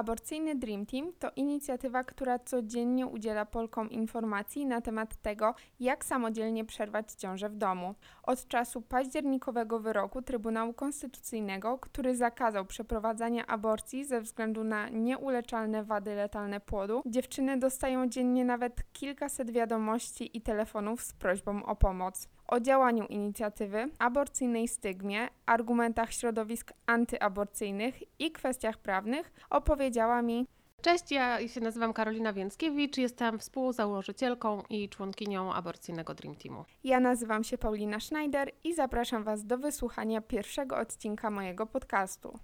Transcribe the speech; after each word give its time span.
Aborcyjny 0.00 0.54
Dream 0.54 0.86
Team 0.86 1.12
to 1.18 1.30
inicjatywa, 1.36 2.04
która 2.04 2.38
codziennie 2.38 3.06
udziela 3.06 3.46
Polkom 3.46 3.90
informacji 3.90 4.66
na 4.66 4.80
temat 4.80 5.16
tego, 5.16 5.54
jak 5.80 6.04
samodzielnie 6.04 6.64
przerwać 6.64 7.12
ciążę 7.12 7.48
w 7.48 7.56
domu. 7.56 7.94
Od 8.22 8.48
czasu 8.48 8.82
październikowego 8.82 9.80
wyroku 9.80 10.22
Trybunału 10.22 10.72
Konstytucyjnego, 10.72 11.78
który 11.78 12.16
zakazał 12.16 12.64
przeprowadzania 12.64 13.46
aborcji 13.46 14.04
ze 14.04 14.20
względu 14.20 14.64
na 14.64 14.88
nieuleczalne 14.88 15.84
wady 15.84 16.14
letalne 16.14 16.60
płodu, 16.60 17.02
dziewczyny 17.06 17.58
dostają 17.58 18.08
dziennie 18.08 18.44
nawet 18.44 18.92
kilkaset 18.92 19.50
wiadomości 19.50 20.36
i 20.36 20.40
telefonów 20.40 21.02
z 21.02 21.12
prośbą 21.12 21.64
o 21.64 21.76
pomoc 21.76 22.28
o 22.50 22.60
działaniu 22.60 23.06
inicjatywy, 23.06 23.88
aborcyjnej 23.98 24.68
stygmie, 24.68 25.28
argumentach 25.46 26.12
środowisk 26.12 26.72
antyaborcyjnych 26.86 28.20
i 28.20 28.32
kwestiach 28.32 28.78
prawnych 28.78 29.32
opowiedziała 29.50 30.22
mi 30.22 30.46
Cześć, 30.82 31.12
ja 31.12 31.48
się 31.48 31.60
nazywam 31.60 31.92
Karolina 31.92 32.32
Więckiewicz, 32.32 32.96
jestem 32.96 33.38
współzałożycielką 33.38 34.62
i 34.70 34.88
członkinią 34.88 35.52
aborcyjnego 35.52 36.14
Dream 36.14 36.36
Teamu. 36.36 36.64
Ja 36.84 37.00
nazywam 37.00 37.44
się 37.44 37.58
Paulina 37.58 38.00
Schneider 38.00 38.50
i 38.64 38.74
zapraszam 38.74 39.24
Was 39.24 39.46
do 39.46 39.58
wysłuchania 39.58 40.20
pierwszego 40.20 40.76
odcinka 40.76 41.30
mojego 41.30 41.66
podcastu. 41.66 42.38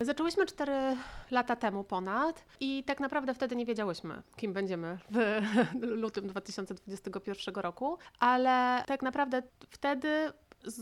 Zaczęłyśmy 0.00 0.46
4 0.46 0.72
lata 1.30 1.56
temu 1.56 1.84
ponad 1.84 2.44
i 2.60 2.84
tak 2.84 3.00
naprawdę 3.00 3.34
wtedy 3.34 3.56
nie 3.56 3.66
wiedziałyśmy, 3.66 4.22
kim 4.36 4.52
będziemy 4.52 4.98
w 5.10 5.42
lutym 6.02 6.26
2021 6.26 7.54
roku, 7.54 7.98
ale 8.18 8.84
tak 8.86 9.02
naprawdę 9.02 9.42
wtedy 9.70 10.32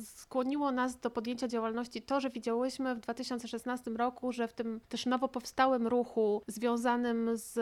skłoniło 0.04 0.72
nas 0.72 1.00
do 1.00 1.10
podjęcia 1.10 1.48
działalności 1.48 2.02
to, 2.02 2.20
że 2.20 2.30
widziałyśmy 2.30 2.95
w 2.95 3.00
2016 3.00 3.90
roku, 3.90 4.32
że 4.32 4.48
w 4.48 4.52
tym 4.52 4.80
też 4.88 5.06
nowo 5.06 5.28
powstałym 5.28 5.86
ruchu 5.86 6.42
związanym 6.46 7.30
z 7.34 7.59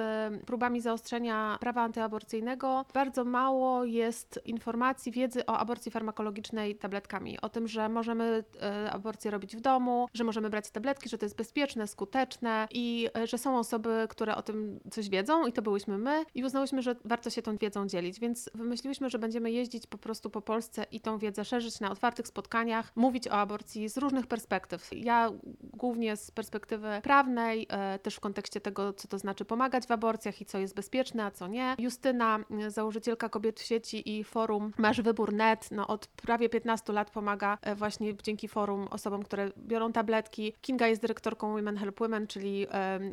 próbami 0.46 0.80
zaostrzenia 0.80 1.56
prawa 1.60 1.82
antyaborcyjnego 1.82 2.84
bardzo 2.94 3.24
mało 3.24 3.84
jest 3.84 4.40
informacji, 4.44 5.12
wiedzy 5.12 5.46
o 5.46 5.58
aborcji 5.58 5.90
farmakologicznej 5.92 6.76
tabletkami. 6.76 7.40
O 7.40 7.48
tym, 7.48 7.68
że 7.68 7.88
możemy 7.88 8.44
e, 8.62 8.90
aborcję 8.90 9.30
robić 9.30 9.56
w 9.56 9.60
domu, 9.60 10.08
że 10.14 10.24
możemy 10.24 10.50
brać 10.50 10.70
tabletki, 10.70 11.08
że 11.08 11.18
to 11.18 11.26
jest 11.26 11.36
bezpieczne, 11.36 11.86
skuteczne 11.86 12.68
i 12.70 13.08
e, 13.16 13.26
że 13.26 13.38
są 13.38 13.58
osoby, 13.58 14.06
które 14.08 14.36
o 14.36 14.42
tym 14.42 14.80
coś 14.90 15.08
wiedzą 15.08 15.46
i 15.46 15.52
to 15.52 15.62
byłyśmy 15.62 15.98
my 15.98 16.24
i 16.34 16.44
uznałyśmy, 16.44 16.82
że 16.82 16.96
warto 17.04 17.30
się 17.30 17.42
tą 17.42 17.56
wiedzą 17.56 17.86
dzielić, 17.86 18.20
więc 18.20 18.50
wymyśliłyśmy, 18.54 19.10
że 19.10 19.18
będziemy 19.18 19.50
jeździć 19.50 19.86
po 19.86 19.98
prostu 19.98 20.30
po 20.30 20.42
Polsce 20.42 20.86
i 20.92 21.00
tą 21.00 21.18
wiedzę 21.18 21.44
szerzyć 21.44 21.80
na 21.80 21.90
otwarte 21.90 22.09
otwartych 22.10 22.28
spotkaniach 22.28 22.92
mówić 22.96 23.28
o 23.28 23.32
aborcji 23.32 23.88
z 23.88 23.96
różnych 23.96 24.26
perspektyw. 24.26 24.88
Ja 24.92 25.30
głównie 25.62 26.16
z 26.16 26.30
perspektywy 26.30 26.88
prawnej, 27.02 27.66
e, 27.68 27.98
też 27.98 28.14
w 28.14 28.20
kontekście 28.20 28.60
tego, 28.60 28.92
co 28.92 29.08
to 29.08 29.18
znaczy 29.18 29.44
pomagać 29.44 29.86
w 29.86 29.90
aborcjach 29.90 30.40
i 30.40 30.44
co 30.44 30.58
jest 30.58 30.74
bezpieczne, 30.74 31.24
a 31.24 31.30
co 31.30 31.48
nie. 31.48 31.76
Justyna, 31.78 32.38
założycielka 32.68 33.28
Kobiet 33.28 33.60
w 33.60 33.62
sieci 33.62 34.18
i 34.18 34.24
forum 34.24 34.72
Masz 34.78 35.00
Wybór 35.00 35.32
Net, 35.32 35.68
no 35.70 35.86
od 35.86 36.06
prawie 36.06 36.48
15 36.48 36.92
lat 36.92 37.10
pomaga 37.10 37.58
e, 37.62 37.74
właśnie 37.74 38.16
dzięki 38.22 38.48
forum 38.48 38.88
osobom, 38.90 39.22
które 39.22 39.50
biorą 39.58 39.92
tabletki. 39.92 40.52
Kinga 40.60 40.86
jest 40.86 41.02
dyrektorką 41.02 41.52
Women 41.52 41.76
Help 41.76 42.00
Women, 42.00 42.26
czyli 42.26 42.66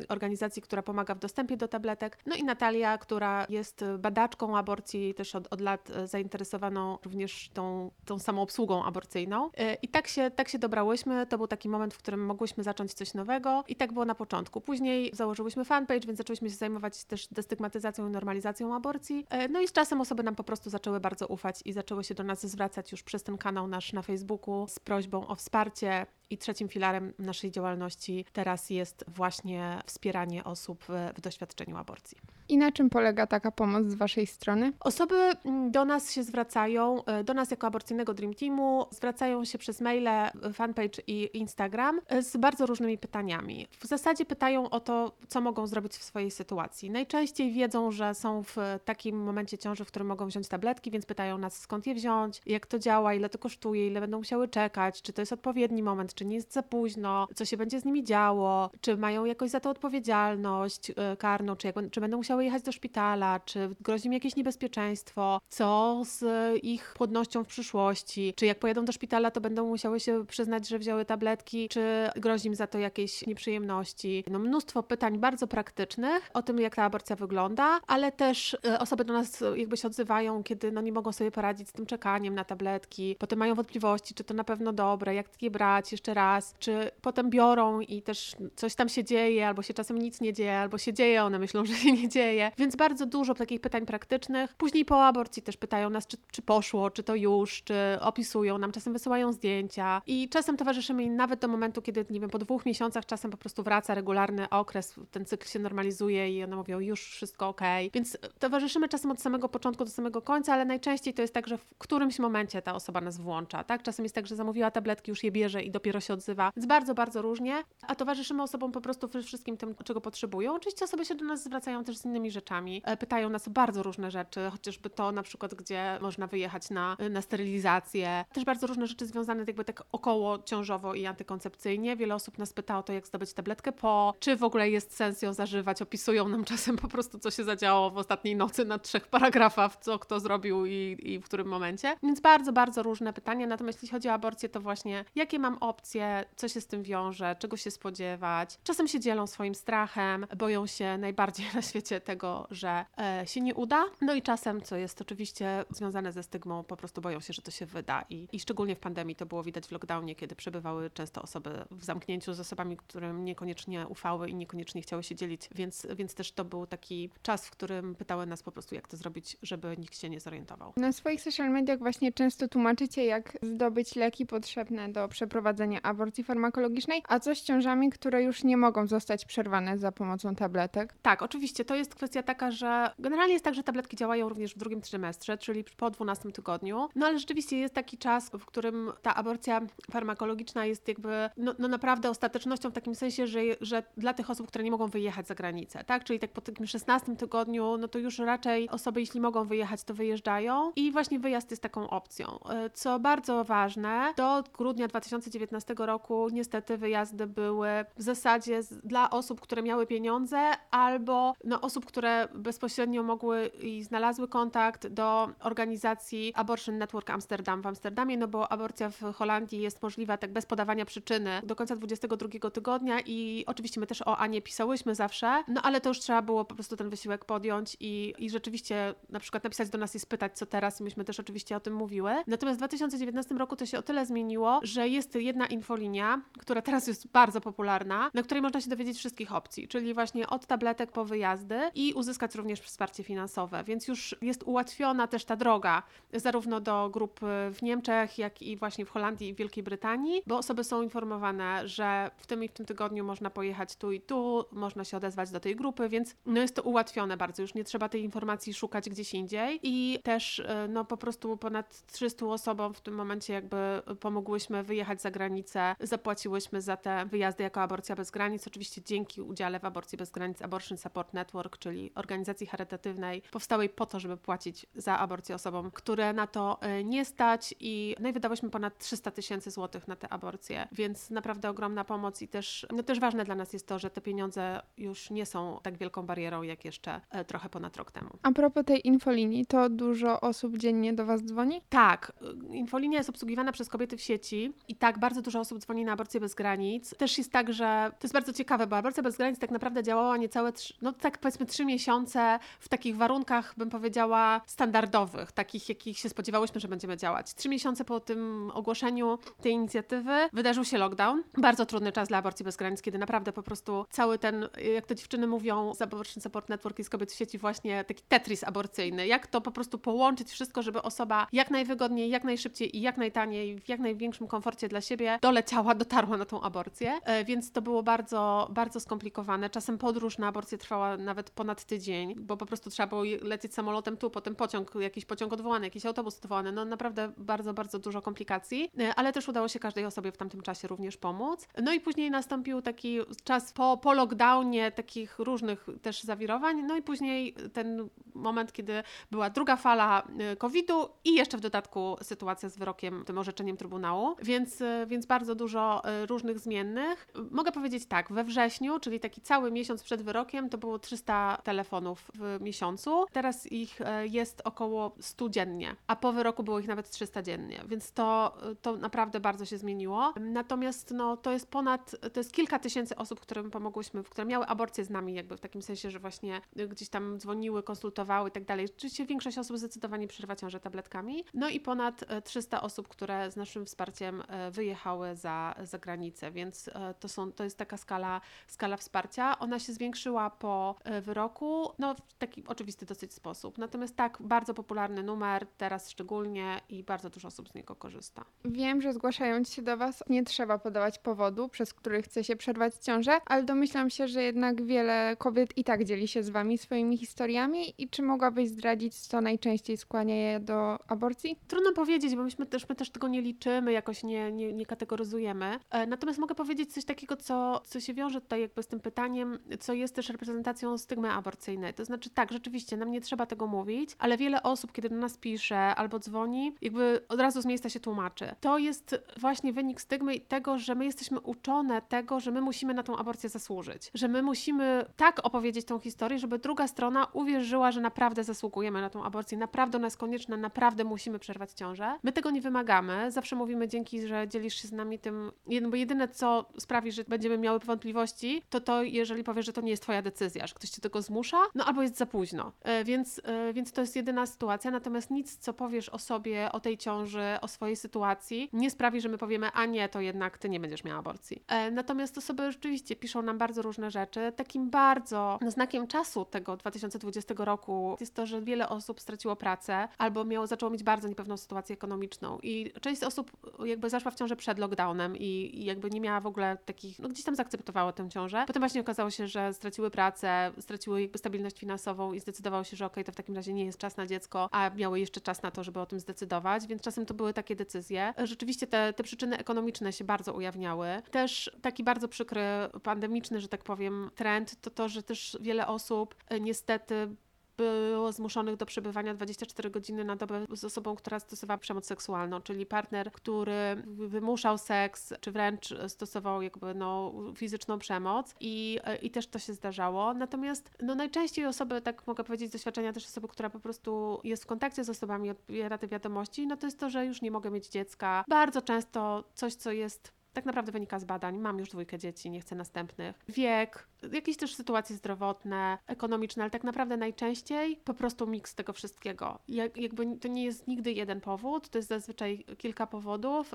organizacji, 0.08 0.62
która 0.62 0.82
pomaga 0.82 1.14
w 1.14 1.18
dostępie 1.18 1.56
do 1.56 1.68
tabletek. 1.68 2.18
No 2.26 2.36
i 2.36 2.44
Natalia, 2.44 2.98
która 2.98 3.46
jest 3.48 3.84
badaczką 3.98 4.56
aborcji, 4.56 5.14
też 5.14 5.34
od, 5.34 5.48
od 5.50 5.60
lat 5.60 5.90
e, 5.90 6.06
zainteresowaną 6.06 6.98
również 7.04 7.50
tą, 7.54 7.90
tą 8.04 8.18
samą 8.18 8.42
obsługą 8.48 8.84
aborcyjną. 8.88 9.50
E, 9.56 9.74
I 9.74 9.88
tak 9.88 10.08
się, 10.08 10.30
tak 10.30 10.48
się 10.48 10.58
dobrałyśmy. 10.58 11.26
To 11.26 11.38
był 11.38 11.46
taki 11.46 11.68
moment, 11.68 11.94
w 11.94 11.98
którym 11.98 12.26
mogłyśmy 12.26 12.64
zacząć 12.64 12.94
coś 12.94 13.14
nowego 13.14 13.64
i 13.68 13.76
tak 13.76 13.92
było 13.92 14.04
na 14.04 14.14
początku. 14.14 14.60
Później 14.60 15.10
założyłyśmy 15.12 15.64
fanpage, 15.64 16.06
więc 16.06 16.18
zaczęłyśmy 16.18 16.50
się 16.50 16.56
zajmować 16.56 17.04
też 17.04 17.26
destygmatyzacją 17.26 18.08
i 18.08 18.10
normalizacją 18.10 18.74
aborcji. 18.74 19.26
E, 19.30 19.48
no 19.48 19.60
i 19.60 19.68
z 19.68 19.72
czasem 19.72 20.00
osoby 20.00 20.22
nam 20.22 20.34
po 20.34 20.44
prostu 20.44 20.70
zaczęły 20.70 21.00
bardzo 21.00 21.26
ufać 21.26 21.60
i 21.64 21.72
zaczęły 21.72 22.04
się 22.04 22.14
do 22.14 22.24
nas 22.24 22.46
zwracać 22.46 22.92
już 22.92 23.02
przez 23.02 23.22
ten 23.22 23.38
kanał 23.38 23.68
nasz 23.68 23.92
na 23.92 24.02
Facebooku 24.02 24.66
z 24.68 24.78
prośbą 24.78 25.26
o 25.26 25.34
wsparcie. 25.34 26.06
I 26.30 26.38
trzecim 26.38 26.68
filarem 26.68 27.12
naszej 27.18 27.50
działalności 27.50 28.24
teraz 28.32 28.70
jest 28.70 29.04
właśnie 29.08 29.82
wspieranie 29.86 30.44
osób 30.44 30.84
w 31.16 31.20
doświadczeniu 31.20 31.76
aborcji. 31.76 32.18
I 32.48 32.58
na 32.58 32.72
czym 32.72 32.90
polega 32.90 33.26
taka 33.26 33.50
pomoc 33.50 33.86
z 33.86 33.94
Waszej 33.94 34.26
strony? 34.26 34.72
Osoby 34.80 35.14
mm, 35.14 35.70
do 35.70 35.84
nas 35.84 36.12
się 36.12 36.22
zwracają, 36.22 37.04
e, 37.04 37.24
do 37.24 37.34
nas 37.34 37.50
jako 37.50 37.66
aborcyjnego 37.66 38.14
Dream 38.14 38.34
Teamu, 38.34 38.86
zwracają 38.90 39.44
się 39.44 39.58
przez 39.58 39.80
maile, 39.80 40.08
fanpage 40.52 41.02
i 41.06 41.38
Instagram 41.38 42.00
e, 42.06 42.22
z 42.22 42.36
bardzo 42.36 42.66
różnymi 42.66 42.98
pytaniami. 42.98 43.66
W 43.78 43.86
zasadzie 43.86 44.24
pytają 44.24 44.70
o 44.70 44.80
to, 44.80 45.12
co 45.28 45.40
mogą 45.40 45.66
zrobić 45.66 45.92
w 45.92 46.02
swojej 46.02 46.30
sytuacji. 46.30 46.90
Najczęściej 46.90 47.52
wiedzą, 47.52 47.90
że 47.90 48.14
są 48.14 48.42
w 48.42 48.56
takim 48.84 49.22
momencie 49.22 49.58
ciąży, 49.58 49.84
w 49.84 49.88
którym 49.88 50.08
mogą 50.08 50.26
wziąć 50.26 50.48
tabletki, 50.48 50.90
więc 50.90 51.06
pytają 51.06 51.38
nas, 51.38 51.58
skąd 51.58 51.86
je 51.86 51.94
wziąć, 51.94 52.40
jak 52.46 52.66
to 52.66 52.78
działa, 52.78 53.14
ile 53.14 53.28
to 53.28 53.38
kosztuje, 53.38 53.86
ile 53.86 54.00
będą 54.00 54.18
musiały 54.18 54.48
czekać, 54.48 55.02
czy 55.02 55.12
to 55.12 55.22
jest 55.22 55.32
odpowiedni 55.32 55.82
moment, 55.82 56.14
czy 56.14 56.24
nie 56.24 56.34
jest 56.34 56.52
za 56.52 56.62
późno, 56.62 57.28
co 57.34 57.44
się 57.44 57.56
będzie 57.56 57.80
z 57.80 57.84
nimi 57.84 58.04
działo, 58.04 58.70
czy 58.80 58.96
mają 58.96 59.24
jakoś 59.24 59.50
za 59.50 59.60
to 59.60 59.70
odpowiedzialność 59.70 60.92
e, 60.96 61.16
karną, 61.16 61.56
czy, 61.56 61.66
jak, 61.66 61.76
czy 61.90 62.00
będą 62.00 62.16
musiały 62.16 62.37
jechać 62.40 62.62
do 62.62 62.72
szpitala, 62.72 63.40
czy 63.40 63.70
grozi 63.80 64.06
im 64.06 64.12
jakieś 64.12 64.36
niebezpieczeństwo, 64.36 65.40
co 65.48 66.02
z 66.04 66.24
ich 66.64 66.94
płodnością 66.96 67.44
w 67.44 67.46
przyszłości, 67.46 68.34
czy 68.36 68.46
jak 68.46 68.58
pojedą 68.58 68.84
do 68.84 68.92
szpitala, 68.92 69.30
to 69.30 69.40
będą 69.40 69.66
musiały 69.66 70.00
się 70.00 70.26
przyznać, 70.26 70.68
że 70.68 70.78
wzięły 70.78 71.04
tabletki, 71.04 71.68
czy 71.68 72.08
grozi 72.16 72.48
im 72.48 72.54
za 72.54 72.66
to 72.66 72.78
jakieś 72.78 73.26
nieprzyjemności. 73.26 74.24
No, 74.30 74.38
mnóstwo 74.38 74.82
pytań 74.82 75.18
bardzo 75.18 75.46
praktycznych 75.46 76.30
o 76.34 76.42
tym, 76.42 76.58
jak 76.58 76.76
ta 76.76 76.84
aborcja 76.84 77.16
wygląda, 77.16 77.80
ale 77.86 78.12
też 78.12 78.56
e, 78.66 78.78
osoby 78.78 79.04
do 79.04 79.12
nas 79.12 79.44
jakby 79.56 79.76
się 79.76 79.88
odzywają, 79.88 80.42
kiedy 80.42 80.72
no, 80.72 80.80
nie 80.80 80.92
mogą 80.92 81.12
sobie 81.12 81.30
poradzić 81.30 81.68
z 81.68 81.72
tym 81.72 81.86
czekaniem 81.86 82.34
na 82.34 82.44
tabletki, 82.44 83.16
potem 83.18 83.38
mają 83.38 83.54
wątpliwości, 83.54 84.14
czy 84.14 84.24
to 84.24 84.34
na 84.34 84.44
pewno 84.44 84.72
dobre, 84.72 85.14
jak 85.14 85.42
je 85.42 85.50
brać 85.50 85.92
jeszcze 85.92 86.14
raz, 86.14 86.54
czy 86.58 86.90
potem 87.02 87.30
biorą 87.30 87.80
i 87.80 88.02
też 88.02 88.36
coś 88.56 88.74
tam 88.74 88.88
się 88.88 89.04
dzieje, 89.04 89.48
albo 89.48 89.62
się 89.62 89.74
czasem 89.74 89.98
nic 89.98 90.20
nie 90.20 90.32
dzieje, 90.32 90.58
albo 90.58 90.78
się 90.78 90.92
dzieje, 90.92 91.24
one 91.24 91.38
myślą, 91.38 91.64
że 91.64 91.74
się 91.74 91.92
nie 91.92 92.08
dzieje. 92.08 92.27
Więc 92.58 92.76
bardzo 92.76 93.06
dużo 93.06 93.34
takich 93.34 93.60
pytań 93.60 93.86
praktycznych. 93.86 94.54
Później 94.54 94.84
po 94.84 95.06
aborcji 95.06 95.42
też 95.42 95.56
pytają 95.56 95.90
nas, 95.90 96.06
czy, 96.06 96.16
czy 96.30 96.42
poszło, 96.42 96.90
czy 96.90 97.02
to 97.02 97.14
już, 97.14 97.62
czy 97.62 97.74
opisują 98.00 98.58
nam, 98.58 98.72
czasem 98.72 98.92
wysyłają 98.92 99.32
zdjęcia 99.32 100.02
i 100.06 100.28
czasem 100.28 100.56
towarzyszymy 100.56 101.04
im 101.04 101.16
nawet 101.16 101.40
do 101.40 101.48
momentu, 101.48 101.82
kiedy, 101.82 102.06
nie 102.10 102.20
wiem, 102.20 102.30
po 102.30 102.38
dwóch 102.38 102.66
miesiącach 102.66 103.06
czasem 103.06 103.30
po 103.30 103.36
prostu 103.36 103.62
wraca 103.62 103.94
regularny 103.94 104.48
okres, 104.48 104.94
ten 105.10 105.24
cykl 105.24 105.48
się 105.48 105.58
normalizuje 105.58 106.38
i 106.38 106.44
one 106.44 106.56
mówią, 106.56 106.80
już 106.80 107.04
wszystko 107.04 107.48
ok. 107.48 107.60
Więc 107.94 108.18
towarzyszymy 108.38 108.88
czasem 108.88 109.10
od 109.10 109.20
samego 109.20 109.48
początku 109.48 109.84
do 109.84 109.90
samego 109.90 110.22
końca, 110.22 110.52
ale 110.52 110.64
najczęściej 110.64 111.14
to 111.14 111.22
jest 111.22 111.34
tak, 111.34 111.46
że 111.46 111.58
w 111.58 111.74
którymś 111.78 112.18
momencie 112.18 112.62
ta 112.62 112.74
osoba 112.74 113.00
nas 113.00 113.18
włącza, 113.18 113.64
tak? 113.64 113.82
Czasem 113.82 114.04
jest 114.04 114.14
tak, 114.14 114.26
że 114.26 114.36
zamówiła 114.36 114.70
tabletki, 114.70 115.10
już 115.10 115.24
je 115.24 115.32
bierze 115.32 115.62
i 115.62 115.70
dopiero 115.70 116.00
się 116.00 116.14
odzywa. 116.14 116.52
Więc 116.56 116.66
bardzo, 116.66 116.94
bardzo 116.94 117.22
różnie, 117.22 117.62
a 117.86 117.94
towarzyszymy 117.94 118.42
osobom 118.42 118.72
po 118.72 118.80
prostu 118.80 119.08
wszystkim 119.22 119.56
tym, 119.56 119.74
czego 119.84 120.00
potrzebują. 120.00 120.54
Oczywiście 120.54 120.84
osoby 120.84 121.04
się 121.04 121.14
do 121.14 121.24
nas 121.24 121.44
zwracają 121.44 121.84
też 121.84 121.96
z 121.96 122.04
innymi 122.04 122.17
rzeczami. 122.26 122.82
E, 122.84 122.96
pytają 122.96 123.28
nas 123.28 123.48
o 123.48 123.50
bardzo 123.50 123.82
różne 123.82 124.10
rzeczy, 124.10 124.40
chociażby 124.50 124.90
to 124.90 125.12
na 125.12 125.22
przykład, 125.22 125.54
gdzie 125.54 125.98
można 126.00 126.26
wyjechać 126.26 126.70
na, 126.70 126.96
na 127.10 127.22
sterylizację. 127.22 128.24
Też 128.32 128.44
bardzo 128.44 128.66
różne 128.66 128.86
rzeczy 128.86 129.06
związane 129.06 129.44
jakby 129.46 129.64
tak 129.64 129.82
około 129.92 130.38
ciążowo 130.38 130.94
i 130.94 131.06
antykoncepcyjnie. 131.06 131.96
Wiele 131.96 132.14
osób 132.14 132.38
nas 132.38 132.52
pyta 132.52 132.78
o 132.78 132.82
to, 132.82 132.92
jak 132.92 133.06
zdobyć 133.06 133.32
tabletkę 133.32 133.72
po, 133.72 134.14
czy 134.20 134.36
w 134.36 134.42
ogóle 134.42 134.70
jest 134.70 134.96
sens 134.96 135.22
ją 135.22 135.32
zażywać. 135.32 135.82
Opisują 135.82 136.28
nam 136.28 136.44
czasem 136.44 136.76
po 136.76 136.88
prostu, 136.88 137.18
co 137.18 137.30
się 137.30 137.44
zadziało 137.44 137.90
w 137.90 137.98
ostatniej 137.98 138.36
nocy 138.36 138.64
na 138.64 138.78
trzech 138.78 139.06
paragrafach, 139.06 139.76
co 139.76 139.98
kto 139.98 140.20
zrobił 140.20 140.66
i, 140.66 140.96
i 141.02 141.18
w 141.18 141.24
którym 141.24 141.46
momencie. 141.46 141.96
Więc 142.02 142.20
bardzo, 142.20 142.52
bardzo 142.52 142.82
różne 142.82 143.12
pytania. 143.12 143.46
Natomiast 143.46 143.82
jeśli 143.82 143.96
chodzi 143.96 144.08
o 144.08 144.12
aborcję, 144.12 144.48
to 144.48 144.60
właśnie 144.60 145.04
jakie 145.14 145.38
mam 145.38 145.58
opcje, 145.58 146.24
co 146.36 146.48
się 146.48 146.60
z 146.60 146.66
tym 146.66 146.82
wiąże, 146.82 147.36
czego 147.38 147.56
się 147.56 147.70
spodziewać. 147.70 148.58
Czasem 148.64 148.88
się 148.88 149.00
dzielą 149.00 149.26
swoim 149.26 149.54
strachem, 149.54 150.26
boją 150.36 150.66
się 150.66 150.98
najbardziej 150.98 151.46
na 151.54 151.62
świecie 151.62 152.00
tego, 152.08 152.46
że 152.50 152.84
e, 152.98 153.26
się 153.26 153.40
nie 153.40 153.54
uda. 153.54 153.84
No 154.00 154.14
i 154.14 154.22
czasem, 154.22 154.62
co 154.62 154.76
jest 154.76 155.00
oczywiście 155.00 155.64
związane 155.70 156.12
ze 156.12 156.22
stygmą, 156.22 156.64
po 156.64 156.76
prostu 156.76 157.00
boją 157.00 157.20
się, 157.20 157.32
że 157.32 157.42
to 157.42 157.50
się 157.50 157.66
wyda. 157.66 158.04
I, 158.10 158.28
i 158.32 158.40
szczególnie 158.40 158.76
w 158.76 158.78
pandemii 158.78 159.16
to 159.16 159.26
było 159.26 159.42
widać 159.42 159.66
w 159.66 159.72
lockdownie, 159.72 160.14
kiedy 160.14 160.36
przebywały 160.36 160.90
często 160.90 161.22
osoby 161.22 161.64
w 161.70 161.84
zamknięciu 161.84 162.34
z 162.34 162.40
osobami, 162.40 162.76
którym 162.76 163.24
niekoniecznie 163.24 163.86
ufały 163.88 164.28
i 164.28 164.34
niekoniecznie 164.34 164.82
chciały 164.82 165.02
się 165.02 165.14
dzielić, 165.14 165.48
więc, 165.54 165.86
więc 165.96 166.14
też 166.14 166.32
to 166.32 166.44
był 166.44 166.66
taki 166.66 167.10
czas, 167.22 167.46
w 167.46 167.50
którym 167.50 167.94
pytały 167.94 168.26
nas 168.26 168.42
po 168.42 168.52
prostu, 168.52 168.74
jak 168.74 168.88
to 168.88 168.96
zrobić, 168.96 169.36
żeby 169.42 169.76
nikt 169.78 169.98
się 169.98 170.10
nie 170.10 170.20
zorientował. 170.20 170.72
Na 170.76 170.92
swoich 170.92 171.20
social 171.22 171.50
mediach 171.50 171.78
właśnie 171.78 172.12
często 172.12 172.48
tłumaczycie, 172.48 173.04
jak 173.04 173.38
zdobyć 173.42 173.96
leki 173.96 174.26
potrzebne 174.26 174.88
do 174.88 175.08
przeprowadzenia 175.08 175.82
aborcji 175.82 176.24
farmakologicznej, 176.24 177.02
a 177.08 177.20
co 177.20 177.34
z 177.34 177.42
ciążami, 177.42 177.90
które 177.90 178.22
już 178.22 178.44
nie 178.44 178.56
mogą 178.56 178.86
zostać 178.86 179.24
przerwane 179.24 179.78
za 179.78 179.92
pomocą 179.92 180.34
tabletek? 180.34 180.94
Tak, 181.02 181.22
oczywiście, 181.22 181.64
to 181.64 181.74
jest 181.74 181.94
kwestia 181.98 182.22
taka, 182.22 182.50
że 182.50 182.90
generalnie 182.98 183.32
jest 183.32 183.44
tak, 183.44 183.54
że 183.54 183.62
tabletki 183.62 183.96
działają 183.96 184.28
również 184.28 184.54
w 184.54 184.58
drugim 184.58 184.80
trymestrze, 184.80 185.38
czyli 185.38 185.64
po 185.76 185.90
12 185.90 186.32
tygodniu. 186.32 186.88
No 186.94 187.06
ale 187.06 187.18
rzeczywiście 187.18 187.58
jest 187.58 187.74
taki 187.74 187.98
czas, 187.98 188.30
w 188.38 188.46
którym 188.46 188.92
ta 189.02 189.14
aborcja 189.14 189.60
farmakologiczna 189.90 190.66
jest 190.66 190.88
jakby 190.88 191.30
no, 191.36 191.54
no 191.58 191.68
naprawdę 191.68 192.10
ostatecznością 192.10 192.70
w 192.70 192.72
takim 192.72 192.94
sensie, 192.94 193.26
że, 193.26 193.40
że 193.60 193.82
dla 193.96 194.14
tych 194.14 194.30
osób, 194.30 194.48
które 194.48 194.64
nie 194.64 194.70
mogą 194.70 194.86
wyjechać 194.86 195.26
za 195.26 195.34
granicę, 195.34 195.84
tak? 195.84 196.04
Czyli 196.04 196.18
tak 196.18 196.32
po 196.32 196.40
takim 196.40 196.66
16 196.66 197.16
tygodniu, 197.16 197.76
no 197.78 197.88
to 197.88 197.98
już 197.98 198.18
raczej 198.18 198.68
osoby, 198.68 199.00
jeśli 199.00 199.20
mogą 199.20 199.44
wyjechać, 199.44 199.84
to 199.84 199.94
wyjeżdżają 199.94 200.72
i 200.76 200.92
właśnie 200.92 201.18
wyjazd 201.18 201.50
jest 201.50 201.62
taką 201.62 201.90
opcją. 201.90 202.38
Co 202.74 203.00
bardzo 203.00 203.44
ważne, 203.44 204.14
do 204.16 204.44
grudnia 204.58 204.88
2019 204.88 205.74
roku 205.78 206.28
niestety 206.32 206.78
wyjazdy 206.78 207.26
były 207.26 207.68
w 207.96 208.02
zasadzie 208.02 208.60
dla 208.84 209.10
osób, 209.10 209.40
które 209.40 209.62
miały 209.62 209.86
pieniądze 209.86 210.38
albo 210.70 211.34
no, 211.44 211.60
osób, 211.60 211.77
które 211.86 212.28
bezpośrednio 212.34 213.02
mogły 213.02 213.50
i 213.62 213.82
znalazły 213.82 214.28
kontakt 214.28 214.86
do 214.86 215.30
organizacji 215.40 216.32
Abortion 216.34 216.78
Network 216.78 217.10
Amsterdam 217.10 217.62
w 217.62 217.66
Amsterdamie, 217.66 218.18
no 218.18 218.28
bo 218.28 218.52
aborcja 218.52 218.90
w 218.90 219.02
Holandii 219.14 219.60
jest 219.60 219.82
możliwa 219.82 220.16
tak 220.16 220.32
bez 220.32 220.46
podawania 220.46 220.84
przyczyny 220.84 221.40
do 221.44 221.56
końca 221.56 221.76
22 221.76 222.50
tygodnia 222.50 223.00
i 223.06 223.44
oczywiście 223.46 223.80
my 223.80 223.86
też 223.86 224.02
o 224.02 224.18
Anie 224.18 224.42
pisałyśmy 224.42 224.94
zawsze, 224.94 225.44
no 225.48 225.62
ale 225.62 225.80
to 225.80 225.90
już 225.90 225.98
trzeba 225.98 226.22
było 226.22 226.44
po 226.44 226.54
prostu 226.54 226.76
ten 226.76 226.90
wysiłek 226.90 227.24
podjąć 227.24 227.76
i, 227.80 228.14
i 228.18 228.30
rzeczywiście 228.30 228.94
na 229.08 229.20
przykład 229.20 229.44
napisać 229.44 229.70
do 229.70 229.78
nas 229.78 229.94
i 229.94 229.98
spytać, 229.98 230.38
co 230.38 230.46
teraz 230.46 230.80
i 230.80 230.84
myśmy 230.84 231.04
też 231.04 231.20
oczywiście 231.20 231.56
o 231.56 231.60
tym 231.60 231.74
mówiły. 231.74 232.12
Natomiast 232.26 232.56
w 232.56 232.60
2019 232.60 233.34
roku 233.34 233.56
to 233.56 233.66
się 233.66 233.78
o 233.78 233.82
tyle 233.82 234.06
zmieniło, 234.06 234.60
że 234.62 234.88
jest 234.88 235.14
jedna 235.14 235.46
infolinia, 235.46 236.22
która 236.38 236.62
teraz 236.62 236.86
jest 236.86 237.08
bardzo 237.08 237.40
popularna, 237.40 238.10
na 238.14 238.22
której 238.22 238.42
można 238.42 238.60
się 238.60 238.70
dowiedzieć 238.70 238.98
wszystkich 238.98 239.34
opcji, 239.34 239.68
czyli 239.68 239.94
właśnie 239.94 240.28
od 240.28 240.46
tabletek 240.46 240.92
po 240.92 241.04
wyjazdy 241.04 241.67
i 241.74 241.92
uzyskać 241.92 242.34
również 242.34 242.60
wsparcie 242.60 243.04
finansowe, 243.04 243.64
więc 243.64 243.88
już 243.88 244.16
jest 244.22 244.42
ułatwiona 244.42 245.06
też 245.06 245.24
ta 245.24 245.36
droga 245.36 245.82
zarówno 246.12 246.60
do 246.60 246.90
grup 246.90 247.20
w 247.50 247.62
Niemczech, 247.62 248.18
jak 248.18 248.42
i 248.42 248.56
właśnie 248.56 248.84
w 248.84 248.90
Holandii 248.90 249.28
i 249.28 249.34
Wielkiej 249.34 249.64
Brytanii, 249.64 250.22
bo 250.26 250.38
osoby 250.38 250.64
są 250.64 250.82
informowane, 250.82 251.68
że 251.68 252.10
w 252.16 252.26
tym 252.26 252.44
i 252.44 252.48
w 252.48 252.52
tym 252.52 252.66
tygodniu 252.66 253.04
można 253.04 253.30
pojechać 253.30 253.76
tu 253.76 253.92
i 253.92 254.00
tu, 254.00 254.44
można 254.52 254.84
się 254.84 254.96
odezwać 254.96 255.30
do 255.30 255.40
tej 255.40 255.56
grupy, 255.56 255.88
więc 255.88 256.16
no 256.26 256.40
jest 256.40 256.54
to 256.54 256.62
ułatwione 256.62 257.16
bardzo, 257.16 257.42
już 257.42 257.54
nie 257.54 257.64
trzeba 257.64 257.88
tej 257.88 258.02
informacji 258.02 258.54
szukać 258.54 258.90
gdzieś 258.90 259.14
indziej. 259.14 259.60
I 259.62 259.98
też 260.02 260.40
e, 260.40 260.68
no 260.68 260.84
po 260.84 260.96
prostu 260.96 261.36
ponad 261.36 261.86
300 261.86 262.26
osobom 262.26 262.74
w 262.74 262.80
tym 262.80 262.94
momencie 262.94 263.32
jakby 263.32 263.82
pomogłyśmy 264.00 264.62
wyjechać 264.62 265.02
za 265.02 265.10
granicę, 265.10 265.76
zapłaciłyśmy 265.80 266.62
za 266.62 266.76
te 266.76 267.06
wyjazdy 267.06 267.42
jako 267.42 267.62
Aborcja 267.62 267.96
Bez 267.96 268.10
Granic, 268.10 268.46
oczywiście 268.46 268.82
dzięki 268.82 269.22
udziale 269.22 269.60
w 269.60 269.64
Aborcji 269.64 269.98
Bez 269.98 270.10
Granic 270.10 270.42
Abortion 270.42 270.78
Support 270.78 271.14
Network, 271.14 271.57
czyli 271.58 271.92
organizacji 271.94 272.46
charytatywnej 272.46 273.22
powstałej 273.30 273.68
po 273.68 273.86
to, 273.86 274.00
żeby 274.00 274.16
płacić 274.16 274.66
za 274.74 274.98
aborcję 274.98 275.34
osobom, 275.34 275.70
które 275.70 276.12
na 276.12 276.26
to 276.26 276.58
e, 276.60 276.84
nie 276.84 277.04
stać 277.04 277.54
i 277.60 277.96
no 278.00 278.08
i 278.08 278.12
wydałyśmy 278.12 278.50
ponad 278.50 278.78
300 278.78 279.10
tysięcy 279.10 279.50
złotych 279.50 279.88
na 279.88 279.96
te 279.96 280.08
aborcje, 280.08 280.68
więc 280.72 281.10
naprawdę 281.10 281.50
ogromna 281.50 281.84
pomoc 281.84 282.22
i 282.22 282.28
też, 282.28 282.66
no 282.72 282.82
też 282.82 283.00
ważne 283.00 283.24
dla 283.24 283.34
nas 283.34 283.52
jest 283.52 283.66
to, 283.66 283.78
że 283.78 283.90
te 283.90 284.00
pieniądze 284.00 284.60
już 284.78 285.10
nie 285.10 285.26
są 285.26 285.60
tak 285.62 285.76
wielką 285.76 286.02
barierą, 286.06 286.42
jak 286.42 286.64
jeszcze 286.64 287.00
e, 287.10 287.24
trochę 287.24 287.48
ponad 287.48 287.76
rok 287.76 287.90
temu. 287.90 288.10
A 288.22 288.32
propos 288.32 288.64
tej 288.64 288.86
infolinii, 288.86 289.46
to 289.46 289.68
dużo 289.68 290.20
osób 290.20 290.58
dziennie 290.58 290.92
do 290.92 291.06
Was 291.06 291.24
dzwoni? 291.24 291.60
Tak, 291.68 292.12
infolinia 292.50 292.98
jest 292.98 293.10
obsługiwana 293.10 293.52
przez 293.52 293.68
kobiety 293.68 293.96
w 293.96 294.00
sieci 294.00 294.52
i 294.68 294.76
tak, 294.76 294.98
bardzo 294.98 295.22
dużo 295.22 295.40
osób 295.40 295.58
dzwoni 295.58 295.84
na 295.84 295.92
aborcję 295.92 296.20
bez 296.20 296.34
granic. 296.34 296.94
Też 296.96 297.18
jest 297.18 297.32
tak, 297.32 297.52
że 297.52 297.90
to 297.98 298.04
jest 298.04 298.14
bardzo 298.14 298.32
ciekawe, 298.32 298.66
bo 298.66 298.76
aborcja 298.76 299.02
bez 299.02 299.16
granic 299.16 299.38
tak 299.38 299.50
naprawdę 299.50 299.82
działała 299.82 300.16
niecałe, 300.16 300.52
trzy, 300.52 300.74
no 300.82 300.92
tak 300.92 301.18
powiedzmy 301.18 301.46
trzy 301.48 301.64
miesiące 301.64 302.38
w 302.60 302.68
takich 302.68 302.96
warunkach, 302.96 303.54
bym 303.56 303.70
powiedziała, 303.70 304.40
standardowych, 304.46 305.32
takich, 305.32 305.68
jakich 305.68 305.98
się 305.98 306.08
spodziewałyśmy, 306.08 306.60
że 306.60 306.68
będziemy 306.68 306.96
działać. 306.96 307.34
Trzy 307.34 307.48
miesiące 307.48 307.84
po 307.84 308.00
tym 308.00 308.50
ogłoszeniu 308.54 309.18
tej 309.40 309.52
inicjatywy 309.52 310.28
wydarzył 310.32 310.64
się 310.64 310.78
lockdown. 310.78 311.22
Bardzo 311.36 311.66
trudny 311.66 311.92
czas 311.92 312.08
dla 312.08 312.18
aborcji 312.18 312.44
bez 312.44 312.56
granic, 312.56 312.82
kiedy 312.82 312.98
naprawdę 312.98 313.32
po 313.32 313.42
prostu 313.42 313.86
cały 313.90 314.18
ten, 314.18 314.48
jak 314.74 314.86
to 314.86 314.94
dziewczyny 314.94 315.26
mówią 315.26 315.74
z 315.74 315.82
Abortion 315.82 316.22
Support 316.22 316.48
Network 316.48 316.78
i 316.78 316.84
z 316.84 316.88
kobiet 316.88 317.12
w 317.12 317.16
sieci, 317.16 317.38
właśnie 317.38 317.84
taki 317.84 318.02
tetris 318.08 318.44
aborcyjny. 318.44 319.06
Jak 319.06 319.26
to 319.26 319.40
po 319.40 319.50
prostu 319.50 319.78
połączyć 319.78 320.28
wszystko, 320.30 320.62
żeby 320.62 320.82
osoba 320.82 321.26
jak 321.32 321.50
najwygodniej, 321.50 322.10
jak 322.10 322.24
najszybciej 322.24 322.76
i 322.76 322.80
jak 322.80 322.96
najtaniej, 322.96 323.60
w 323.60 323.68
jak 323.68 323.80
największym 323.80 324.26
komforcie 324.26 324.68
dla 324.68 324.80
siebie 324.80 325.18
doleciała, 325.22 325.74
dotarła 325.74 326.16
na 326.16 326.24
tą 326.24 326.40
aborcję. 326.40 327.00
E, 327.04 327.24
więc 327.24 327.52
to 327.52 327.62
było 327.62 327.82
bardzo, 327.82 328.48
bardzo 328.50 328.80
skomplikowane. 328.80 329.50
Czasem 329.50 329.78
podróż 329.78 330.18
na 330.18 330.28
aborcję 330.28 330.58
trwała 330.58 330.96
nawet 330.96 331.30
ponad 331.38 331.64
tydzień, 331.64 332.14
bo 332.14 332.36
po 332.36 332.46
prostu 332.46 332.70
trzeba 332.70 332.86
było 332.86 333.02
lecieć 333.22 333.54
samolotem 333.54 333.96
tu, 333.96 334.10
potem 334.10 334.34
pociąg, 334.34 334.74
jakiś 334.80 335.04
pociąg 335.04 335.32
odwołany, 335.32 335.66
jakiś 335.66 335.86
autobus 335.86 336.18
odwołany. 336.18 336.52
No 336.52 336.64
naprawdę 336.64 337.12
bardzo, 337.16 337.54
bardzo 337.54 337.78
dużo 337.78 338.02
komplikacji, 338.02 338.70
e, 338.80 338.94
ale 338.94 339.12
też 339.12 339.28
udało 339.28 339.48
się 339.48 339.58
każdej 339.58 339.84
osobie 339.84 340.12
w 340.12 340.16
tamtym 340.16 340.40
czasie 340.40 340.68
również 340.68 340.96
pomóc. 340.96 341.48
No 341.62 341.72
i 341.72 341.80
później 341.80 342.10
nastąpił 342.10 342.62
taki 342.62 342.98
czas 343.24 343.52
po, 343.52 343.76
po 343.76 343.92
lockdownie 343.92 344.72
takich 344.72 345.18
różnych 345.18 345.66
też 345.82 346.02
zawirowań, 346.02 346.62
no 346.62 346.76
i 346.76 346.82
później 346.82 347.34
ten 347.52 347.88
moment, 348.14 348.52
kiedy 348.52 348.82
była 349.10 349.30
druga 349.30 349.56
fala 349.56 350.02
e, 350.18 350.36
COVID-u 350.36 350.88
i 351.04 351.14
jeszcze 351.14 351.38
w 351.38 351.40
dodatku 351.40 351.96
sytuacja 352.02 352.48
z 352.48 352.56
wyrokiem, 352.56 353.04
tym 353.04 353.18
orzeczeniem 353.18 353.56
Trybunału, 353.56 354.16
więc, 354.22 354.62
więc 354.86 355.06
bardzo 355.06 355.34
dużo 355.34 355.82
różnych 356.08 356.38
zmiennych. 356.38 357.08
Mogę 357.30 357.52
powiedzieć 357.52 357.86
tak, 357.86 358.12
we 358.12 358.24
wrześniu, 358.24 358.80
czyli 358.80 359.00
taki 359.00 359.20
cały 359.20 359.50
miesiąc 359.50 359.82
przed 359.82 360.02
wyrokiem, 360.02 360.48
to 360.48 360.58
było 360.58 360.78
300 360.78 361.27
telefonów 361.36 362.10
w 362.14 362.38
miesiącu. 362.40 363.06
Teraz 363.12 363.52
ich 363.52 363.80
e, 363.80 364.06
jest 364.06 364.42
około 364.44 364.94
100 365.00 365.28
dziennie, 365.28 365.76
a 365.86 365.96
po 365.96 366.12
wyroku 366.12 366.42
było 366.42 366.58
ich 366.60 366.68
nawet 366.68 366.90
300 366.90 367.22
dziennie, 367.22 367.64
więc 367.68 367.92
to, 367.92 368.36
to 368.62 368.76
naprawdę 368.76 369.20
bardzo 369.20 369.44
się 369.44 369.58
zmieniło. 369.58 370.12
Natomiast 370.20 370.90
no, 370.90 371.16
to 371.16 371.32
jest 371.32 371.50
ponad, 371.50 371.96
to 372.12 372.20
jest 372.20 372.32
kilka 372.32 372.58
tysięcy 372.58 372.96
osób, 372.96 373.20
którym 373.20 373.50
pomogłyśmy, 373.50 374.04
które 374.04 374.24
miały 374.24 374.46
aborcję 374.46 374.84
z 374.84 374.90
nami, 374.90 375.14
jakby 375.14 375.36
w 375.36 375.40
takim 375.40 375.62
sensie, 375.62 375.90
że 375.90 375.98
właśnie 375.98 376.40
gdzieś 376.68 376.88
tam 376.88 377.18
dzwoniły, 377.18 377.62
konsultowały 377.62 378.28
i 378.28 378.32
tak 378.32 378.44
dalej. 378.44 378.66
Oczywiście 378.76 379.06
większość 379.06 379.38
osób 379.38 379.58
zdecydowanie 379.58 380.08
przerywa 380.08 380.36
ciążę 380.36 380.60
tabletkami. 380.60 381.24
No 381.34 381.48
i 381.48 381.60
ponad 381.60 382.04
300 382.24 382.56
e, 382.56 382.60
osób, 382.60 382.88
które 382.88 383.30
z 383.30 383.36
naszym 383.36 383.66
wsparciem 383.66 384.22
e, 384.28 384.50
wyjechały 384.50 385.16
za, 385.16 385.54
za 385.62 385.78
granicę, 385.78 386.30
więc 386.30 386.70
to, 387.00 387.08
są, 387.08 387.32
to 387.32 387.44
jest 387.44 387.58
taka 387.58 387.76
skala, 387.76 388.20
skala 388.46 388.76
wsparcia. 388.76 389.38
Ona 389.38 389.58
się 389.58 389.72
zwiększyła 389.72 390.30
po 390.30 390.74
e, 390.84 391.00
wyroku, 391.18 391.72
no 391.78 391.94
w 391.94 392.14
taki 392.18 392.44
oczywisty 392.46 392.86
dosyć 392.86 393.14
sposób. 393.14 393.58
Natomiast 393.58 393.96
tak, 393.96 394.18
bardzo 394.20 394.54
popularny 394.54 395.02
numer, 395.02 395.46
teraz 395.56 395.90
szczególnie 395.90 396.60
i 396.68 396.84
bardzo 396.84 397.10
dużo 397.10 397.28
osób 397.28 397.48
z 397.48 397.54
niego 397.54 397.74
korzysta. 397.74 398.24
Wiem, 398.44 398.82
że 398.82 398.92
zgłaszając 398.92 399.52
się 399.52 399.62
do 399.62 399.76
Was 399.76 400.04
nie 400.08 400.24
trzeba 400.24 400.58
podawać 400.58 400.98
powodu, 400.98 401.48
przez 401.48 401.74
który 401.74 402.02
chce 402.02 402.24
się 402.24 402.36
przerwać 402.36 402.74
ciążę, 402.74 403.18
ale 403.26 403.42
domyślam 403.42 403.90
się, 403.90 404.08
że 404.08 404.22
jednak 404.22 404.62
wiele 404.62 405.16
kobiet 405.18 405.58
i 405.58 405.64
tak 405.64 405.84
dzieli 405.84 406.08
się 406.08 406.22
z 406.22 406.30
Wami 406.30 406.58
swoimi 406.58 406.98
historiami 406.98 407.74
i 407.78 407.88
czy 407.88 408.02
mogłabyś 408.02 408.48
zdradzić, 408.48 408.94
co 408.94 409.20
najczęściej 409.20 409.76
skłania 409.76 410.14
je 410.14 410.40
do 410.40 410.78
aborcji? 410.88 411.38
Trudno 411.48 411.72
powiedzieć, 411.72 412.16
bo 412.16 412.22
myśmy 412.22 412.46
też, 412.46 412.68
my 412.68 412.74
też 412.74 412.90
tego 412.90 413.08
nie 413.08 413.22
liczymy, 413.22 413.72
jakoś 413.72 414.02
nie, 414.02 414.32
nie, 414.32 414.52
nie 414.52 414.66
kategoryzujemy. 414.66 415.58
E, 415.70 415.86
natomiast 415.86 416.18
mogę 416.18 416.34
powiedzieć 416.34 416.72
coś 416.72 416.84
takiego, 416.84 417.16
co, 417.16 417.62
co 417.64 417.80
się 417.80 417.94
wiąże 417.94 418.20
tutaj 418.20 418.40
jakby 418.40 418.62
z 418.62 418.66
tym 418.66 418.80
pytaniem, 418.80 419.38
co 419.60 419.72
jest 419.72 419.94
też 419.94 420.08
reprezentacją 420.08 420.78
stygmy 420.78 421.07
aborcyjnej. 421.14 421.74
To 421.74 421.84
znaczy 421.84 422.10
tak, 422.10 422.32
rzeczywiście, 422.32 422.76
nam 422.76 422.90
nie 422.90 423.00
trzeba 423.00 423.26
tego 423.26 423.46
mówić, 423.46 423.90
ale 423.98 424.16
wiele 424.16 424.42
osób, 424.42 424.72
kiedy 424.72 424.88
do 424.88 424.96
nas 424.96 425.16
pisze 425.16 425.58
albo 425.58 425.98
dzwoni, 425.98 426.54
jakby 426.62 427.00
od 427.08 427.20
razu 427.20 427.42
z 427.42 427.46
miejsca 427.46 427.68
się 427.68 427.80
tłumaczy. 427.80 428.34
To 428.40 428.58
jest 428.58 429.00
właśnie 429.16 429.52
wynik 429.52 429.80
stygmy 429.80 430.14
i 430.14 430.20
tego, 430.20 430.58
że 430.58 430.74
my 430.74 430.84
jesteśmy 430.84 431.20
uczone 431.20 431.82
tego, 431.82 432.20
że 432.20 432.30
my 432.30 432.40
musimy 432.40 432.74
na 432.74 432.82
tą 432.82 432.96
aborcję 432.96 433.28
zasłużyć. 433.28 433.90
Że 433.94 434.08
my 434.08 434.22
musimy 434.22 434.86
tak 434.96 435.26
opowiedzieć 435.26 435.66
tą 435.66 435.78
historię, 435.78 436.18
żeby 436.18 436.38
druga 436.38 436.68
strona 436.68 437.06
uwierzyła, 437.12 437.72
że 437.72 437.80
naprawdę 437.80 438.24
zasługujemy 438.24 438.80
na 438.80 438.90
tą 438.90 439.04
aborcję, 439.04 439.38
naprawdę 439.38 439.78
ona 439.78 439.86
jest 439.86 439.96
konieczna, 439.96 440.36
naprawdę 440.36 440.84
musimy 440.84 441.18
przerwać 441.18 441.52
ciążę. 441.52 441.98
My 442.02 442.12
tego 442.12 442.30
nie 442.30 442.40
wymagamy, 442.40 443.10
zawsze 443.10 443.36
mówimy 443.36 443.68
dzięki, 443.68 444.06
że 444.06 444.28
dzielisz 444.28 444.54
się 444.54 444.68
z 444.68 444.72
nami 444.72 444.98
tym, 444.98 445.32
bo 445.70 445.76
jedyne 445.76 446.08
co 446.08 446.48
sprawi, 446.58 446.92
że 446.92 447.04
będziemy 447.04 447.38
miały 447.38 447.58
wątpliwości, 447.58 448.42
to 448.50 448.60
to, 448.60 448.82
jeżeli 448.82 449.24
powiesz, 449.24 449.46
że 449.46 449.52
to 449.52 449.60
nie 449.60 449.70
jest 449.70 449.82
twoja 449.82 450.02
decyzja, 450.02 450.46
że 450.46 450.54
ktoś 450.54 450.70
cię 450.70 450.80
tego 450.88 451.02
zmusza, 451.02 451.38
no 451.54 451.64
albo 451.64 451.82
jest 451.82 451.96
za 451.96 452.06
późno. 452.06 452.52
E, 452.62 452.84
więc, 452.84 453.20
e, 453.24 453.52
więc 453.52 453.72
to 453.72 453.80
jest 453.80 453.96
jedyna 453.96 454.26
sytuacja, 454.26 454.70
natomiast 454.70 455.10
nic, 455.10 455.36
co 455.36 455.52
powiesz 455.52 455.88
o 455.88 455.98
sobie, 455.98 456.52
o 456.52 456.60
tej 456.60 456.78
ciąży, 456.78 457.24
o 457.40 457.48
swojej 457.48 457.76
sytuacji, 457.76 458.50
nie 458.52 458.70
sprawi, 458.70 459.00
że 459.00 459.08
my 459.08 459.18
powiemy, 459.18 459.50
a 459.52 459.66
nie, 459.66 459.88
to 459.88 460.00
jednak 460.00 460.38
ty 460.38 460.48
nie 460.48 460.60
będziesz 460.60 460.84
miała 460.84 460.98
aborcji. 460.98 461.42
E, 461.48 461.70
natomiast 461.70 462.18
osoby 462.18 462.52
rzeczywiście 462.52 462.96
piszą 462.96 463.22
nam 463.22 463.38
bardzo 463.38 463.62
różne 463.62 463.90
rzeczy. 463.90 464.32
Takim 464.36 464.70
bardzo 464.70 465.38
znakiem 465.48 465.86
czasu 465.86 466.24
tego 466.24 466.56
2020 466.56 467.34
roku 467.38 467.96
jest 468.00 468.14
to, 468.14 468.26
że 468.26 468.42
wiele 468.42 468.68
osób 468.68 469.00
straciło 469.00 469.36
pracę 469.36 469.88
albo 469.98 470.24
miało, 470.24 470.46
zaczęło 470.46 470.70
mieć 470.70 470.82
bardzo 470.82 471.08
niepewną 471.08 471.36
sytuację 471.36 471.74
ekonomiczną 471.74 472.38
i 472.42 472.72
część 472.80 473.02
osób 473.02 473.30
jakby 473.64 473.90
zaszła 473.90 474.10
w 474.10 474.14
ciążę 474.14 474.36
przed 474.36 474.58
lockdownem 474.58 475.16
i, 475.16 475.50
i 475.54 475.64
jakby 475.64 475.90
nie 475.90 476.00
miała 476.00 476.20
w 476.20 476.26
ogóle 476.26 476.56
takich, 476.64 476.98
no 476.98 477.08
gdzieś 477.08 477.24
tam 477.24 477.36
zaakceptowała 477.36 477.92
tę 477.92 478.08
ciążę. 478.08 478.44
Potem 478.46 478.60
właśnie 478.60 478.80
okazało 478.80 479.10
się, 479.10 479.26
że 479.26 479.54
straciły 479.54 479.90
pracę, 479.90 480.52
straciły 480.58 480.77
straciły 480.78 481.02
jakby 481.02 481.18
stabilność 481.18 481.58
finansową 481.58 482.12
i 482.12 482.20
zdecydowały 482.20 482.64
się, 482.64 482.76
że 482.76 482.86
okej, 482.86 483.04
to 483.04 483.12
w 483.12 483.16
takim 483.16 483.36
razie 483.36 483.52
nie 483.52 483.64
jest 483.64 483.78
czas 483.78 483.96
na 483.96 484.06
dziecko, 484.06 484.48
a 484.52 484.70
miały 484.70 485.00
jeszcze 485.00 485.20
czas 485.20 485.42
na 485.42 485.50
to, 485.50 485.64
żeby 485.64 485.80
o 485.80 485.86
tym 485.86 486.00
zdecydować, 486.00 486.66
więc 486.66 486.82
czasem 486.82 487.06
to 487.06 487.14
były 487.14 487.32
takie 487.32 487.56
decyzje. 487.56 488.14
Rzeczywiście 488.24 488.66
te, 488.66 488.92
te 488.92 489.02
przyczyny 489.02 489.38
ekonomiczne 489.38 489.92
się 489.92 490.04
bardzo 490.04 490.32
ujawniały. 490.32 490.88
Też 491.10 491.50
taki 491.62 491.84
bardzo 491.84 492.08
przykry, 492.08 492.40
pandemiczny, 492.82 493.40
że 493.40 493.48
tak 493.48 493.64
powiem, 493.64 494.10
trend 494.14 494.60
to 494.60 494.70
to, 494.70 494.88
że 494.88 495.02
też 495.02 495.38
wiele 495.40 495.66
osób 495.66 496.14
e, 496.28 496.40
niestety 496.40 497.16
było 497.58 498.12
zmuszonych 498.12 498.56
do 498.56 498.66
przebywania 498.66 499.14
24 499.14 499.70
godziny 499.70 500.04
na 500.04 500.16
dobę 500.16 500.46
z 500.52 500.64
osobą, 500.64 500.96
która 500.96 501.20
stosowała 501.20 501.58
przemoc 501.58 501.86
seksualną, 501.86 502.40
czyli 502.40 502.66
partner, 502.66 503.12
który 503.12 503.82
wymuszał 503.86 504.58
seks, 504.58 505.12
czy 505.20 505.32
wręcz 505.32 505.74
stosował 505.88 506.42
jakby 506.42 506.74
no, 506.74 507.12
fizyczną 507.36 507.78
przemoc 507.78 508.34
i, 508.40 508.78
i 509.02 509.10
też 509.10 509.26
to 509.26 509.38
się 509.38 509.54
zdarzało. 509.54 510.14
Natomiast 510.14 510.70
no, 510.82 510.94
najczęściej 510.94 511.46
osoby, 511.46 511.80
tak 511.80 512.06
mogę 512.06 512.24
powiedzieć 512.24 512.50
z 512.50 512.52
doświadczenia 512.52 512.92
też 512.92 513.06
osoby, 513.06 513.28
która 513.28 513.50
po 513.50 513.60
prostu 513.60 514.20
jest 514.24 514.42
w 514.42 514.46
kontakcie 514.46 514.84
z 514.84 514.90
osobami, 514.90 515.30
odbiera 515.30 515.78
te 515.78 515.88
wiadomości, 515.88 516.46
no 516.46 516.56
to 516.56 516.66
jest 516.66 516.78
to, 516.78 516.90
że 516.90 517.06
już 517.06 517.22
nie 517.22 517.30
mogę 517.30 517.50
mieć 517.50 517.68
dziecka. 517.68 518.24
Bardzo 518.28 518.62
często 518.62 519.24
coś, 519.34 519.54
co 519.54 519.72
jest 519.72 520.17
tak 520.38 520.46
naprawdę 520.46 520.72
wynika 520.72 520.98
z 520.98 521.04
badań. 521.04 521.38
Mam 521.38 521.58
już 521.58 521.68
dwójkę 521.68 521.98
dzieci, 521.98 522.30
nie 522.30 522.40
chcę 522.40 522.54
następnych. 522.54 523.24
Wiek, 523.28 523.88
jakieś 524.12 524.36
też 524.36 524.54
sytuacje 524.54 524.96
zdrowotne, 524.96 525.78
ekonomiczne, 525.86 526.42
ale 526.42 526.50
tak 526.50 526.64
naprawdę 526.64 526.96
najczęściej 526.96 527.76
po 527.76 527.94
prostu 527.94 528.26
miks 528.26 528.54
tego 528.54 528.72
wszystkiego. 528.72 529.38
Jak, 529.48 529.76
jakby 529.76 530.16
to 530.16 530.28
nie 530.28 530.44
jest 530.44 530.66
nigdy 530.66 530.92
jeden 530.92 531.20
powód, 531.20 531.68
to 531.68 531.78
jest 531.78 531.88
zazwyczaj 531.88 532.44
kilka 532.58 532.86
powodów, 532.86 533.54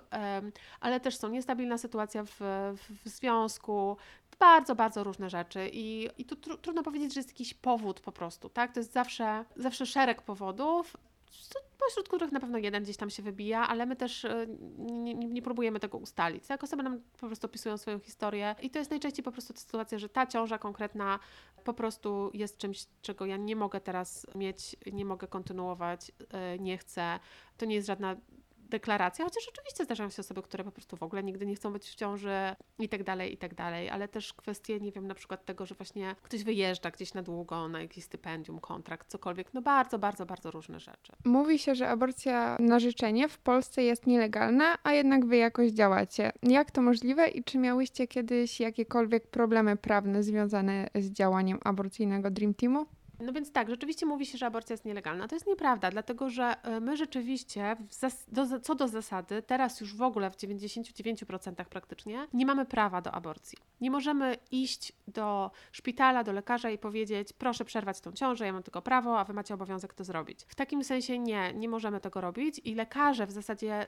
ale 0.80 1.00
też 1.00 1.18
są 1.18 1.30
niestabilna 1.30 1.78
sytuacja 1.78 2.24
w, 2.24 2.36
w, 2.78 3.04
w 3.06 3.10
związku, 3.10 3.98
bardzo, 4.40 4.75
bardzo 4.75 5.04
różne 5.04 5.30
rzeczy 5.30 5.70
i, 5.74 6.10
i 6.18 6.25
tu 6.25 6.36
tr 6.36 6.58
trudno 6.62 6.84
powiedzieć, 6.84 7.13
że 7.13 7.20
jest 7.20 7.30
jakiś 7.30 7.54
powód 7.54 8.00
po 8.00 8.12
prostu, 8.12 8.50
tak? 8.50 8.74
To 8.74 8.80
jest 8.80 8.94
zawsze, 8.94 9.46
zawsze 9.56 9.86
szereg 9.86 10.22
powodów, 10.22 10.98
pośród 11.78 12.08
których 12.08 12.32
na 12.32 12.40
pewno 12.40 12.58
jeden 12.58 12.84
gdzieś 12.84 12.98
tam 12.98 13.10
się 13.10 13.24
wybija, 13.24 13.68
ale 13.68 13.86
my 13.86 13.96
też 13.96 14.25
e, 14.25 14.48
nie, 14.78 15.13
nie, 15.13 15.28
nie 15.28 15.42
próbujemy 15.42 15.80
tego 15.80 15.98
ustalić. 15.98 16.48
Tak, 16.48 16.63
osoby 16.63 16.84
nam 16.84 17.02
po 17.20 17.28
prostu 17.28 17.48
opisują 17.48 17.78
swoją 17.78 18.00
historię 18.00 18.56
i 18.62 18.70
to 18.70 18.80
jest 18.80 18.92
najczęściej 18.92 19.24
po 19.24 19.32
prostu 19.32 19.54
sytuacja, 19.56 20.00
że 20.00 20.10
ta 20.10 20.28
ciąża 20.28 20.58
konkretna 20.58 21.20
po 21.63 21.74
prostu 21.74 22.32
jest 22.34 22.58
czymś, 22.58 22.86
czego 23.02 23.25
ja 23.25 23.38
nie 23.38 23.56
mogę 23.56 23.82
teraz 23.82 24.28
mieć, 24.36 24.75
nie 24.92 25.06
mogę 25.06 25.28
kontynuować, 25.28 26.12
e, 26.30 26.60
nie 26.60 26.78
chcę. 26.78 27.20
To 27.58 27.66
nie 27.66 27.75
jest 27.75 27.88
żadna 27.88 28.16
deklaracja, 28.74 29.25
chociaż 29.25 29.50
oczywiście 29.50 29.84
zdarzają 29.84 30.10
się 30.10 30.20
osoby, 30.20 30.42
które 30.42 30.63
po 30.63 30.72
prostu 30.72 30.98
w 30.98 31.03
ogóle 31.03 31.24
nigdy 31.24 31.46
nie 31.46 31.56
chcą 31.56 31.74
być 31.74 31.89
w 31.89 31.96
ciąży 31.96 32.56
i 32.80 32.89
tak 32.89 33.03
dalej, 33.03 33.34
i 33.34 33.38
tak 33.38 33.56
dalej, 33.56 33.89
ale 33.89 34.08
też 34.08 34.34
kwestie, 34.34 34.80
nie 34.80 34.92
wiem, 34.92 35.08
na 35.08 35.15
przykład 35.15 35.46
tego, 35.46 35.65
że 35.65 35.75
właśnie 35.75 36.15
ktoś 36.22 36.44
wyjeżdża 36.44 36.92
gdzieś 36.92 37.13
na 37.13 37.22
długo 37.22 37.68
na 37.68 37.82
jakieś 37.82 38.03
stypendium, 38.03 38.60
kontrakt, 38.60 39.08
cokolwiek, 39.08 39.53
no 39.53 39.62
bardzo, 39.62 40.00
bardzo, 40.00 40.25
bardzo 40.25 40.51
różne 40.51 40.80
rzeczy. 40.80 41.13
Mówi 41.25 41.60
się, 41.60 41.75
że 41.75 41.89
aborcja 41.89 42.58
na 42.60 42.80
życzenie 42.80 43.30
w 43.30 43.38
Polsce 43.38 43.84
jest 43.84 44.08
nielegalna, 44.08 44.77
a 44.84 44.94
jednak 44.94 45.25
wy 45.25 45.38
jakoś 45.38 45.72
działacie. 45.72 46.32
Jak 46.44 46.72
to 46.72 46.82
możliwe 46.82 47.27
i 47.27 47.44
czy 47.44 47.58
miałyście 47.58 48.08
kiedyś 48.08 48.60
jakiekolwiek 48.60 49.27
problemy 49.27 49.77
prawne 49.77 50.24
związane 50.24 50.89
z 50.96 51.12
działaniem 51.12 51.60
aborcyjnego 51.63 52.32
Dream 52.32 52.53
Teamu? 52.53 52.86
No 53.20 53.34
więc 53.34 53.51
tak, 53.51 53.70
rzeczywiście 53.70 54.05
mówi 54.05 54.25
się, 54.25 54.38
że 54.38 54.46
aborcja 54.46 54.74
jest 54.74 54.86
nielegalna. 54.86 55.27
To 55.27 55.36
jest 55.36 55.48
nieprawda, 55.48 55.91
dlatego 55.91 56.29
że 56.29 56.63
e, 56.63 56.79
my 56.79 56.98
rzeczywiście, 56.98 57.75
do, 58.27 58.60
co 58.60 58.75
do 58.75 58.88
zasady, 58.88 59.41
teraz 59.41 59.82
już 59.82 59.96
w 59.96 60.01
ogóle 60.01 60.32
w 60.32 60.36
99% 60.36 61.65
praktycznie, 61.65 62.27
nie 62.34 62.46
mamy 62.46 62.65
prawa 62.65 63.01
do 63.01 63.12
aborcji. 63.12 63.58
Nie 63.84 63.92
możemy 63.92 64.38
iść 64.52 64.94
do 65.08 65.52
szpitala, 65.72 66.24
do 66.24 66.32
lekarza 66.32 66.70
i 66.70 66.78
powiedzieć, 66.78 67.34
proszę 67.34 67.66
przerwać 67.66 68.02
tą 68.02 68.12
ciążę, 68.12 68.46
ja 68.46 68.54
mam 68.54 68.63
tylko 68.63 68.82
prawo, 68.82 69.20
a 69.20 69.24
wy 69.24 69.34
macie 69.34 69.54
obowiązek 69.54 69.94
to 69.94 70.04
zrobić. 70.04 70.40
W 70.48 70.56
takim 70.56 70.84
sensie 70.84 71.20
nie, 71.20 71.54
nie 71.54 71.70
możemy 71.70 72.00
tego 72.00 72.22
robić 72.22 72.62
i 72.63 72.75
lekarze 72.75 73.28
w 73.28 73.32
zasadzie 73.32 73.74
e, 73.74 73.88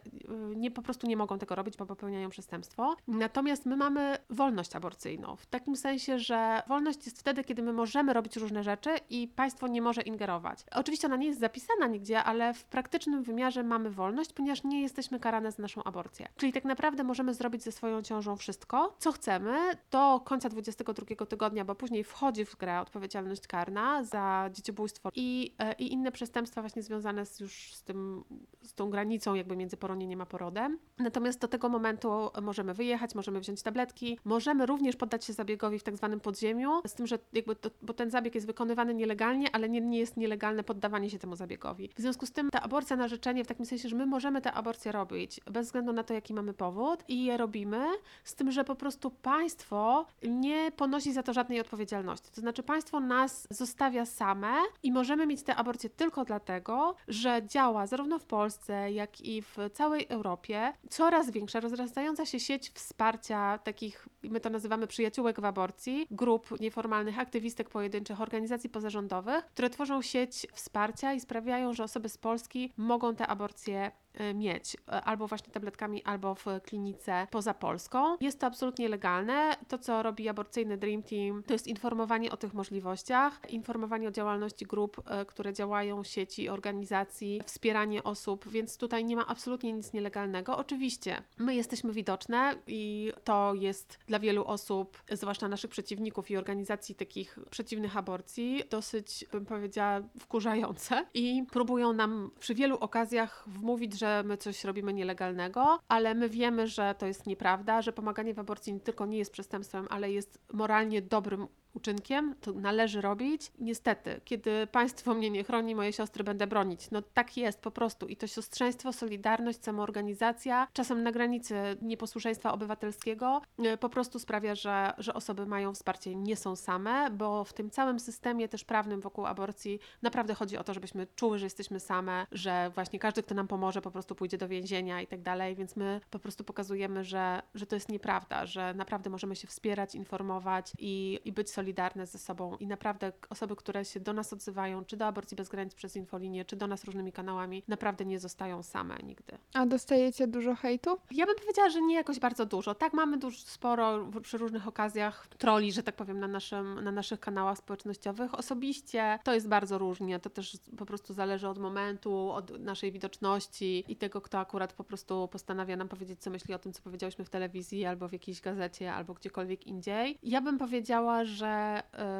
nie, 0.56 0.72
po 0.72 0.82
prostu 0.82 1.08
nie 1.08 1.18
mogą 1.18 1.40
tego 1.40 1.56
robić, 1.56 1.78
bo 1.78 1.86
popełniają 1.86 2.30
przestępstwo. 2.30 2.96
Natomiast 3.08 3.66
my 3.66 3.76
mamy 3.76 4.18
wolność 4.30 4.76
aborcyjną, 4.76 5.36
w 5.36 5.46
takim 5.46 5.76
sensie, 5.76 6.20
że 6.20 6.62
wolność 6.68 7.06
jest 7.06 7.20
wtedy, 7.20 7.44
kiedy 7.44 7.64
my 7.64 7.74
możemy 7.74 8.14
robić 8.14 8.36
różne 8.36 8.64
rzeczy 8.64 8.90
i 9.10 9.28
państwo 9.28 9.68
nie 9.68 9.82
może 9.82 10.02
ingerować. 10.02 10.66
Oczywiście 10.72 11.08
ona 11.08 11.16
nie 11.16 11.28
jest 11.28 11.40
zapisana 11.40 11.88
nigdzie, 11.88 12.24
ale 12.24 12.54
w 12.54 12.66
praktycznym 12.66 13.24
wymiarze 13.24 13.64
mamy 13.64 13.90
wolność, 13.90 14.34
ponieważ 14.34 14.64
nie 14.64 14.82
jesteśmy 14.82 15.20
karane 15.20 15.52
za 15.52 15.62
naszą 15.62 15.84
aborcję. 15.84 16.28
Czyli 16.38 16.54
tak 16.54 16.66
naprawdę 16.66 17.04
możemy 17.04 17.34
zrobić 17.34 17.64
ze 17.64 17.72
swoją 17.72 18.02
ciążą 18.02 18.36
wszystko, 18.36 18.96
co 19.00 19.12
chcemy 19.12 19.58
do 19.92 20.22
końca 20.26 20.50
22 20.50 21.26
tygodnia, 21.26 21.66
bo 21.66 21.76
później 21.76 22.04
wchodzi 22.04 22.46
w 22.46 22.56
grę 22.56 22.82
odpowiedzialność 22.82 23.48
karna 23.48 24.04
za 24.04 24.50
dzieciobójstwo 24.54 25.10
i, 25.16 25.56
e, 25.60 25.74
i 25.74 25.94
inne 25.94 26.12
przestępstwa 26.12 26.62
właśnie 26.62 26.82
związane 26.82 27.26
z, 27.26 27.40
już 27.40 27.74
z, 27.74 27.84
tym, 27.84 28.24
z 28.62 28.74
tą 28.74 28.90
granicą 28.90 29.36
jakby 29.36 29.56
między 29.56 29.78
poronieniem 29.78 30.22
a 30.22 30.26
porodem. 30.26 30.80
Natomiast 30.98 31.40
do 31.40 31.48
tego 31.48 31.70
momentu 31.70 32.30
możemy 32.42 32.74
wyjechać, 32.74 33.16
możemy 33.16 33.40
wziąć 33.40 33.62
tabletki, 33.62 34.20
możemy 34.24 34.66
również 34.66 34.96
poddać 34.96 35.26
się 35.26 35.34
zabiegowi 35.34 35.80
w 35.80 35.84
tak 35.84 35.98
zwanym 35.98 36.20
podziemiu, 36.20 36.82
z 36.88 36.94
tym, 36.94 37.08
że 37.08 37.20
jakby 37.34 37.56
to, 37.56 37.70
bo 37.82 37.94
ten 37.94 38.10
zabieg 38.10 38.36
jest 38.36 38.48
wykonywany 38.48 38.94
nielegalnie 38.94 39.16
legalnie, 39.26 39.56
ale 39.56 39.70
nie, 39.70 39.82
nie 39.82 40.00
jest 40.00 40.18
nielegalne 40.18 40.64
poddawanie 40.64 41.10
się 41.10 41.20
temu 41.20 41.36
zabiegowi. 41.36 41.90
W 41.96 42.02
związku 42.02 42.26
z 42.26 42.32
tym 42.32 42.50
ta 42.50 42.62
aborcja 42.62 42.96
na 42.96 43.08
życzenie 43.08 43.44
w 43.44 43.48
takim 43.48 43.66
sensie, 43.66 43.90
że 43.90 43.96
my 43.96 44.06
możemy 44.06 44.42
tę 44.42 44.54
aborcję 44.54 44.92
robić 44.92 45.40
bez 45.52 45.66
względu 45.68 45.94
na 45.94 46.04
to, 46.04 46.14
jaki 46.14 46.34
mamy 46.34 46.54
powód 46.54 47.04
i 47.08 47.26
je 47.26 47.38
robimy, 47.38 47.86
z 48.24 48.36
tym, 48.36 48.52
że 48.52 48.64
po 48.64 48.76
prostu 48.76 49.12
państwo 49.12 49.75
nie 50.24 50.72
ponosi 50.72 51.14
za 51.14 51.24
to 51.24 51.34
żadnej 51.34 51.60
odpowiedzialności. 51.60 52.32
To 52.32 52.42
znaczy 52.42 52.64
państwo 52.64 53.00
nas 53.00 53.48
zostawia 53.50 54.06
same 54.06 54.54
i 54.84 54.92
możemy 54.92 55.28
mieć 55.28 55.44
tę 55.44 55.56
aborcję 55.56 55.90
tylko 55.90 56.26
dlatego, 56.26 56.96
że 57.08 57.42
działa 57.48 57.88
zarówno 57.88 58.20
w 58.20 58.26
Polsce, 58.26 58.92
jak 58.92 59.22
i 59.22 59.42
w 59.42 59.58
całej 59.74 60.06
Europie 60.10 60.74
coraz 60.90 61.30
większa, 61.32 61.60
rozrastająca 61.60 62.26
się 62.26 62.40
sieć 62.40 62.70
wsparcia 62.70 63.58
takich, 63.58 64.08
my 64.24 64.40
to 64.40 64.50
nazywamy 64.50 64.88
przyjaciółek 64.88 65.42
w 65.42 65.46
aborcji, 65.46 66.08
grup 66.12 66.60
nieformalnych, 66.60 67.20
aktywistek 67.20 67.70
pojedynczych, 67.70 68.22
organizacji 68.22 68.70
pozarządowych, 68.70 69.46
które 69.46 69.70
tworzą 69.70 70.02
sieć 70.02 70.48
wsparcia 70.54 71.14
i 71.14 71.20
sprawiają, 71.20 71.74
że 71.74 71.84
osoby 71.84 72.10
z 72.10 72.18
Polski 72.18 72.74
mogą 72.78 73.16
te 73.16 73.28
aborcje 73.28 73.92
mieć, 74.34 74.78
e, 74.88 75.02
albo 75.02 75.28
właśnie 75.28 75.52
tabletkami, 75.52 76.04
albo 76.04 76.36
w 76.36 76.46
klinice 76.64 77.28
poza 77.32 77.54
Polską. 77.54 78.18
Jest 78.22 78.40
to 78.40 78.48
absolutnie 78.48 78.90
legalne. 78.90 79.58
To, 79.68 79.78
co 79.78 80.04
robi 80.04 80.30
aborcyjny 80.30 80.78
Dream 80.78 81.04
Team, 81.04 81.44
to 81.44 81.54
jest 81.54 81.68
informowanie 81.68 82.32
o 82.32 82.38
tych 82.38 82.54
możliwościach, 82.54 83.42
informowanie 83.50 84.08
o 84.08 84.12
działalności 84.12 84.66
grup, 84.66 85.02
e, 85.06 85.26
które 85.26 85.54
działają, 85.54 86.04
sieci, 86.04 86.50
organizacji, 86.50 87.42
wspieranie 87.46 88.04
osób, 88.04 88.50
więc 88.50 88.78
tutaj 88.78 89.06
nie 89.06 89.16
ma 89.16 89.28
absolutnie 89.28 89.74
nic 89.74 89.94
nielegalnego. 89.94 90.58
Oczywiście, 90.58 91.24
my 91.38 91.56
jesteśmy 91.56 91.94
widoczne 91.94 92.56
i 92.68 93.14
to 93.24 93.54
jest 93.54 94.00
dla 94.08 94.20
wielu 94.20 94.46
osób, 94.46 95.04
zwłaszcza 95.12 95.48
naszych 95.48 95.72
przeciwników 95.72 96.32
i 96.32 96.38
organizacji 96.38 96.96
takich 96.96 97.40
przeciwnych 97.50 97.98
aborcji, 97.98 98.64
dosyć, 98.70 99.26
bym 99.32 99.46
powiedziała, 99.46 100.02
wkurzające 100.20 101.06
i 101.14 101.44
próbują 101.52 101.94
nam 101.94 102.32
przy 102.40 102.56
wielu 102.56 102.78
okazjach 102.78 103.44
wmówić, 103.48 104.00
że 104.00 104.05
że 104.06 104.24
my 104.24 104.38
coś 104.38 104.64
robimy 104.64 104.94
nielegalnego, 104.94 105.80
ale 105.88 106.16
my 106.16 106.30
wiemy, 106.30 106.68
że 106.68 106.96
to 106.98 107.06
jest 107.06 107.28
nieprawda, 107.28 107.82
że 107.82 107.94
pomaganie 107.94 108.34
w 108.34 108.40
aborcji 108.40 108.74
nie 108.74 108.80
tylko 108.80 109.06
nie 109.06 109.18
jest 109.18 109.32
przestępstwem, 109.32 109.88
ale 109.90 110.12
jest 110.12 110.40
moralnie 110.54 111.02
dobrym 111.02 111.48
uczynkiem, 111.76 112.36
to 112.42 112.54
należy 112.54 113.02
robić. 113.02 113.52
Niestety, 113.60 114.22
kiedy 114.26 114.68
państwo 114.68 115.14
mnie 115.14 115.30
nie 115.30 115.44
chroni, 115.44 115.76
moje 115.76 115.94
siostry 115.94 116.24
będę 116.24 116.48
bronić. 116.48 116.92
No 116.92 117.02
tak 117.02 117.38
jest 117.38 117.62
po 117.62 117.72
prostu. 117.72 118.08
I 118.08 118.18
to 118.18 118.28
siostrzeństwo, 118.28 118.94
solidarność, 118.94 119.64
samoorganizacja, 119.64 120.68
czasem 120.74 121.04
na 121.04 121.12
granicy 121.12 121.56
nieposłuszeństwa 121.82 122.54
obywatelskiego, 122.54 123.42
e, 123.58 123.78
po 123.78 123.90
prostu 123.90 124.20
sprawia, 124.20 124.56
że, 124.56 124.94
że 124.98 125.14
osoby 125.14 125.46
mają 125.46 125.74
wsparcie, 125.74 126.16
nie 126.16 126.36
są 126.36 126.56
same, 126.56 127.12
bo 127.12 127.44
w 127.44 127.54
tym 127.54 127.70
całym 127.70 128.00
systemie 128.00 128.50
też 128.50 128.64
prawnym 128.64 129.02
wokół 129.02 129.26
aborcji 129.26 129.80
naprawdę 130.02 130.34
chodzi 130.34 130.58
o 130.58 130.64
to, 130.64 130.74
żebyśmy 130.74 131.08
czuły, 131.16 131.40
że 131.40 131.46
jesteśmy 131.46 131.80
same, 131.80 132.28
że 132.32 132.72
właśnie 132.76 133.00
każdy, 133.00 133.24
kto 133.24 133.36
nam 133.36 133.48
pomoże, 133.48 133.82
po 133.82 133.92
prostu 133.92 134.16
pójdzie 134.16 134.38
do 134.38 134.48
więzienia 134.48 135.02
i 135.02 135.08
tak 135.08 135.22
dalej, 135.22 135.56
więc 135.56 135.76
my 135.76 136.02
po 136.10 136.20
prostu 136.20 136.44
pokazujemy, 136.44 137.04
że, 137.04 137.42
że 137.56 137.66
to 137.66 137.76
jest 137.76 137.90
nieprawda, 137.90 138.46
że 138.46 138.74
naprawdę 138.74 139.10
możemy 139.10 139.36
się 139.36 139.48
wspierać, 139.48 139.96
informować 139.96 140.72
i, 140.80 141.20
i 141.26 141.32
być 141.32 141.52
solidarni 141.52 141.65
solidarne 141.66 142.08
ze 142.08 142.18
sobą 142.18 142.58
i 142.58 142.68
naprawdę 142.68 143.12
osoby, 143.30 143.56
które 143.56 143.86
się 143.86 144.00
do 144.00 144.14
nas 144.14 144.34
odzywają, 144.34 144.86
czy 144.86 144.98
do 144.98 145.06
aborcji 145.06 145.38
bez 145.38 145.50
granic 145.50 145.74
przez 145.76 145.96
infolinię, 145.96 146.46
czy 146.46 146.56
do 146.56 146.68
nas 146.68 146.84
różnymi 146.84 147.12
kanałami, 147.12 147.64
naprawdę 147.68 148.06
nie 148.06 148.20
zostają 148.20 148.64
same 148.64 148.98
nigdy. 149.04 149.38
A 149.54 149.66
dostajecie 149.66 150.28
dużo 150.28 150.56
hejtu? 150.56 150.98
Ja 151.12 151.26
bym 151.26 151.36
powiedziała, 151.36 151.70
że 151.70 151.82
nie 151.82 151.96
jakoś 151.96 152.20
bardzo 152.20 152.46
dużo. 152.46 152.76
Tak, 152.76 152.94
mamy 152.94 153.18
dużo, 153.18 153.38
sporo 153.38 154.12
przy 154.22 154.38
różnych 154.38 154.68
okazjach 154.68 155.28
troli, 155.28 155.72
że 155.72 155.84
tak 155.84 155.96
powiem, 155.96 156.20
na, 156.20 156.28
naszym, 156.28 156.84
na 156.84 156.92
naszych 156.92 157.20
kanałach 157.20 157.58
społecznościowych. 157.58 158.34
Osobiście 158.36 159.20
to 159.24 159.34
jest 159.34 159.48
bardzo 159.48 159.78
różnie. 159.78 160.20
To 160.20 160.30
też 160.30 160.58
po 160.78 160.86
prostu 160.86 161.14
zależy 161.14 161.48
od 161.48 161.58
momentu, 161.58 162.32
od 162.32 162.60
naszej 162.60 162.92
widoczności 162.92 163.84
i 163.88 163.96
tego, 163.96 164.22
kto 164.22 164.40
akurat 164.40 164.74
po 164.74 164.84
prostu 164.84 165.28
postanawia 165.28 165.76
nam 165.76 165.88
powiedzieć, 165.88 166.20
co 166.20 166.30
myśli 166.30 166.54
o 166.54 166.60
tym, 166.60 166.74
co 166.74 166.82
powiedziałyśmy 166.82 167.26
w 167.26 167.30
telewizji, 167.30 167.86
albo 167.86 168.08
w 168.08 168.14
jakiejś 168.14 168.42
gazecie, 168.42 168.94
albo 168.94 169.14
gdziekolwiek 169.14 169.68
indziej. 169.68 170.20
Ja 170.24 170.42
bym 170.42 170.58
powiedziała, 170.58 171.26
że 171.26 171.55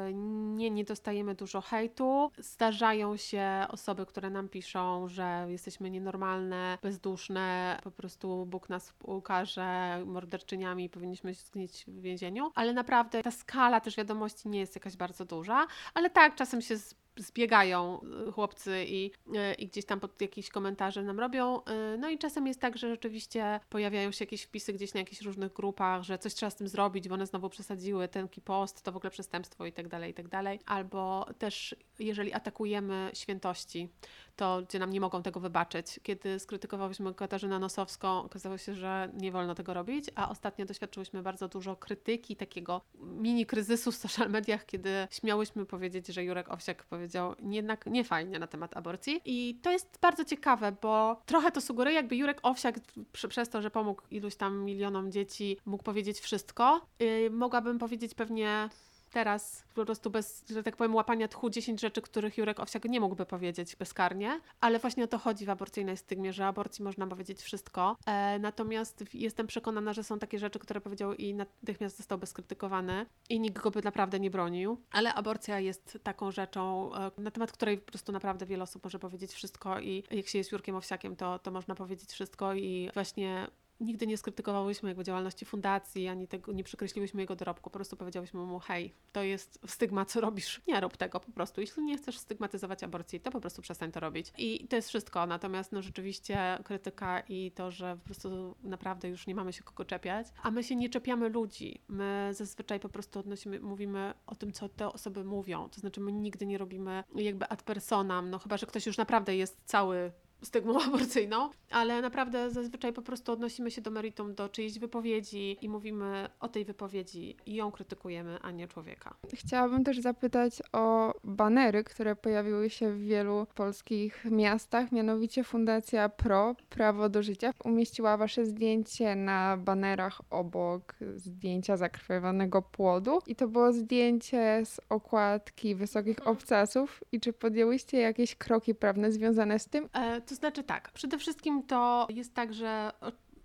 y, 0.08 0.14
nie, 0.14 0.70
nie 0.70 0.84
dostajemy 0.84 1.34
dużo 1.34 1.60
hejtu. 1.60 2.30
Zdarzają 2.38 3.16
się 3.16 3.66
osoby, 3.68 4.06
które 4.06 4.30
nam 4.30 4.48
piszą, 4.48 5.08
że 5.08 5.46
jesteśmy 5.48 5.90
nienormalne, 5.90 6.78
bezduszne, 6.82 7.78
po 7.82 7.90
prostu 7.90 8.46
Bóg 8.46 8.68
nas 8.68 8.94
ukaże 9.02 10.02
morderczyniami 10.06 10.84
i 10.84 10.90
powinniśmy 10.90 11.34
zgnić 11.34 11.84
w 11.88 12.00
więzieniu. 12.00 12.50
Ale 12.54 12.72
naprawdę 12.72 13.22
ta 13.22 13.30
skala 13.30 13.80
też 13.80 13.96
wiadomości 13.96 14.48
nie 14.48 14.60
jest 14.60 14.74
jakaś 14.74 14.96
bardzo 14.96 15.24
duża. 15.24 15.66
Ale 15.94 16.10
tak, 16.10 16.34
czasem 16.34 16.62
się 16.62 16.76
z 16.76 16.94
zbiegają 17.16 18.00
y, 18.28 18.32
chłopcy 18.32 18.84
i, 18.88 19.10
y, 19.26 19.54
i 19.54 19.66
gdzieś 19.66 19.84
tam 19.84 20.00
pod 20.00 20.20
jakieś 20.20 20.50
komentarze 20.50 21.02
nam 21.02 21.20
robią. 21.20 21.60
Y, 21.60 21.98
No 21.98 22.10
i 22.10 22.18
czasem 22.18 22.46
jest 22.46 22.60
tak, 22.60 22.78
że 22.78 22.88
rzeczywiście 22.88 23.60
pojawiają 23.68 24.10
się 24.10 24.24
jakieś 24.24 24.42
wpisy 24.42 24.72
gdzieś 24.72 24.94
na 24.94 25.00
jakichś 25.00 25.22
różnych 25.22 25.52
grupach, 25.52 26.02
że 26.02 26.18
coś 26.18 26.34
trzeba 26.34 26.50
z 26.50 26.56
tym 26.56 26.68
zrobić, 26.68 27.08
bo 27.08 27.14
one 27.14 27.26
znowu 27.26 27.48
przesadziły 27.48 28.08
ten 28.08 28.28
post, 28.44 28.82
to 28.82 28.92
w 28.92 28.96
ogóle 28.96 29.10
przestępstwo 29.10 29.66
i 29.66 29.72
tak 29.72 29.88
dalej, 29.88 30.10
i 30.10 30.14
tak 30.14 30.28
dalej. 30.28 30.60
Albo 30.66 31.26
też 31.38 31.76
jeżeli 31.98 32.32
atakujemy 32.32 33.10
świętości, 33.14 33.88
to 34.36 34.62
gdzie 34.68 34.78
nam 34.78 34.90
nie 34.90 35.00
mogą 35.00 35.22
tego 35.22 35.40
wybaczyć. 35.40 36.00
Kiedy 36.02 36.38
skrytykowałyśmy 36.38 37.14
Katarzynę 37.14 37.58
Nosowską, 37.58 38.22
okazało 38.22 38.58
się, 38.58 38.74
że 38.74 39.10
nie 39.14 39.32
wolno 39.32 39.54
tego 39.54 39.74
robić, 39.74 40.10
a 40.14 40.30
ostatnio 40.30 40.66
doświadczyłyśmy 40.66 41.22
bardzo 41.22 41.48
dużo 41.48 41.76
krytyki, 41.76 42.36
takiego 42.36 42.80
mini 42.94 43.46
kryzysu 43.46 43.92
w 43.92 43.96
social 43.96 44.30
mediach, 44.30 44.66
kiedy 44.66 44.90
śmiałyśmy 45.10 45.66
powiedzieć, 45.66 46.06
że 46.06 46.24
Jurek 46.24 46.50
Owsiak 46.50 46.84
powiedział 46.84 47.34
jednak 47.40 47.86
nie 47.86 48.04
fajnie 48.04 48.38
na 48.38 48.46
temat 48.46 48.76
aborcji. 48.76 49.20
I 49.24 49.60
to 49.62 49.70
jest 49.72 49.98
bardzo 50.02 50.24
ciekawe, 50.24 50.72
bo 50.82 51.22
trochę 51.26 51.52
to 51.52 51.60
sugeruje, 51.60 51.96
jakby 51.96 52.16
Jurek 52.16 52.40
Owsiak 52.42 52.80
przez 53.28 53.48
to, 53.48 53.62
że 53.62 53.70
pomógł 53.70 54.02
iluś 54.10 54.36
tam 54.36 54.64
milionom 54.64 55.12
dzieci, 55.12 55.58
mógł 55.66 55.84
powiedzieć 55.84 56.20
wszystko. 56.20 56.86
Yy, 57.00 57.30
mogłabym 57.30 57.78
powiedzieć 57.78 58.14
pewnie 58.14 58.68
teraz 59.10 59.64
po 59.74 59.84
prostu 59.84 60.10
bez, 60.10 60.44
że 60.50 60.62
tak 60.62 60.76
powiem, 60.76 60.94
łapania 60.94 61.28
tchu 61.28 61.50
10 61.50 61.80
rzeczy, 61.80 62.02
których 62.02 62.38
Jurek 62.38 62.60
Owsiak 62.60 62.84
nie 62.84 63.00
mógłby 63.00 63.26
powiedzieć 63.26 63.76
bezkarnie, 63.76 64.40
ale 64.60 64.78
właśnie 64.78 65.04
o 65.04 65.06
to 65.06 65.18
chodzi 65.18 65.46
w 65.46 65.50
aborcyjnej 65.50 65.96
stygmie, 65.96 66.32
że 66.32 66.46
aborcji 66.46 66.84
można 66.84 67.06
powiedzieć 67.06 67.42
wszystko. 67.42 67.96
E, 68.06 68.38
natomiast 68.38 69.04
jestem 69.14 69.46
przekonana, 69.46 69.92
że 69.92 70.04
są 70.04 70.18
takie 70.18 70.38
rzeczy, 70.38 70.58
które 70.58 70.80
powiedział 70.80 71.14
i 71.14 71.34
natychmiast 71.34 71.96
został 71.96 72.18
bezkrytykowany 72.18 73.06
i 73.28 73.40
nikt 73.40 73.62
go 73.62 73.70
by 73.70 73.82
naprawdę 73.82 74.20
nie 74.20 74.30
bronił, 74.30 74.80
ale 74.90 75.14
aborcja 75.14 75.60
jest 75.60 75.98
taką 76.02 76.30
rzeczą, 76.30 76.94
e, 76.94 77.10
na 77.18 77.30
temat 77.30 77.52
której 77.52 77.78
po 77.78 77.86
prostu 77.86 78.12
naprawdę 78.12 78.46
wiele 78.46 78.62
osób 78.62 78.84
może 78.84 78.98
powiedzieć 78.98 79.32
wszystko 79.32 79.80
i 79.80 80.04
jak 80.10 80.28
się 80.28 80.38
jest 80.38 80.52
Jurkiem 80.52 80.76
Owsiakiem, 80.76 81.16
to, 81.16 81.38
to 81.38 81.50
można 81.50 81.74
powiedzieć 81.74 82.10
wszystko 82.10 82.54
i 82.54 82.90
właśnie 82.94 83.46
Nigdy 83.80 84.06
nie 84.06 84.16
skrytykowałyśmy 84.16 84.88
jakby 84.88 85.04
działalności 85.04 85.44
fundacji, 85.44 86.08
ani 86.08 86.28
tego 86.28 86.52
nie 86.52 86.64
przekreśliłyśmy 86.64 87.20
jego 87.20 87.36
dorobku. 87.36 87.70
Po 87.70 87.78
prostu 87.78 87.96
powiedziałyśmy 87.96 88.40
mu, 88.40 88.58
hej, 88.58 88.94
to 89.12 89.22
jest 89.22 89.58
stygma, 89.66 90.04
co 90.04 90.20
robisz. 90.20 90.60
Nie 90.68 90.80
rób 90.80 90.96
tego 90.96 91.20
po 91.20 91.32
prostu. 91.32 91.60
Jeśli 91.60 91.82
nie 91.82 91.96
chcesz 91.96 92.18
stygmatyzować 92.18 92.82
aborcji, 92.82 93.20
to 93.20 93.30
po 93.30 93.40
prostu 93.40 93.62
przestań 93.62 93.92
to 93.92 94.00
robić. 94.00 94.32
I 94.38 94.68
to 94.68 94.76
jest 94.76 94.88
wszystko. 94.88 95.26
Natomiast 95.26 95.72
no 95.72 95.82
rzeczywiście 95.82 96.58
krytyka 96.64 97.20
i 97.20 97.52
to, 97.52 97.70
że 97.70 97.96
po 97.96 98.04
prostu 98.04 98.56
naprawdę 98.62 99.08
już 99.08 99.26
nie 99.26 99.34
mamy 99.34 99.52
się 99.52 99.62
kogo 99.62 99.84
czepiać. 99.84 100.26
A 100.42 100.50
my 100.50 100.64
się 100.64 100.76
nie 100.76 100.90
czepiamy 100.90 101.28
ludzi. 101.28 101.80
My 101.88 102.30
zazwyczaj 102.32 102.80
po 102.80 102.88
prostu 102.88 103.18
odnosimy, 103.18 103.60
mówimy 103.60 104.14
o 104.26 104.34
tym, 104.34 104.52
co 104.52 104.68
te 104.68 104.92
osoby 104.92 105.24
mówią. 105.24 105.68
To 105.68 105.80
znaczy 105.80 106.00
my 106.00 106.12
nigdy 106.12 106.46
nie 106.46 106.58
robimy 106.58 107.04
jakby 107.14 107.48
ad 107.48 107.62
personam, 107.62 108.30
no 108.30 108.38
chyba, 108.38 108.56
że 108.56 108.66
ktoś 108.66 108.86
już 108.86 108.96
naprawdę 108.96 109.36
jest 109.36 109.60
cały 109.64 110.12
stygmą 110.42 110.80
aborcyjną, 110.86 111.50
ale 111.70 112.02
naprawdę 112.02 112.50
zazwyczaj 112.50 112.92
po 112.92 113.02
prostu 113.02 113.32
odnosimy 113.32 113.70
się 113.70 113.80
do 113.80 113.90
meritum, 113.90 114.34
do 114.34 114.48
czyjejś 114.48 114.78
wypowiedzi 114.78 115.58
i 115.60 115.68
mówimy 115.68 116.28
o 116.40 116.48
tej 116.48 116.64
wypowiedzi 116.64 117.36
i 117.46 117.54
ją 117.54 117.70
krytykujemy, 117.70 118.38
a 118.42 118.50
nie 118.50 118.68
człowieka. 118.68 119.14
Chciałabym 119.34 119.84
też 119.84 119.98
zapytać 119.98 120.62
o 120.72 121.14
banery, 121.24 121.84
które 121.84 122.16
pojawiły 122.16 122.70
się 122.70 122.92
w 122.92 123.00
wielu 123.00 123.46
polskich 123.54 124.24
miastach, 124.24 124.92
mianowicie 124.92 125.44
Fundacja 125.44 126.08
PRO, 126.08 126.56
Prawo 126.68 127.08
do 127.08 127.22
Życia, 127.22 127.52
umieściła 127.64 128.16
wasze 128.16 128.46
zdjęcie 128.46 129.16
na 129.16 129.56
banerach 129.56 130.20
obok 130.30 130.94
zdjęcia 131.16 131.76
zakrwiowanego 131.76 132.62
płodu 132.62 133.18
i 133.26 133.36
to 133.36 133.48
było 133.48 133.72
zdjęcie 133.72 134.62
z 134.64 134.80
okładki 134.88 135.74
Wysokich 135.74 136.26
Obcasów 136.26 137.04
i 137.12 137.20
czy 137.20 137.32
podjęłyście 137.32 137.98
jakieś 137.98 138.34
kroki 138.34 138.74
prawne 138.74 139.12
związane 139.12 139.58
z 139.58 139.68
tym? 139.68 139.88
E, 139.92 140.20
to 140.26 140.34
znaczy 140.34 140.62
tak, 140.62 140.90
przede 140.90 141.18
wszystkim 141.18 141.62
to 141.62 142.06
jest 142.10 142.34
tak, 142.34 142.54
że 142.54 142.92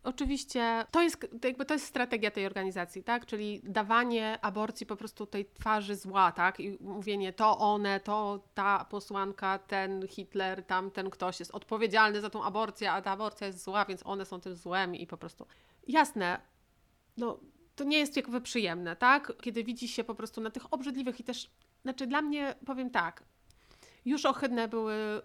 oczywiście 0.04 0.86
to 0.91 1.02
jest, 1.02 1.28
to 1.41 1.48
jakby 1.48 1.65
to 1.65 1.74
jest 1.74 1.86
strategia 1.86 2.32
tej 2.32 2.46
organizacji, 2.46 3.04
tak? 3.04 3.26
Czyli 3.26 3.62
dawanie 3.63 4.39
aborcji 4.41 4.86
po 4.86 4.96
prostu 4.96 5.26
tej 5.26 5.46
twarzy 5.46 5.96
zła, 5.96 6.32
tak? 6.32 6.60
I 6.60 6.78
mówienie 6.80 7.34
to 7.34 7.58
one, 7.58 8.00
to 8.00 8.44
ta 8.54 8.86
posłanka, 8.86 9.60
ten 9.60 10.08
Hitler, 10.08 10.63
tamten 10.63 11.10
ktoś 11.10 11.39
jest 11.39 11.52
odpowiedzialny 11.52 12.22
za 12.22 12.30
tą 12.30 12.44
aborcję, 12.44 12.91
a 12.91 13.02
ta 13.02 13.12
aborcja 13.12 13.48
jest 13.48 13.63
zła, 13.63 13.86
więc 13.86 14.06
one 14.06 14.26
są 14.26 14.41
tym 14.41 14.56
złem 14.56 14.96
i 14.96 15.08
po 15.08 15.17
prostu. 15.17 15.46
Jasne, 15.88 16.41
no 17.17 17.39
to 17.76 17.84
nie 17.84 17.98
jest 17.98 18.15
jakby 18.15 18.41
przyjemne, 18.41 18.96
tak? 18.96 19.34
Kiedy 19.41 19.63
widzi 19.63 19.88
się 19.88 20.04
po 20.04 20.15
prostu 20.15 20.41
na 20.41 20.50
tych 20.50 20.74
obrzydliwych 20.74 21.20
i 21.20 21.24
też, 21.24 21.52
znaczy 21.82 22.08
dla 22.08 22.22
mnie, 22.22 22.56
powiem 22.65 22.89
tak, 22.89 23.24
już 24.06 24.26
ohydne 24.26 24.67
były 24.67 25.22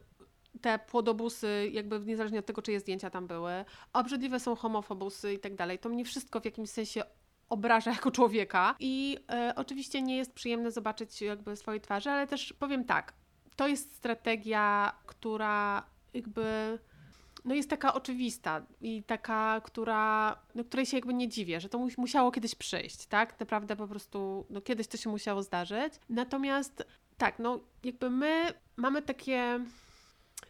te 0.61 0.79
płodobusy, 0.79 1.71
jakby 1.73 2.01
niezależnie 2.01 2.39
od 2.39 2.47
tego, 2.47 2.63
czyje 2.63 2.81
zdjęcia 2.81 3.11
tam 3.11 3.27
były, 3.27 3.65
obrzydliwe 3.93 4.41
są 4.41 4.57
homofobusy 4.57 5.33
i 5.33 5.39
tak 5.39 5.55
dalej. 5.55 5.79
To 5.79 5.89
mnie 5.89 6.05
wszystko 6.05 6.41
w 6.41 6.45
jakimś 6.45 6.71
sensie 6.71 7.03
obraża 7.49 7.91
jako 7.91 8.11
człowieka 8.11 8.75
i 8.81 9.19
e, 9.31 9.53
oczywiście 9.57 10.03
nie 10.03 10.17
jest 10.17 10.33
przyjemne 10.33 10.71
zobaczyć 10.71 11.23
jakby 11.23 11.57
swojej 11.57 11.81
twarzy, 11.81 12.11
ale 12.11 12.27
też 12.27 12.53
powiem 12.53 12.85
tak, 12.85 13.13
to 13.57 13.69
jest 13.69 13.95
strategia, 13.97 14.93
która 15.07 15.87
jakby 16.15 16.79
no 17.45 17.55
jest 17.55 17.71
taka 17.71 17.95
oczywista 17.95 18.67
i 18.81 19.03
taka, 19.03 19.61
która, 19.65 20.37
no, 20.55 20.65
której 20.65 20.87
się 20.87 20.97
jakby 20.97 21.15
nie 21.15 21.29
dziwię, 21.29 21.61
że 21.61 21.69
to 21.69 21.79
mu- 21.79 21.89
musiało 21.99 22.31
kiedyś 22.31 22.55
przyjść, 22.55 23.07
tak? 23.07 23.41
Naprawdę 23.41 23.77
po 23.77 23.89
prostu, 23.89 24.47
no 24.51 24.61
kiedyś 24.61 24.87
to 24.87 24.97
się 24.97 25.11
musiało 25.11 25.43
zdarzyć. 25.43 25.95
Natomiast 26.09 26.87
tak, 27.17 27.39
no 27.39 27.61
jakby 27.85 28.11
my 28.11 28.45
mamy 28.77 29.03
takie 29.03 29.61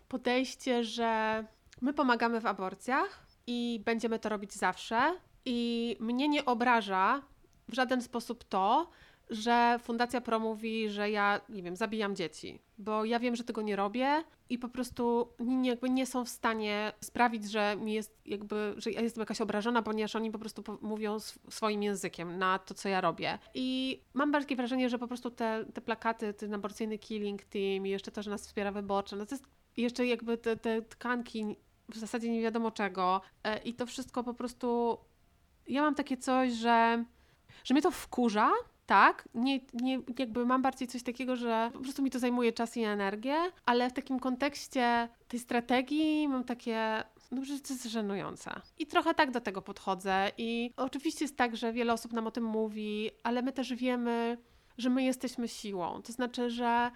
podejście, 0.09 0.85
że 0.85 1.45
my 1.81 1.93
pomagamy 1.95 2.41
w 2.41 2.47
aborcjach 2.47 3.27
i 3.47 3.83
będziemy 3.85 4.19
to 4.19 4.29
robić 4.29 4.53
zawsze. 4.53 5.17
I 5.45 5.97
mnie 6.01 6.29
nie 6.29 6.45
obraża 6.45 7.23
w 7.69 7.75
żaden 7.75 8.03
sposób 8.03 8.45
to, 8.45 8.91
że 9.31 9.79
Fundacja 9.83 10.21
Pro 10.21 10.39
mówi, 10.39 10.91
że 10.91 11.11
ja, 11.11 11.41
nie 11.49 11.63
wiem, 11.63 11.77
zabijam 11.77 12.17
dzieci, 12.17 12.59
bo 12.79 13.05
ja 13.05 13.19
wiem, 13.19 13.37
że 13.37 13.45
tego 13.45 13.63
nie 13.63 13.77
robię 13.77 14.25
i 14.49 14.59
po 14.59 14.69
prostu 14.69 15.29
nie, 15.39 15.71
jakby 15.71 15.91
nie 15.91 16.07
są 16.07 16.25
w 16.25 16.29
stanie 16.29 16.93
sprawić, 17.01 17.51
że 17.51 17.77
mi 17.77 17.93
jest 17.93 18.21
jakby, 18.27 18.75
że 18.77 18.91
ja 18.91 19.01
jestem 19.01 19.21
jakaś 19.21 19.41
obrażona, 19.41 19.83
ponieważ 19.83 20.17
oni 20.17 20.31
po 20.31 20.39
prostu 20.39 20.63
mówią 20.83 21.15
sw- 21.17 21.41
swoim 21.51 21.83
językiem 21.83 22.39
na 22.39 22.59
to, 22.59 22.75
co 22.75 22.89
ja 22.89 23.01
robię. 23.01 23.39
I 23.55 24.01
mam 24.15 24.33
takie 24.33 24.57
wrażenie, 24.57 24.89
że 24.89 24.99
po 24.99 25.09
prostu 25.09 25.31
te, 25.31 25.65
te 25.75 25.81
plakaty, 25.81 26.35
ten 26.35 26.55
aborcyjny 26.55 26.99
killing 26.99 27.45
team 27.45 27.87
i 27.87 27.91
jeszcze 27.91 28.11
to, 28.11 28.23
że 28.23 28.31
nas 28.31 28.47
wspiera 28.47 28.73
wyborcza, 28.73 29.17
no 29.17 29.27
to 29.27 29.35
jest 29.35 29.45
jeszcze 29.77 30.07
jakby 30.07 30.39
te, 30.39 30.57
te 30.57 30.83
tkanki 30.83 31.57
w 31.89 31.97
zasadzie 31.97 32.31
nie 32.31 32.43
wiadomo 32.43 32.71
czego 32.71 33.21
e, 33.45 33.59
i 33.59 33.75
to 33.75 33.87
wszystko 33.87 34.25
po 34.25 34.35
prostu 34.35 34.99
ja 35.69 35.83
mam 35.83 35.95
takie 35.95 36.17
coś, 36.17 36.53
że, 36.53 37.05
że 37.65 37.75
mnie 37.75 37.83
to 37.83 37.91
wkurza, 37.91 38.51
tak, 38.87 39.29
nie, 39.35 39.61
nie, 39.75 40.01
jakby 40.19 40.47
mam 40.47 40.63
bardziej 40.63 40.89
coś 40.89 41.03
takiego, 41.03 41.37
że 41.37 41.71
po 41.73 41.81
prostu 41.81 42.03
mi 42.03 42.11
to 42.11 42.19
zajmuje 42.19 42.53
czas 42.53 42.77
i 42.77 42.83
energię, 42.83 43.37
ale 43.65 43.91
w 43.91 43.93
takim 43.93 44.19
kontekście 44.19 45.09
tej 45.29 45.41
strategii 45.41 46.29
mam 46.29 46.45
takie, 46.45 47.05
no, 47.31 47.45
że 47.45 47.61
to 47.61 47.73
jest 47.73 47.85
żenujące. 47.85 48.51
I 48.79 48.87
trochę 48.87 49.15
tak 49.15 49.31
do 49.31 49.41
tego 49.41 49.63
podchodzę 49.63 50.31
i 50.39 50.71
oczywiście 50.77 51.25
jest 51.25 51.37
tak, 51.37 51.57
że 51.57 51.73
wiele 51.73 51.93
osób 51.93 52.13
nam 52.13 52.27
o 52.27 52.31
tym 52.31 52.45
mówi, 52.45 53.11
ale 53.23 53.43
my 53.43 53.53
też 53.53 53.75
wiemy, 53.75 54.39
że 54.79 54.91
my 54.91 55.03
jesteśmy 55.03 55.49
siłą, 55.49 56.03
to 56.03 56.13
znaczy, 56.13 56.51
że 56.51 56.91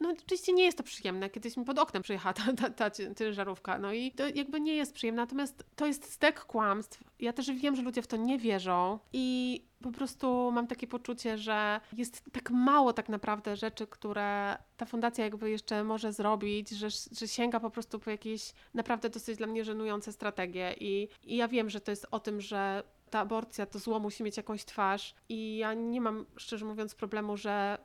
no 0.00 0.10
oczywiście 0.24 0.52
nie 0.52 0.64
jest 0.64 0.78
to 0.78 0.84
przyjemne, 0.84 1.30
kiedyś 1.30 1.56
mi 1.56 1.64
pod 1.64 1.78
oknem 1.78 2.02
przyjechała 2.02 2.32
ta, 2.32 2.52
ta, 2.52 2.70
ta 2.70 2.90
cię- 2.90 3.14
ciężarówka, 3.14 3.78
no 3.78 3.92
i 3.92 4.12
to 4.12 4.28
jakby 4.28 4.60
nie 4.60 4.74
jest 4.74 4.94
przyjemne, 4.94 5.22
natomiast 5.22 5.64
to 5.76 5.86
jest 5.86 6.12
stek 6.12 6.40
kłamstw. 6.44 7.04
Ja 7.20 7.32
też 7.32 7.50
wiem, 7.50 7.76
że 7.76 7.82
ludzie 7.82 8.02
w 8.02 8.06
to 8.06 8.16
nie 8.16 8.38
wierzą. 8.38 8.98
I 9.12 9.60
po 9.82 9.92
prostu 9.92 10.50
mam 10.52 10.66
takie 10.66 10.86
poczucie, 10.86 11.38
że 11.38 11.80
jest 11.96 12.22
tak 12.32 12.50
mało 12.50 12.92
tak 12.92 13.08
naprawdę 13.08 13.56
rzeczy, 13.56 13.86
które 13.86 14.56
ta 14.76 14.86
fundacja 14.86 15.24
jakby 15.24 15.50
jeszcze 15.50 15.84
może 15.84 16.12
zrobić, 16.12 16.70
że, 16.70 16.88
że 17.12 17.28
sięga 17.28 17.60
po 17.60 17.70
prostu 17.70 17.98
po 17.98 18.10
jakieś 18.10 18.52
naprawdę 18.74 19.10
dosyć 19.10 19.38
dla 19.38 19.46
mnie 19.46 19.64
żenujące 19.64 20.12
strategie. 20.12 20.74
I, 20.80 21.08
i 21.24 21.36
ja 21.36 21.48
wiem, 21.48 21.70
że 21.70 21.80
to 21.80 21.90
jest 21.90 22.06
o 22.10 22.20
tym, 22.20 22.40
że 22.40 22.82
ta 23.10 23.20
aborcja, 23.20 23.66
to 23.66 23.78
zło 23.78 23.98
musi 24.00 24.22
mieć 24.22 24.36
jakąś 24.36 24.64
twarz. 24.64 25.14
I 25.28 25.56
ja 25.56 25.74
nie 25.74 26.00
mam, 26.00 26.26
szczerze 26.36 26.64
mówiąc, 26.64 26.94
problemu, 26.94 27.36
że 27.36 27.78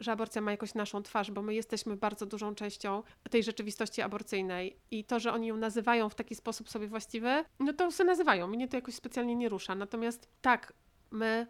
że 0.00 0.12
aborcja 0.12 0.42
ma 0.42 0.50
jakąś 0.50 0.74
naszą 0.74 1.02
twarz, 1.02 1.30
bo 1.30 1.42
my 1.42 1.54
jesteśmy 1.54 1.96
bardzo 1.96 2.26
dużą 2.26 2.54
częścią 2.54 3.02
tej 3.30 3.42
rzeczywistości 3.42 4.02
aborcyjnej 4.02 4.76
i 4.90 5.04
to, 5.04 5.20
że 5.20 5.32
oni 5.32 5.46
ją 5.46 5.56
nazywają 5.56 6.08
w 6.08 6.14
taki 6.14 6.34
sposób 6.34 6.70
sobie 6.70 6.88
właściwy, 6.88 7.44
no 7.60 7.72
to 7.72 7.90
sobie 7.90 8.06
nazywają. 8.06 8.46
Mnie 8.46 8.68
to 8.68 8.76
jakoś 8.76 8.94
specjalnie 8.94 9.36
nie 9.36 9.48
rusza. 9.48 9.74
Natomiast 9.74 10.28
tak, 10.40 10.72
my 11.10 11.46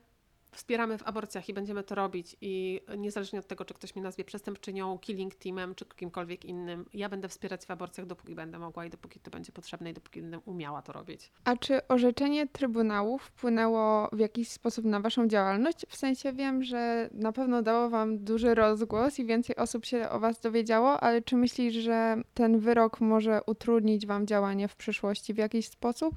wspieramy 0.52 0.98
w 0.98 1.02
aborcjach 1.02 1.48
i 1.48 1.54
będziemy 1.54 1.82
to 1.82 1.94
robić 1.94 2.37
i 2.40 2.80
niezależnie 2.98 3.38
od 3.38 3.46
tego, 3.46 3.64
czy 3.64 3.74
ktoś 3.74 3.94
mnie 3.94 4.02
nazwie 4.02 4.24
przestępczynią, 4.24 4.98
killing 4.98 5.34
teamem, 5.34 5.74
czy 5.74 5.84
kimkolwiek 5.84 6.44
innym, 6.44 6.87
ja 6.94 7.08
będę 7.08 7.28
wspierać 7.28 7.66
w 7.66 7.70
aborcjach, 7.70 8.06
dopóki 8.06 8.34
będę 8.34 8.58
mogła 8.58 8.87
i 8.87 8.90
dopóki 8.90 9.20
to 9.20 9.30
będzie 9.30 9.52
potrzebne 9.52 9.90
i 9.90 9.94
dopóki 9.94 10.20
będę 10.20 10.38
umiała 10.38 10.82
to 10.82 10.92
robić. 10.92 11.30
A 11.44 11.56
czy 11.56 11.88
orzeczenie 11.88 12.46
Trybunału 12.46 13.18
wpłynęło 13.18 14.08
w 14.12 14.18
jakiś 14.18 14.48
sposób 14.48 14.84
na 14.84 15.00
Waszą 15.00 15.28
działalność? 15.28 15.87
W 15.88 15.96
sensie 15.96 16.32
wiem, 16.32 16.62
że 16.62 17.11
na 17.12 17.32
pewno 17.32 17.62
dało 17.62 17.90
Wam 17.90 18.18
duży 18.24 18.54
rozgłos 18.54 19.18
i 19.18 19.24
więcej 19.24 19.56
osób 19.56 19.84
się 19.87 20.08
o 20.11 20.20
Was 20.20 20.40
dowiedziało, 20.40 21.00
ale 21.00 21.22
czy 21.22 21.37
myślisz, 21.37 21.74
że 21.74 22.16
ten 22.34 22.58
wyrok 22.58 23.00
może 23.00 23.40
utrudnić 23.46 24.06
Wam 24.06 24.26
działanie 24.26 24.68
w 24.68 24.76
przyszłości 24.76 25.34
w 25.34 25.38
jakiś 25.38 25.68
sposób? 25.68 26.14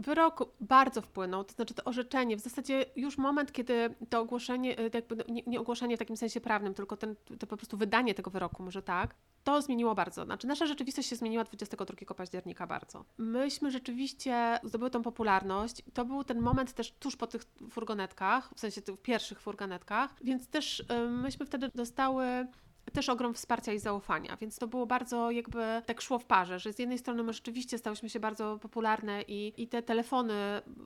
Wyrok 0.00 0.52
bardzo 0.60 1.02
wpłynął, 1.02 1.44
to 1.44 1.52
znaczy 1.52 1.74
to 1.74 1.84
orzeczenie, 1.84 2.36
w 2.36 2.40
zasadzie 2.40 2.84
już 2.96 3.18
moment, 3.18 3.52
kiedy 3.52 3.94
to 4.10 4.20
ogłoszenie, 4.20 4.80
y, 4.80 4.90
jakby 4.94 5.16
no, 5.16 5.24
nie, 5.28 5.42
nie 5.46 5.60
ogłoszenie 5.60 5.96
w 5.96 5.98
takim 5.98 6.16
sensie 6.16 6.40
prawnym, 6.40 6.74
tylko 6.74 6.96
ten, 6.96 7.16
to 7.38 7.46
po 7.46 7.56
prostu 7.56 7.76
wydanie 7.76 8.14
tego 8.14 8.30
wyroku, 8.30 8.62
może 8.62 8.82
tak, 8.82 9.14
to 9.44 9.62
zmieniło 9.62 9.94
bardzo. 9.94 10.24
Znaczy 10.24 10.46
nasza 10.46 10.66
rzeczywistość 10.66 11.08
się 11.08 11.16
zmieniła 11.16 11.44
22 11.44 12.14
października 12.14 12.66
bardzo. 12.66 13.04
Myśmy 13.18 13.70
rzeczywiście 13.70 14.60
zdobyły 14.64 14.90
tą 14.90 15.02
popularność. 15.02 15.82
To 15.94 16.04
był 16.04 16.24
ten 16.24 16.40
moment 16.40 16.72
też 16.72 16.92
tuż 16.92 17.16
po 17.16 17.26
tych 17.26 17.42
furgonetkach, 17.70 18.50
w 18.56 18.60
sensie 18.60 18.82
tych 18.82 19.02
pierwszych 19.02 19.40
furgonetkach, 19.40 20.14
więc 20.24 20.48
też 20.48 20.80
y, 20.80 21.10
myśmy 21.10 21.46
wtedy 21.46 21.70
dostały 21.74 22.46
też 22.92 23.08
ogrom 23.08 23.34
wsparcia 23.34 23.72
i 23.72 23.78
zaufania, 23.78 24.36
więc 24.36 24.58
to 24.58 24.66
było 24.66 24.86
bardzo 24.86 25.30
jakby 25.30 25.82
tak 25.86 26.00
szło 26.00 26.18
w 26.18 26.24
parze, 26.24 26.58
że 26.58 26.72
z 26.72 26.78
jednej 26.78 26.98
strony 26.98 27.22
my 27.22 27.32
rzeczywiście 27.32 27.78
stałyśmy 27.78 28.10
się 28.10 28.20
bardzo 28.20 28.58
popularne 28.58 29.22
i, 29.22 29.62
i 29.62 29.68
te 29.68 29.82
telefony 29.82 30.34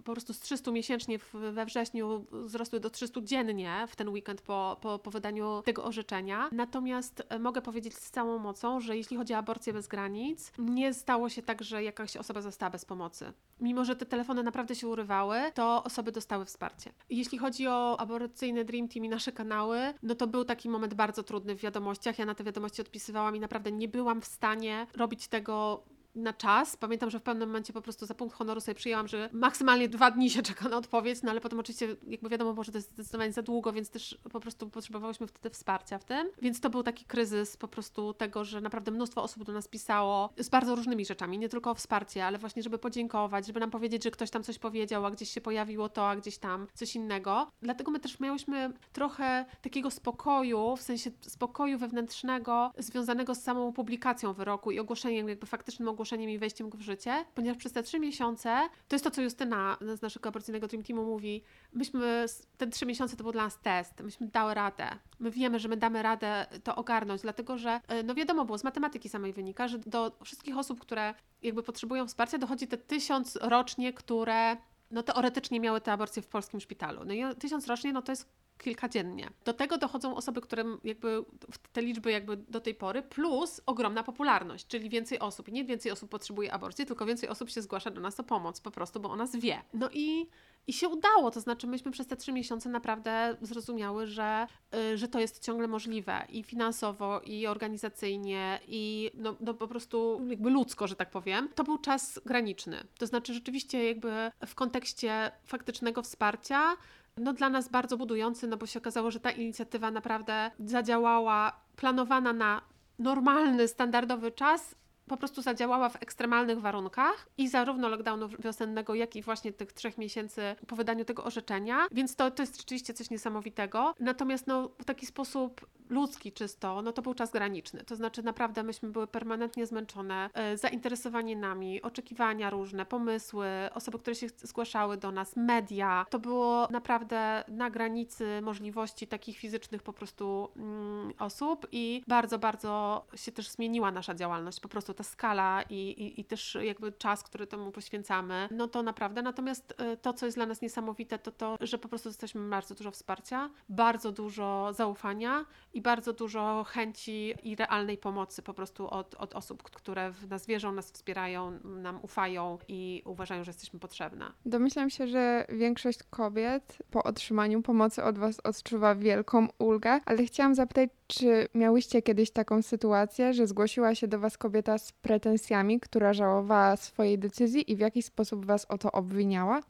po 0.04 0.12
prostu 0.12 0.32
z 0.32 0.40
300 0.40 0.70
miesięcznie 0.70 1.18
w, 1.18 1.32
we 1.32 1.66
wrześniu 1.66 2.26
wzrosły 2.32 2.80
do 2.80 2.90
300 2.90 3.20
dziennie 3.20 3.86
w 3.88 3.96
ten 3.96 4.08
weekend 4.08 4.42
po, 4.42 4.76
po, 4.80 4.98
po 4.98 5.10
wydaniu 5.10 5.62
tego 5.64 5.84
orzeczenia. 5.84 6.48
Natomiast 6.52 7.22
e, 7.28 7.38
mogę 7.38 7.62
powiedzieć 7.62 7.94
z 7.94 8.10
całą 8.10 8.38
mocą, 8.38 8.80
że 8.80 8.96
jeśli 8.96 9.16
chodzi 9.16 9.34
o 9.34 9.36
aborcję 9.36 9.72
bez 9.72 9.88
granic, 9.88 10.52
nie 10.58 10.94
stało 10.94 11.28
się 11.28 11.42
tak, 11.42 11.62
że 11.62 11.82
jakaś 11.82 12.16
osoba 12.16 12.40
została 12.40 12.70
bez 12.70 12.84
pomocy. 12.84 13.32
Mimo, 13.60 13.84
że 13.84 13.96
te 13.96 14.06
telefony 14.06 14.42
naprawdę 14.42 14.74
się 14.74 14.88
urywały, 14.88 15.36
to 15.54 15.84
osoby 15.84 16.12
dostały 16.12 16.44
wsparcie. 16.44 16.92
Jeśli 17.10 17.38
chodzi 17.38 17.68
o 17.68 18.00
aborcyjny 18.00 18.64
Dream 18.64 18.88
Team 18.88 19.04
i 19.04 19.08
nasze 19.08 19.32
kanały, 19.32 19.78
no 20.02 20.14
to 20.14 20.26
był 20.26 20.44
taki 20.44 20.68
moment 20.68 20.94
bardzo 20.94 21.22
trudny 21.22 21.54
w 21.54 21.60
wiadomościach 21.60 21.83
wiadomościach. 21.84 22.18
Ja 22.18 22.26
na 22.26 22.34
te 22.34 22.44
wiadomości 22.44 22.82
odpisywałam 22.82 23.36
i 23.36 23.40
naprawdę 23.40 23.72
nie 23.72 23.88
byłam 23.88 24.20
w 24.20 24.24
stanie 24.24 24.86
robić 24.94 25.28
tego 25.28 25.84
na 26.14 26.32
czas. 26.32 26.76
Pamiętam, 26.76 27.10
że 27.10 27.18
w 27.18 27.22
pewnym 27.22 27.48
momencie 27.48 27.72
po 27.72 27.82
prostu 27.82 28.06
za 28.06 28.14
punkt 28.14 28.36
honoru 28.36 28.60
sobie 28.60 28.74
przyjęłam, 28.74 29.08
że 29.08 29.30
maksymalnie 29.32 29.88
dwa 29.88 30.10
dni 30.10 30.30
się 30.30 30.42
czeka 30.52 30.68
na 30.68 30.76
odpowiedź, 30.76 31.22
no 31.22 31.30
ale 31.30 31.40
potem 31.40 31.58
oczywiście, 31.58 31.96
jakby 32.06 32.28
wiadomo, 32.28 32.52
może 32.52 32.72
to 32.72 32.78
jest 32.78 32.92
zdecydowanie 32.92 33.32
za 33.32 33.42
długo, 33.42 33.72
więc 33.72 33.90
też 33.90 34.18
po 34.32 34.40
prostu 34.40 34.70
potrzebowałyśmy 34.70 35.26
wtedy 35.26 35.50
wsparcia 35.50 35.98
w 35.98 36.04
tym. 36.04 36.30
Więc 36.42 36.60
to 36.60 36.70
był 36.70 36.82
taki 36.82 37.04
kryzys 37.04 37.56
po 37.56 37.68
prostu 37.68 38.14
tego, 38.14 38.44
że 38.44 38.60
naprawdę 38.60 38.90
mnóstwo 38.90 39.22
osób 39.22 39.44
do 39.44 39.52
nas 39.52 39.68
pisało 39.68 40.30
z 40.38 40.48
bardzo 40.48 40.74
różnymi 40.74 41.06
rzeczami, 41.06 41.38
nie 41.38 41.48
tylko 41.48 41.70
o 41.70 41.74
wsparcie, 41.74 42.26
ale 42.26 42.38
właśnie, 42.38 42.62
żeby 42.62 42.78
podziękować, 42.78 43.46
żeby 43.46 43.60
nam 43.60 43.70
powiedzieć, 43.70 44.04
że 44.04 44.10
ktoś 44.10 44.30
tam 44.30 44.42
coś 44.42 44.58
powiedział, 44.58 45.06
a 45.06 45.10
gdzieś 45.10 45.30
się 45.30 45.40
pojawiło 45.40 45.88
to, 45.88 46.08
a 46.08 46.16
gdzieś 46.16 46.38
tam 46.38 46.66
coś 46.74 46.96
innego. 46.96 47.50
Dlatego 47.62 47.90
my 47.90 48.00
też 48.00 48.20
miałyśmy 48.20 48.72
trochę 48.92 49.44
takiego 49.62 49.90
spokoju, 49.90 50.76
w 50.76 50.82
sensie 50.82 51.10
spokoju 51.20 51.78
wewnętrznego, 51.78 52.72
związanego 52.78 53.34
z 53.34 53.42
samą 53.42 53.72
publikacją 53.72 54.32
wyroku 54.32 54.70
i 54.70 54.78
ogłoszeniem, 54.78 55.28
jakby 55.28 55.46
faktycznym 55.46 55.88
ogłoszeniem 55.88 56.03
ogłoszeniem 56.04 56.30
i 56.30 56.38
wejściem 56.38 56.70
go 56.70 56.78
w 56.78 56.80
życie, 56.80 57.24
ponieważ 57.34 57.58
przez 57.58 57.72
te 57.72 57.82
trzy 57.82 58.00
miesiące, 58.00 58.68
to 58.88 58.94
jest 58.94 59.04
to, 59.04 59.10
co 59.10 59.22
Justyna 59.22 59.76
z 59.94 60.02
naszego 60.02 60.28
aborcyjnego 60.28 60.68
Dream 60.68 60.84
Teamu 60.84 61.04
mówi, 61.04 61.42
myśmy, 61.72 62.26
te 62.56 62.66
trzy 62.66 62.86
miesiące 62.86 63.16
to 63.16 63.22
był 63.22 63.32
dla 63.32 63.44
nas 63.44 63.60
test, 63.60 64.00
myśmy 64.00 64.28
dały 64.28 64.54
radę. 64.54 64.88
My 65.20 65.30
wiemy, 65.30 65.58
że 65.58 65.68
my 65.68 65.76
damy 65.76 66.02
radę 66.02 66.46
to 66.64 66.76
ogarnąć, 66.76 67.22
dlatego 67.22 67.58
że, 67.58 67.80
e, 67.88 68.02
no 68.02 68.14
wiadomo 68.14 68.44
było, 68.44 68.58
z 68.58 68.64
matematyki 68.64 69.08
samej 69.08 69.32
wynika, 69.32 69.68
że 69.68 69.78
do 69.78 70.12
wszystkich 70.24 70.58
osób, 70.58 70.80
które 70.80 71.14
jakby 71.42 71.62
potrzebują 71.62 72.06
wsparcia, 72.06 72.38
dochodzi 72.38 72.68
te 72.68 72.78
tysiąc 72.78 73.38
rocznie, 73.42 73.92
które 73.92 74.56
no 74.90 75.02
teoretycznie 75.02 75.60
miały 75.60 75.80
te 75.80 75.92
aborcje 75.92 76.22
w 76.22 76.26
polskim 76.26 76.60
szpitalu. 76.60 77.04
No 77.04 77.14
i 77.14 77.36
tysiąc 77.38 77.66
rocznie, 77.66 77.92
no 77.92 78.02
to 78.02 78.12
jest 78.12 78.28
kilka 78.58 78.88
dziennie. 78.88 79.30
Do 79.44 79.52
tego 79.52 79.78
dochodzą 79.78 80.16
osoby, 80.16 80.40
które 80.40 80.64
jakby 80.84 81.24
te 81.72 81.82
liczby 81.82 82.10
jakby 82.12 82.36
do 82.36 82.60
tej 82.60 82.74
pory, 82.74 83.02
plus 83.02 83.60
ogromna 83.66 84.02
popularność, 84.02 84.66
czyli 84.66 84.90
więcej 84.90 85.18
osób. 85.18 85.48
I 85.48 85.52
nie 85.52 85.64
więcej 85.64 85.92
osób 85.92 86.10
potrzebuje 86.10 86.52
aborcji, 86.52 86.86
tylko 86.86 87.06
więcej 87.06 87.28
osób 87.28 87.50
się 87.50 87.62
zgłasza 87.62 87.90
do 87.90 88.00
nas 88.00 88.20
o 88.20 88.24
pomoc, 88.24 88.60
po 88.60 88.70
prostu, 88.70 89.00
bo 89.00 89.10
o 89.10 89.16
nas 89.16 89.36
wie. 89.36 89.62
No 89.74 89.88
i, 89.92 90.26
i 90.66 90.72
się 90.72 90.88
udało, 90.88 91.30
to 91.30 91.40
znaczy 91.40 91.66
myśmy 91.66 91.90
przez 91.90 92.06
te 92.06 92.16
trzy 92.16 92.32
miesiące 92.32 92.68
naprawdę 92.68 93.36
zrozumiały, 93.40 94.06
że, 94.06 94.46
yy, 94.72 94.98
że 94.98 95.08
to 95.08 95.20
jest 95.20 95.44
ciągle 95.44 95.68
możliwe 95.68 96.26
i 96.28 96.42
finansowo, 96.42 97.20
i 97.20 97.46
organizacyjnie, 97.46 98.60
i 98.68 99.10
no, 99.14 99.36
no 99.40 99.54
po 99.54 99.68
prostu 99.68 100.20
jakby 100.28 100.50
ludzko, 100.50 100.86
że 100.86 100.96
tak 100.96 101.10
powiem. 101.10 101.48
To 101.54 101.64
był 101.64 101.78
czas 101.78 102.20
graniczny. 102.26 102.84
To 102.98 103.06
znaczy 103.06 103.34
rzeczywiście 103.34 103.84
jakby 103.84 104.30
w 104.46 104.54
kontekście 104.54 105.32
faktycznego 105.44 106.02
wsparcia 106.02 106.76
no 107.16 107.32
dla 107.32 107.48
nas 107.48 107.68
bardzo 107.68 107.96
budujący, 107.96 108.46
no 108.46 108.56
bo 108.56 108.66
się 108.66 108.78
okazało, 108.78 109.10
że 109.10 109.20
ta 109.20 109.30
inicjatywa 109.30 109.90
naprawdę 109.90 110.50
zadziałała, 110.58 111.60
planowana 111.76 112.32
na 112.32 112.62
normalny, 112.98 113.68
standardowy 113.68 114.32
czas, 114.32 114.74
po 115.06 115.16
prostu 115.16 115.42
zadziałała 115.42 115.88
w 115.88 116.02
ekstremalnych 116.02 116.60
warunkach 116.60 117.28
i 117.38 117.48
zarówno 117.48 117.88
lockdownu 117.88 118.28
wiosennego, 118.38 118.94
jak 118.94 119.16
i 119.16 119.22
właśnie 119.22 119.52
tych 119.52 119.72
trzech 119.72 119.98
miesięcy 119.98 120.56
po 120.66 120.76
wydaniu 120.76 121.04
tego 121.04 121.24
orzeczenia, 121.24 121.86
więc 121.92 122.16
to, 122.16 122.30
to 122.30 122.42
jest 122.42 122.56
rzeczywiście 122.56 122.94
coś 122.94 123.10
niesamowitego. 123.10 123.94
Natomiast 124.00 124.46
no, 124.46 124.68
w 124.68 124.84
taki 124.84 125.06
sposób 125.06 125.66
ludzki 125.88 126.32
czysto, 126.32 126.82
no 126.82 126.92
to 126.92 127.02
był 127.02 127.14
czas 127.14 127.30
graniczny. 127.30 127.84
To 127.84 127.96
znaczy 127.96 128.22
naprawdę 128.22 128.62
myśmy 128.62 128.88
były 128.88 129.06
permanentnie 129.06 129.66
zmęczone, 129.66 130.30
yy, 130.50 130.56
zainteresowanie 130.56 131.36
nami, 131.36 131.82
oczekiwania 131.82 132.50
różne, 132.50 132.86
pomysły, 132.86 133.46
osoby, 133.74 133.98
które 133.98 134.14
się 134.14 134.26
zgłaszały 134.36 134.96
do 134.96 135.12
nas, 135.12 135.36
media. 135.36 136.06
To 136.10 136.18
było 136.18 136.68
naprawdę 136.70 137.44
na 137.48 137.70
granicy 137.70 138.40
możliwości 138.42 139.06
takich 139.06 139.38
fizycznych 139.38 139.82
po 139.82 139.92
prostu 139.92 140.48
mm, 140.56 141.12
osób 141.18 141.66
i 141.72 142.02
bardzo, 142.06 142.38
bardzo 142.38 143.04
się 143.14 143.32
też 143.32 143.50
zmieniła 143.50 143.90
nasza 143.90 144.14
działalność. 144.14 144.60
Po 144.60 144.68
prostu 144.68 144.93
ta 144.94 145.04
skala 145.04 145.62
i, 145.62 145.74
i, 145.74 146.20
i 146.20 146.24
też 146.24 146.58
jakby 146.62 146.92
czas, 146.92 147.22
który 147.22 147.46
temu 147.46 147.70
poświęcamy, 147.72 148.48
no 148.50 148.68
to 148.68 148.82
naprawdę. 148.82 149.22
Natomiast 149.22 149.74
yy, 149.78 149.96
to, 149.96 150.12
co 150.12 150.26
jest 150.26 150.38
dla 150.38 150.46
nas 150.46 150.62
niesamowite, 150.62 151.18
to 151.18 151.30
to, 151.30 151.56
że 151.60 151.78
po 151.78 151.88
prostu 151.88 152.08
jesteśmy 152.08 152.50
bardzo 152.50 152.74
dużo 152.74 152.90
wsparcia, 152.90 153.50
bardzo 153.68 154.12
dużo 154.12 154.72
zaufania 154.72 155.46
i 155.72 155.82
bardzo 155.82 156.12
dużo 156.12 156.64
chęci 156.68 157.34
i 157.42 157.56
realnej 157.56 157.98
pomocy 157.98 158.42
po 158.42 158.54
prostu 158.54 158.88
od, 158.88 159.14
od 159.14 159.34
osób, 159.34 159.62
które 159.62 160.10
w 160.10 160.28
nas 160.28 160.46
wierzą, 160.46 160.72
nas 160.72 160.92
wspierają, 160.92 161.58
nam 161.64 161.98
ufają 162.02 162.58
i 162.68 163.02
uważają, 163.04 163.44
że 163.44 163.48
jesteśmy 163.48 163.80
potrzebne. 163.80 164.32
Domyślam 164.46 164.90
się, 164.90 165.06
że 165.06 165.46
większość 165.48 165.98
kobiet 166.10 166.78
po 166.90 167.02
otrzymaniu 167.02 167.62
pomocy 167.62 168.04
od 168.04 168.18
Was 168.18 168.40
odczuwa 168.40 168.94
wielką 168.94 169.48
ulgę, 169.58 170.00
ale 170.06 170.24
chciałam 170.24 170.54
zapytać, 170.54 170.90
czy 171.06 171.48
miałyście 171.54 172.02
kiedyś 172.02 172.30
taką 172.30 172.62
sytuację, 172.62 173.34
że 173.34 173.46
zgłosiła 173.46 173.94
się 173.94 174.08
do 174.08 174.18
Was 174.18 174.38
kobieta 174.38 174.78
z 174.78 174.92
pretensjami, 174.92 175.80
która 175.80 176.12
żałowała 176.12 176.76
swojej 176.76 177.18
decyzji 177.18 177.72
i 177.72 177.76
w 177.76 177.80
jakiś 177.80 178.04
sposób 178.04 178.46
Was 178.46 178.66
o 178.68 178.78
to 178.78 178.92
obwiniała? 178.92 179.60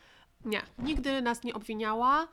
Nie, 0.44 0.62
nigdy 0.78 1.22
nas 1.22 1.44
nie 1.44 1.54
obwiniała. 1.54 2.28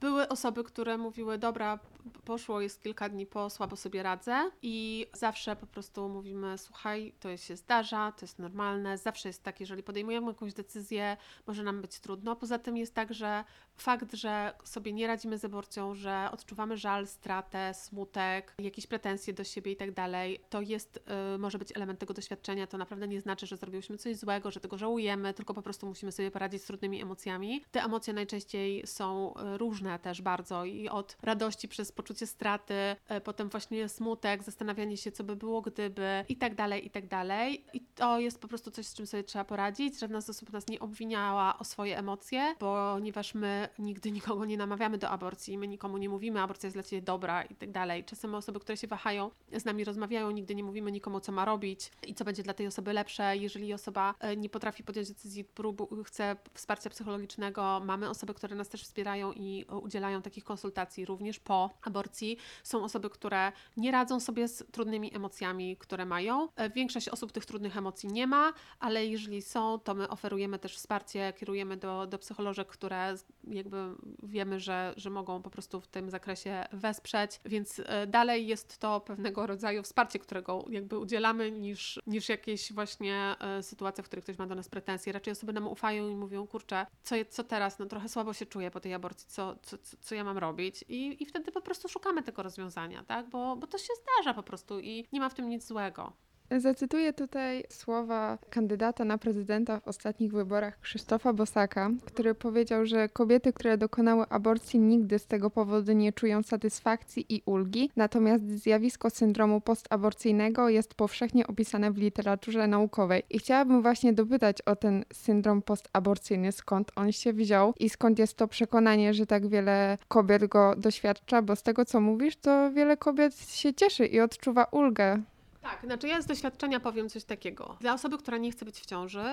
Były 0.00 0.28
osoby, 0.28 0.64
które 0.64 0.98
mówiły, 0.98 1.38
dobra, 1.38 1.78
poszło, 2.24 2.60
jest 2.60 2.82
kilka 2.82 3.08
dni 3.08 3.26
po, 3.26 3.50
słabo 3.50 3.76
sobie 3.76 4.02
radzę 4.02 4.50
i 4.62 5.06
zawsze 5.12 5.56
po 5.56 5.66
prostu 5.66 6.08
mówimy, 6.08 6.58
słuchaj, 6.58 7.14
to 7.20 7.36
się 7.36 7.56
zdarza, 7.56 8.12
to 8.12 8.24
jest 8.24 8.38
normalne, 8.38 8.98
zawsze 8.98 9.28
jest 9.28 9.42
tak, 9.42 9.60
jeżeli 9.60 9.82
podejmujemy 9.82 10.26
jakąś 10.26 10.54
decyzję, 10.54 11.16
może 11.46 11.62
nam 11.62 11.80
być 11.80 12.00
trudno. 12.00 12.36
Poza 12.36 12.58
tym 12.58 12.76
jest 12.76 12.94
tak, 12.94 13.14
że 13.14 13.44
fakt, 13.76 14.14
że 14.14 14.52
sobie 14.64 14.92
nie 14.92 15.06
radzimy 15.06 15.38
z 15.38 15.44
aborcją, 15.44 15.94
że 15.94 16.28
odczuwamy 16.32 16.76
żal, 16.76 17.06
stratę, 17.06 17.74
smutek, 17.74 18.54
jakieś 18.58 18.86
pretensje 18.86 19.32
do 19.34 19.44
siebie 19.44 19.72
i 19.72 19.76
tak 19.76 19.92
dalej, 19.92 20.40
to 20.50 20.60
jest, 20.60 21.04
y, 21.34 21.38
może 21.38 21.58
być 21.58 21.76
element 21.76 21.98
tego 21.98 22.14
doświadczenia, 22.14 22.66
to 22.66 22.78
naprawdę 22.78 23.08
nie 23.08 23.20
znaczy, 23.20 23.46
że 23.46 23.56
zrobiłyśmy 23.56 23.98
coś 23.98 24.16
złego, 24.16 24.50
że 24.50 24.60
tego 24.60 24.78
żałujemy, 24.78 25.34
tylko 25.34 25.54
po 25.54 25.62
prostu 25.62 25.86
musimy 25.86 26.12
sobie 26.12 26.30
poradzić 26.30 26.62
z 26.62 26.66
trudnymi 26.66 27.02
emocjami. 27.02 27.62
Te 27.70 27.82
emocje 27.82 28.12
najczęściej 28.12 28.86
są 28.86 29.34
y, 29.54 29.58
różne 29.58 29.98
też 29.98 30.22
bardzo 30.22 30.64
i 30.64 30.88
od 30.88 31.16
radości 31.22 31.68
przez 31.68 31.92
poczucie 31.94 32.26
straty, 32.26 32.74
y, 33.16 33.20
potem 33.20 33.48
właśnie 33.48 33.88
smutek, 33.88 34.42
zastanawianie 34.42 34.96
się, 34.96 35.12
co 35.12 35.24
by 35.24 35.36
było 35.36 35.62
gdyby 35.62 36.24
i 36.28 36.36
tak 36.36 36.54
dalej, 36.54 36.86
i 36.86 36.90
tak 36.90 37.08
dalej. 37.08 37.64
I 37.72 37.80
to 37.80 38.18
jest 38.18 38.40
po 38.40 38.48
prostu 38.48 38.70
coś, 38.70 38.86
z 38.86 38.94
czym 38.94 39.06
sobie 39.06 39.24
trzeba 39.24 39.44
poradzić. 39.44 39.98
Żadna 39.98 40.20
z 40.20 40.30
osób 40.30 40.52
nas 40.52 40.68
nie 40.68 40.80
obwiniała 40.80 41.58
o 41.58 41.64
swoje 41.64 41.98
emocje, 41.98 42.54
ponieważ 42.58 43.34
my 43.34 43.68
nigdy 43.78 44.12
nikogo 44.24 44.44
nie 44.44 44.56
namawiamy 44.56 44.98
do 44.98 45.08
aborcji, 45.08 45.58
my 45.58 45.68
nikomu 45.68 45.98
nie 45.98 46.08
mówimy, 46.08 46.40
aborcja 46.40 46.66
jest 46.66 46.76
dla 46.76 46.82
ciebie 46.82 47.02
dobra 47.02 47.42
i 47.42 47.54
tak 47.54 47.70
dalej. 47.70 48.04
Czasem 48.04 48.34
osoby, 48.34 48.60
które 48.60 48.76
się 48.76 48.86
wahają, 48.86 49.30
z 49.52 49.64
nami 49.64 49.84
rozmawiają, 49.84 50.30
nigdy 50.30 50.54
nie 50.54 50.64
mówimy 50.64 50.92
nikomu, 50.92 51.20
co 51.20 51.32
ma 51.32 51.44
robić 51.44 51.90
i 52.06 52.14
co 52.14 52.24
będzie 52.24 52.42
dla 52.42 52.54
tej 52.54 52.66
osoby 52.66 52.92
lepsze. 52.92 53.36
Jeżeli 53.36 53.74
osoba 53.74 54.14
e, 54.20 54.36
nie 54.36 54.48
potrafi 54.48 54.84
podjąć 54.84 55.08
decyzji, 55.08 55.44
próbu, 55.44 56.02
chce 56.04 56.36
wsparcia 56.54 56.90
psychologicznego, 56.90 57.80
mamy 57.84 58.10
osoby, 58.10 58.34
które 58.34 58.56
nas 58.56 58.68
też 58.68 58.82
wspierają 58.82 59.32
i 59.32 59.64
e, 59.68 59.76
udzielają 59.76 60.22
takich 60.22 60.44
konsultacji 60.44 61.04
również 61.04 61.38
po 61.40 61.70
aborcji. 61.86 62.36
Są 62.62 62.84
osoby, 62.84 63.10
które 63.10 63.52
nie 63.76 63.90
radzą 63.90 64.20
sobie 64.20 64.48
z 64.48 64.64
trudnymi 64.72 65.16
emocjami, 65.16 65.76
które 65.76 66.06
mają. 66.06 66.48
E, 66.56 66.70
Większość 66.70 67.08
osób 67.08 67.32
tych 67.32 67.46
trudnych 67.46 67.76
emocji 67.76 68.08
nie 68.08 68.26
ma, 68.26 68.52
ale 68.80 69.06
jeżeli 69.06 69.42
są, 69.42 69.78
to 69.78 69.94
my 69.94 70.08
oferujemy 70.08 70.58
też 70.58 70.76
wsparcie, 70.76 71.32
kierujemy 71.36 71.76
do, 71.76 72.06
do 72.06 72.18
psycholożek, 72.18 72.68
które 72.68 73.14
jakby 73.48 73.78
wiemy, 74.22 74.60
że, 74.60 74.94
że 74.96 75.10
mogą 75.10 75.42
po 75.42 75.50
prostu 75.50 75.80
w 75.80 75.86
tym 75.86 76.10
zakresie 76.10 76.64
wesprzeć, 76.72 77.40
więc 77.44 77.80
e, 77.84 78.06
dalej 78.06 78.46
jest 78.46 78.78
to 78.78 79.00
pewnego 79.00 79.46
rodzaju 79.46 79.82
wsparcie, 79.82 80.18
którego 80.18 80.64
jakby 80.68 80.98
udzielamy, 80.98 81.50
niż, 81.50 82.00
niż 82.06 82.28
jakieś 82.28 82.72
właśnie 82.72 83.34
e, 83.40 83.62
sytuacje, 83.62 84.04
w 84.04 84.06
których 84.06 84.24
ktoś 84.24 84.38
ma 84.38 84.46
do 84.46 84.54
nas 84.54 84.68
pretensje. 84.68 85.12
Raczej 85.12 85.32
osoby 85.32 85.52
nam 85.52 85.68
ufają 85.68 86.08
i 86.08 86.16
mówią, 86.16 86.46
kurczę, 86.46 86.86
co, 87.02 87.14
co 87.28 87.44
teraz, 87.44 87.78
no 87.78 87.86
trochę 87.86 88.08
słabo 88.08 88.32
się 88.32 88.46
czuję 88.46 88.70
po 88.70 88.80
tej 88.80 88.94
aborcji, 88.94 89.28
co, 89.28 89.56
co, 89.62 89.76
co 90.00 90.14
ja 90.14 90.24
mam 90.24 90.38
robić 90.38 90.84
I, 90.88 91.22
i 91.22 91.26
wtedy 91.26 91.52
po 91.52 91.60
prostu 91.60 91.73
szukamy 91.88 92.22
tego 92.22 92.42
rozwiązania, 92.42 93.04
tak, 93.04 93.28
bo, 93.28 93.56
bo 93.56 93.66
to 93.66 93.78
się 93.78 93.92
zdarza 94.02 94.34
po 94.34 94.42
prostu 94.42 94.80
i 94.80 95.08
nie 95.12 95.20
ma 95.20 95.28
w 95.28 95.34
tym 95.34 95.48
nic 95.48 95.66
złego. 95.66 96.12
Zacytuję 96.58 97.12
tutaj 97.12 97.64
słowa 97.68 98.38
kandydata 98.50 99.04
na 99.04 99.18
prezydenta 99.18 99.80
w 99.80 99.88
ostatnich 99.88 100.32
wyborach 100.32 100.80
Krzysztofa 100.80 101.32
Bosaka, 101.32 101.90
który 102.04 102.34
powiedział, 102.34 102.86
że 102.86 103.08
kobiety, 103.08 103.52
które 103.52 103.78
dokonały 103.78 104.24
aborcji, 104.28 104.80
nigdy 104.80 105.18
z 105.18 105.26
tego 105.26 105.50
powodu 105.50 105.92
nie 105.92 106.12
czują 106.12 106.42
satysfakcji 106.42 107.26
i 107.28 107.42
ulgi, 107.46 107.90
natomiast 107.96 108.50
zjawisko 108.50 109.10
syndromu 109.10 109.60
postaborcyjnego 109.60 110.68
jest 110.68 110.94
powszechnie 110.94 111.46
opisane 111.46 111.92
w 111.92 111.98
literaturze 111.98 112.66
naukowej. 112.66 113.22
I 113.30 113.38
chciałabym 113.38 113.82
właśnie 113.82 114.12
dopytać 114.12 114.62
o 114.62 114.76
ten 114.76 115.04
syndrom 115.12 115.62
postaborcyjny, 115.62 116.52
skąd 116.52 116.92
on 116.96 117.12
się 117.12 117.32
wziął 117.32 117.74
i 117.80 117.88
skąd 117.88 118.18
jest 118.18 118.36
to 118.36 118.48
przekonanie, 118.48 119.14
że 119.14 119.26
tak 119.26 119.48
wiele 119.48 119.98
kobiet 120.08 120.46
go 120.46 120.74
doświadcza, 120.76 121.42
bo 121.42 121.56
z 121.56 121.62
tego 121.62 121.84
co 121.84 122.00
mówisz, 122.00 122.36
to 122.36 122.70
wiele 122.72 122.96
kobiet 122.96 123.38
się 123.38 123.74
cieszy 123.74 124.06
i 124.06 124.20
odczuwa 124.20 124.64
ulgę 124.64 125.22
Tak, 125.64 125.82
znaczy 125.84 126.08
ja 126.08 126.22
z 126.22 126.26
doświadczenia 126.26 126.80
powiem 126.80 127.08
coś 127.08 127.24
takiego. 127.24 127.76
Dla 127.80 127.94
osoby, 127.94 128.18
która 128.18 128.38
nie 128.38 128.50
chce 128.50 128.64
być 128.64 128.80
w 128.80 128.86
ciąży, 128.86 129.24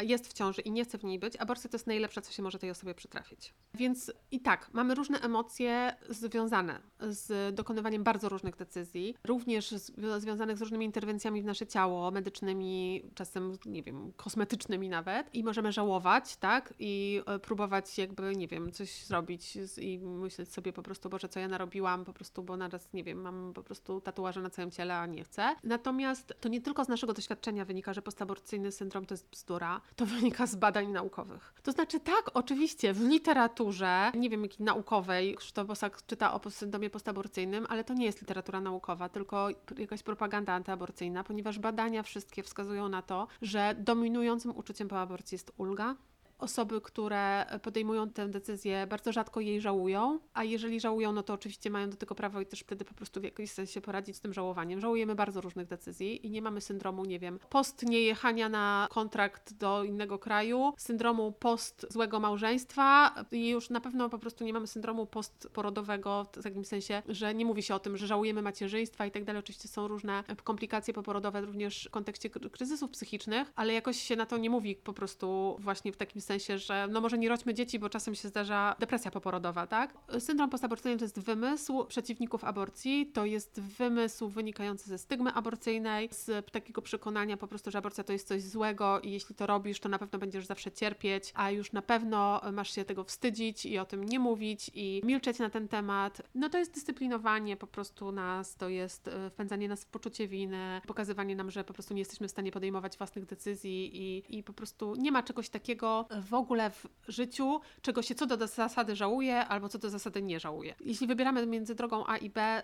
jest 0.00 0.28
w 0.28 0.32
ciąży 0.32 0.62
i 0.62 0.70
nie 0.70 0.84
chce 0.84 0.98
w 0.98 1.04
niej 1.04 1.18
być, 1.18 1.36
aborcja 1.36 1.70
to 1.70 1.74
jest 1.74 1.86
najlepsze, 1.86 2.22
co 2.22 2.32
się 2.32 2.42
może 2.42 2.58
tej 2.58 2.70
osobie 2.70 2.94
przytrafić. 2.94 3.54
Więc 3.74 4.12
i 4.30 4.40
tak, 4.40 4.70
mamy 4.72 4.94
różne 4.94 5.20
emocje 5.20 5.96
związane 6.08 6.80
z 7.00 7.54
dokonywaniem 7.54 8.04
bardzo 8.04 8.28
różnych 8.28 8.56
decyzji, 8.56 9.14
również 9.24 9.70
związanych 10.18 10.58
z 10.58 10.60
różnymi 10.60 10.86
interwencjami 10.86 11.42
w 11.42 11.44
nasze 11.44 11.66
ciało, 11.66 12.10
medycznymi, 12.10 13.02
czasem, 13.14 13.58
nie 13.66 13.82
wiem, 13.82 14.12
kosmetycznymi 14.16 14.88
nawet. 14.88 15.34
I 15.34 15.44
możemy 15.44 15.72
żałować, 15.72 16.36
tak? 16.36 16.74
I 16.78 17.22
e, 17.26 17.38
próbować 17.38 17.98
jakby, 17.98 18.36
nie 18.36 18.48
wiem, 18.48 18.72
coś 18.72 19.04
zrobić 19.04 19.58
i 19.80 19.98
myśleć 19.98 20.52
sobie 20.52 20.72
po 20.72 20.82
prostu, 20.82 21.10
Boże, 21.10 21.28
co 21.28 21.40
ja 21.40 21.48
narobiłam, 21.48 22.04
po 22.04 22.12
prostu, 22.12 22.42
bo 22.42 22.56
naraz, 22.56 22.92
nie 22.92 23.04
wiem, 23.04 23.20
mam 23.20 23.52
po 23.52 23.62
prostu 23.62 24.00
tatuaże 24.00 24.42
na 24.42 24.50
całym 24.50 24.70
ciele, 24.70 24.96
a 24.96 25.06
nie 25.06 25.24
chcę. 25.24 25.56
Natomiast 25.80 26.34
to 26.40 26.48
nie 26.48 26.60
tylko 26.60 26.84
z 26.84 26.88
naszego 26.88 27.12
doświadczenia 27.12 27.64
wynika, 27.64 27.94
że 27.94 28.02
postaborcyjny 28.02 28.72
syndrom 28.72 29.06
to 29.06 29.14
jest 29.14 29.30
bzdura, 29.30 29.80
to 29.96 30.06
wynika 30.06 30.46
z 30.46 30.56
badań 30.56 30.88
naukowych. 30.88 31.54
To 31.62 31.72
znaczy 31.72 32.00
tak, 32.00 32.30
oczywiście, 32.34 32.92
w 32.92 33.00
literaturze, 33.00 34.12
nie 34.14 34.30
wiem 34.30 34.42
jakiej 34.42 34.64
naukowej, 34.66 35.34
Krzysztof 35.34 35.66
Bosak 35.66 36.06
czyta 36.06 36.32
o 36.32 36.50
syndromie 36.50 36.90
postaborcyjnym, 36.90 37.66
ale 37.68 37.84
to 37.84 37.94
nie 37.94 38.04
jest 38.04 38.20
literatura 38.20 38.60
naukowa, 38.60 39.08
tylko 39.08 39.48
jakaś 39.78 40.02
propaganda 40.02 40.52
antyaborcyjna, 40.52 41.24
ponieważ 41.24 41.58
badania 41.58 42.02
wszystkie 42.02 42.42
wskazują 42.42 42.88
na 42.88 43.02
to, 43.02 43.26
że 43.42 43.74
dominującym 43.78 44.56
uczuciem 44.56 44.88
po 44.88 45.00
aborcji 45.00 45.34
jest 45.34 45.52
ulga, 45.56 45.96
Osoby, 46.40 46.80
które 46.80 47.46
podejmują 47.62 48.10
tę 48.10 48.28
decyzję, 48.28 48.86
bardzo 48.86 49.12
rzadko 49.12 49.40
jej 49.40 49.60
żałują, 49.60 50.18
a 50.34 50.44
jeżeli 50.44 50.80
żałują, 50.80 51.12
no 51.12 51.22
to 51.22 51.32
oczywiście 51.32 51.70
mają 51.70 51.90
do 51.90 51.96
tego 51.96 52.14
prawo 52.14 52.40
i 52.40 52.46
też 52.46 52.60
wtedy 52.60 52.84
po 52.84 52.94
prostu 52.94 53.20
w 53.20 53.24
jakimś 53.24 53.50
sensie 53.50 53.80
poradzić 53.80 54.16
z 54.16 54.20
tym 54.20 54.32
żałowaniem. 54.32 54.80
Żałujemy 54.80 55.14
bardzo 55.14 55.40
różnych 55.40 55.66
decyzji 55.66 56.26
i 56.26 56.30
nie 56.30 56.42
mamy 56.42 56.60
syndromu, 56.60 57.04
nie 57.04 57.18
wiem, 57.18 57.38
post 57.50 57.82
niejechania 57.82 58.48
na 58.48 58.88
kontrakt 58.90 59.52
do 59.54 59.84
innego 59.84 60.18
kraju, 60.18 60.72
syndromu 60.78 61.32
post 61.32 61.86
złego 61.90 62.20
małżeństwa 62.20 63.14
i 63.32 63.48
już 63.48 63.70
na 63.70 63.80
pewno 63.80 64.08
po 64.08 64.18
prostu 64.18 64.44
nie 64.44 64.52
mamy 64.52 64.66
syndromu 64.66 65.06
postporodowego 65.06 66.26
w 66.36 66.42
takim 66.42 66.64
sensie, 66.64 67.02
że 67.08 67.34
nie 67.34 67.44
mówi 67.44 67.62
się 67.62 67.74
o 67.74 67.78
tym, 67.78 67.96
że 67.96 68.06
żałujemy 68.06 68.42
macierzyństwa 68.42 69.06
i 69.06 69.10
tak 69.10 69.24
dalej. 69.24 69.40
Oczywiście 69.40 69.68
są 69.68 69.88
różne 69.88 70.24
komplikacje 70.44 70.94
poporodowe 70.94 71.40
również 71.40 71.84
w 71.84 71.90
kontekście 71.90 72.30
kry- 72.30 72.50
kryzysów 72.50 72.90
psychicznych, 72.90 73.52
ale 73.56 73.72
jakoś 73.72 73.96
się 73.96 74.16
na 74.16 74.26
to 74.26 74.38
nie 74.38 74.50
mówi 74.50 74.76
po 74.76 74.92
prostu 74.92 75.56
właśnie 75.58 75.92
w 75.92 75.96
takim 75.96 76.20
sensie, 76.20 76.29
że 76.38 76.88
no 76.90 77.00
może 77.00 77.18
nie 77.18 77.28
rodźmy 77.28 77.54
dzieci, 77.54 77.78
bo 77.78 77.88
czasem 77.88 78.14
się 78.14 78.28
zdarza 78.28 78.76
depresja 78.78 79.10
poporodowa, 79.10 79.66
tak? 79.66 79.94
Syndrom 80.18 80.50
postaborcyjny 80.50 80.98
to 80.98 81.04
jest 81.04 81.20
wymysł 81.20 81.84
przeciwników 81.84 82.44
aborcji, 82.44 83.06
to 83.06 83.24
jest 83.24 83.60
wymysł 83.60 84.28
wynikający 84.28 84.88
ze 84.88 84.98
stygmy 84.98 85.32
aborcyjnej, 85.32 86.08
z 86.12 86.50
takiego 86.52 86.82
przekonania 86.82 87.36
po 87.36 87.46
prostu, 87.46 87.70
że 87.70 87.78
aborcja 87.78 88.04
to 88.04 88.12
jest 88.12 88.28
coś 88.28 88.42
złego 88.42 89.00
i 89.00 89.12
jeśli 89.12 89.34
to 89.34 89.46
robisz, 89.46 89.80
to 89.80 89.88
na 89.88 89.98
pewno 89.98 90.18
będziesz 90.18 90.46
zawsze 90.46 90.72
cierpieć, 90.72 91.32
a 91.34 91.50
już 91.50 91.72
na 91.72 91.82
pewno 91.82 92.40
masz 92.52 92.74
się 92.74 92.84
tego 92.84 93.04
wstydzić 93.04 93.66
i 93.66 93.78
o 93.78 93.84
tym 93.84 94.04
nie 94.04 94.18
mówić 94.18 94.70
i 94.74 95.00
milczeć 95.04 95.38
na 95.38 95.50
ten 95.50 95.68
temat. 95.68 96.22
No 96.34 96.48
to 96.48 96.58
jest 96.58 96.74
dyscyplinowanie 96.74 97.56
po 97.56 97.66
prostu 97.66 98.12
nas, 98.12 98.56
to 98.56 98.68
jest 98.68 99.08
e, 99.08 99.30
wpędzanie 99.30 99.68
nas 99.68 99.84
w 99.84 99.86
poczucie 99.86 100.28
winy, 100.28 100.80
pokazywanie 100.86 101.36
nam, 101.36 101.50
że 101.50 101.64
po 101.64 101.72
prostu 101.72 101.94
nie 101.94 102.00
jesteśmy 102.00 102.28
w 102.28 102.30
stanie 102.30 102.52
podejmować 102.52 102.98
własnych 102.98 103.26
decyzji 103.26 103.90
i, 104.02 104.38
i 104.38 104.42
po 104.42 104.52
prostu 104.52 104.94
nie 104.94 105.12
ma 105.12 105.22
czegoś 105.22 105.48
takiego 105.48 106.06
w 106.20 106.34
ogóle 106.34 106.70
w 106.70 106.86
życiu, 107.08 107.60
czego 107.82 108.02
się 108.02 108.14
co 108.14 108.26
do 108.26 108.46
zasady 108.46 108.96
żałuje 108.96 109.46
albo 109.46 109.68
co 109.68 109.78
do 109.78 109.90
zasady 109.90 110.22
nie 110.22 110.40
żałuje. 110.40 110.74
Jeśli 110.80 111.06
wybieramy 111.06 111.46
między 111.46 111.74
drogą 111.74 112.06
A 112.06 112.16
i 112.16 112.30
B, 112.30 112.62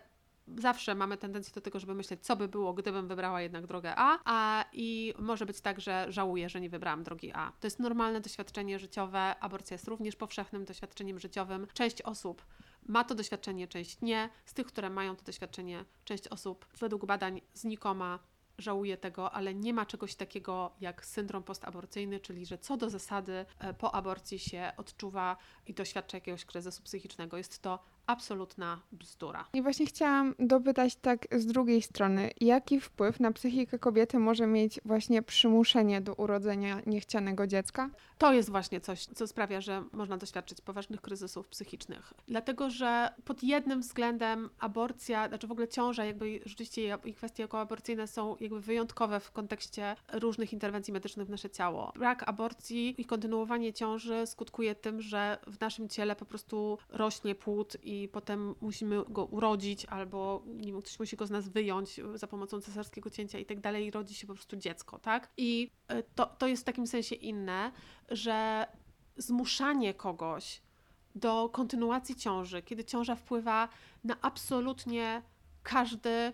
zawsze 0.59 0.95
mamy 0.95 1.17
tendencję 1.17 1.55
do 1.55 1.61
tego, 1.61 1.81
żeby 1.81 1.95
myśleć, 1.95 2.21
co 2.25 2.37
by 2.37 2.49
było, 2.49 2.75
gdybym 2.75 3.09
wybrała 3.09 3.43
jednak 3.43 3.67
drogę 3.67 3.93
A, 3.97 4.19
a 4.25 4.65
i 4.73 5.15
może 5.19 5.47
być 5.47 5.61
tak, 5.61 5.81
że 5.81 6.07
żałuję, 6.09 6.49
że 6.49 6.61
nie 6.61 6.71
wybrałam 6.71 7.03
drogi 7.03 7.33
A. 7.35 7.53
To 7.61 7.67
jest 7.67 7.79
normalne 7.79 8.21
doświadczenie 8.21 8.79
życiowe, 8.79 9.37
aborcja 9.41 9.75
jest 9.75 9.89
również 9.89 10.17
powszechnym 10.17 10.65
doświadczeniem 10.65 11.19
życiowym. 11.19 11.67
Część 11.73 12.03
osób 12.03 12.47
ma 12.83 13.05
to 13.05 13.15
doświadczenie, 13.15 13.69
część 13.69 14.01
nie. 14.01 14.29
Z 14.45 14.55
tych, 14.55 14.67
które 14.67 14.91
mają 14.91 15.17
to 15.17 15.25
doświadczenie, 15.25 15.85
część 16.05 16.29
osób 16.29 16.67
według 16.79 17.07
badań 17.07 17.41
znikoma 17.55 18.19
żałuje 18.59 18.97
tego, 18.97 19.33
ale 19.33 19.55
nie 19.55 19.75
ma 19.75 19.87
czegoś 19.87 20.15
takiego 20.15 20.73
jak 20.81 21.07
syndrom 21.07 21.43
postaborcyjny, 21.43 22.21
czyli 22.21 22.47
że 22.47 22.59
co 22.59 22.77
do 22.77 22.91
zasady 22.91 23.47
e, 23.59 23.75
po 23.75 23.95
aborcji 23.95 24.39
się 24.39 24.73
odczuwa 24.77 25.37
i 25.67 25.75
doświadcza 25.75 26.17
jakiegoś 26.17 26.45
kryzysu 26.45 26.83
psychicznego. 26.83 27.37
Jest 27.37 27.63
to 27.63 27.79
absolutna 28.07 28.81
bzdura. 28.93 29.45
I 29.53 29.63
właśnie 29.63 29.87
chciałam 29.87 30.35
dopytać 30.39 30.97
tak 30.97 31.27
z 31.33 31.47
drugiej 31.47 31.83
strony, 31.83 32.31
jaki 32.41 32.81
wpływ 32.81 33.21
na 33.21 33.33
psychikę 33.33 33.79
kobiety 33.79 34.19
może 34.19 34.47
mieć 34.47 34.81
właśnie 34.85 35.23
przymuszenie 35.23 36.01
do 36.01 36.15
urodzenia 36.15 36.81
niechcianego 36.87 37.47
dziecka? 37.47 37.91
To 38.19 38.33
jest 38.33 38.51
właśnie 38.51 38.81
coś, 38.81 39.05
co 39.05 39.27
sprawia, 39.27 39.61
że 39.61 39.85
można 39.93 40.17
doświadczyć 40.17 40.61
poważnych 40.61 41.01
kryzysów 41.01 41.49
psychicznych. 41.49 42.13
Dlatego, 42.29 42.71
że 42.71 43.13
pod 43.25 43.43
jednym 43.43 43.81
względem 43.81 44.51
aborcja, 44.59 45.29
znaczy 45.29 45.47
w 45.47 45.53
ogóle 45.53 45.69
ciąża, 45.69 46.05
jakby 46.05 46.41
rzeczywiście 46.45 46.99
i 47.05 47.15
kwestie 47.15 47.45
okołoaborcyjne 47.45 48.07
są 48.07 48.37
jakby 48.41 48.61
wyjątkowe 48.61 49.21
w 49.21 49.31
kontekście 49.31 49.97
różnych 50.13 50.53
interwencji 50.53 50.93
medycznych 50.93 51.27
w 51.27 51.31
nasze 51.31 51.51
ciało. 51.51 51.93
Brak 51.97 52.29
aborcji 52.29 52.95
i 52.99 53.05
kontynuowanie 53.05 53.73
ciąży 53.73 54.27
skutkuje 54.27 54.75
tym, 54.75 55.01
że 55.01 55.39
w 55.47 55.61
naszym 55.61 55.89
ciele 55.89 56.17
po 56.17 56.25
prostu 56.25 56.79
rośnie 56.91 57.35
płód 57.35 57.77
i 57.83 57.96
potem 58.13 58.55
musimy 58.61 59.05
go 59.09 59.25
urodzić 59.25 59.85
albo 59.85 60.43
nie 60.47 60.73
wiem, 60.73 60.83
ktoś 60.83 60.99
musi 60.99 61.17
go 61.17 61.27
z 61.27 61.31
nas 61.31 61.49
wyjąć 61.49 62.01
za 62.15 62.27
pomocą 62.27 62.61
cesarskiego 62.61 63.11
cięcia 63.11 63.39
i 63.39 63.47
tak 63.47 63.61
dalej 63.61 63.87
i 63.87 63.91
rodzi 63.91 64.15
się 64.15 64.27
po 64.27 64.35
prostu 64.35 64.57
dziecko, 64.57 64.99
tak? 64.99 65.33
I 65.37 65.71
y, 65.93 66.03
to, 66.15 66.27
to 66.27 66.47
jest 66.47 66.63
w 66.63 66.67
takim 66.67 66.87
sensie 66.87 67.15
inne, 67.15 67.73
że 68.09 68.67
zmuszanie 69.17 69.95
kogoś 69.95 70.63
do 71.15 71.49
kontynuacji 71.49 72.17
ciąży, 72.17 72.63
kiedy 72.63 72.85
ciąża 72.85 73.15
wpływa 73.15 73.69
na 74.05 74.17
absolutnie 74.21 75.23
każdy 75.63 76.33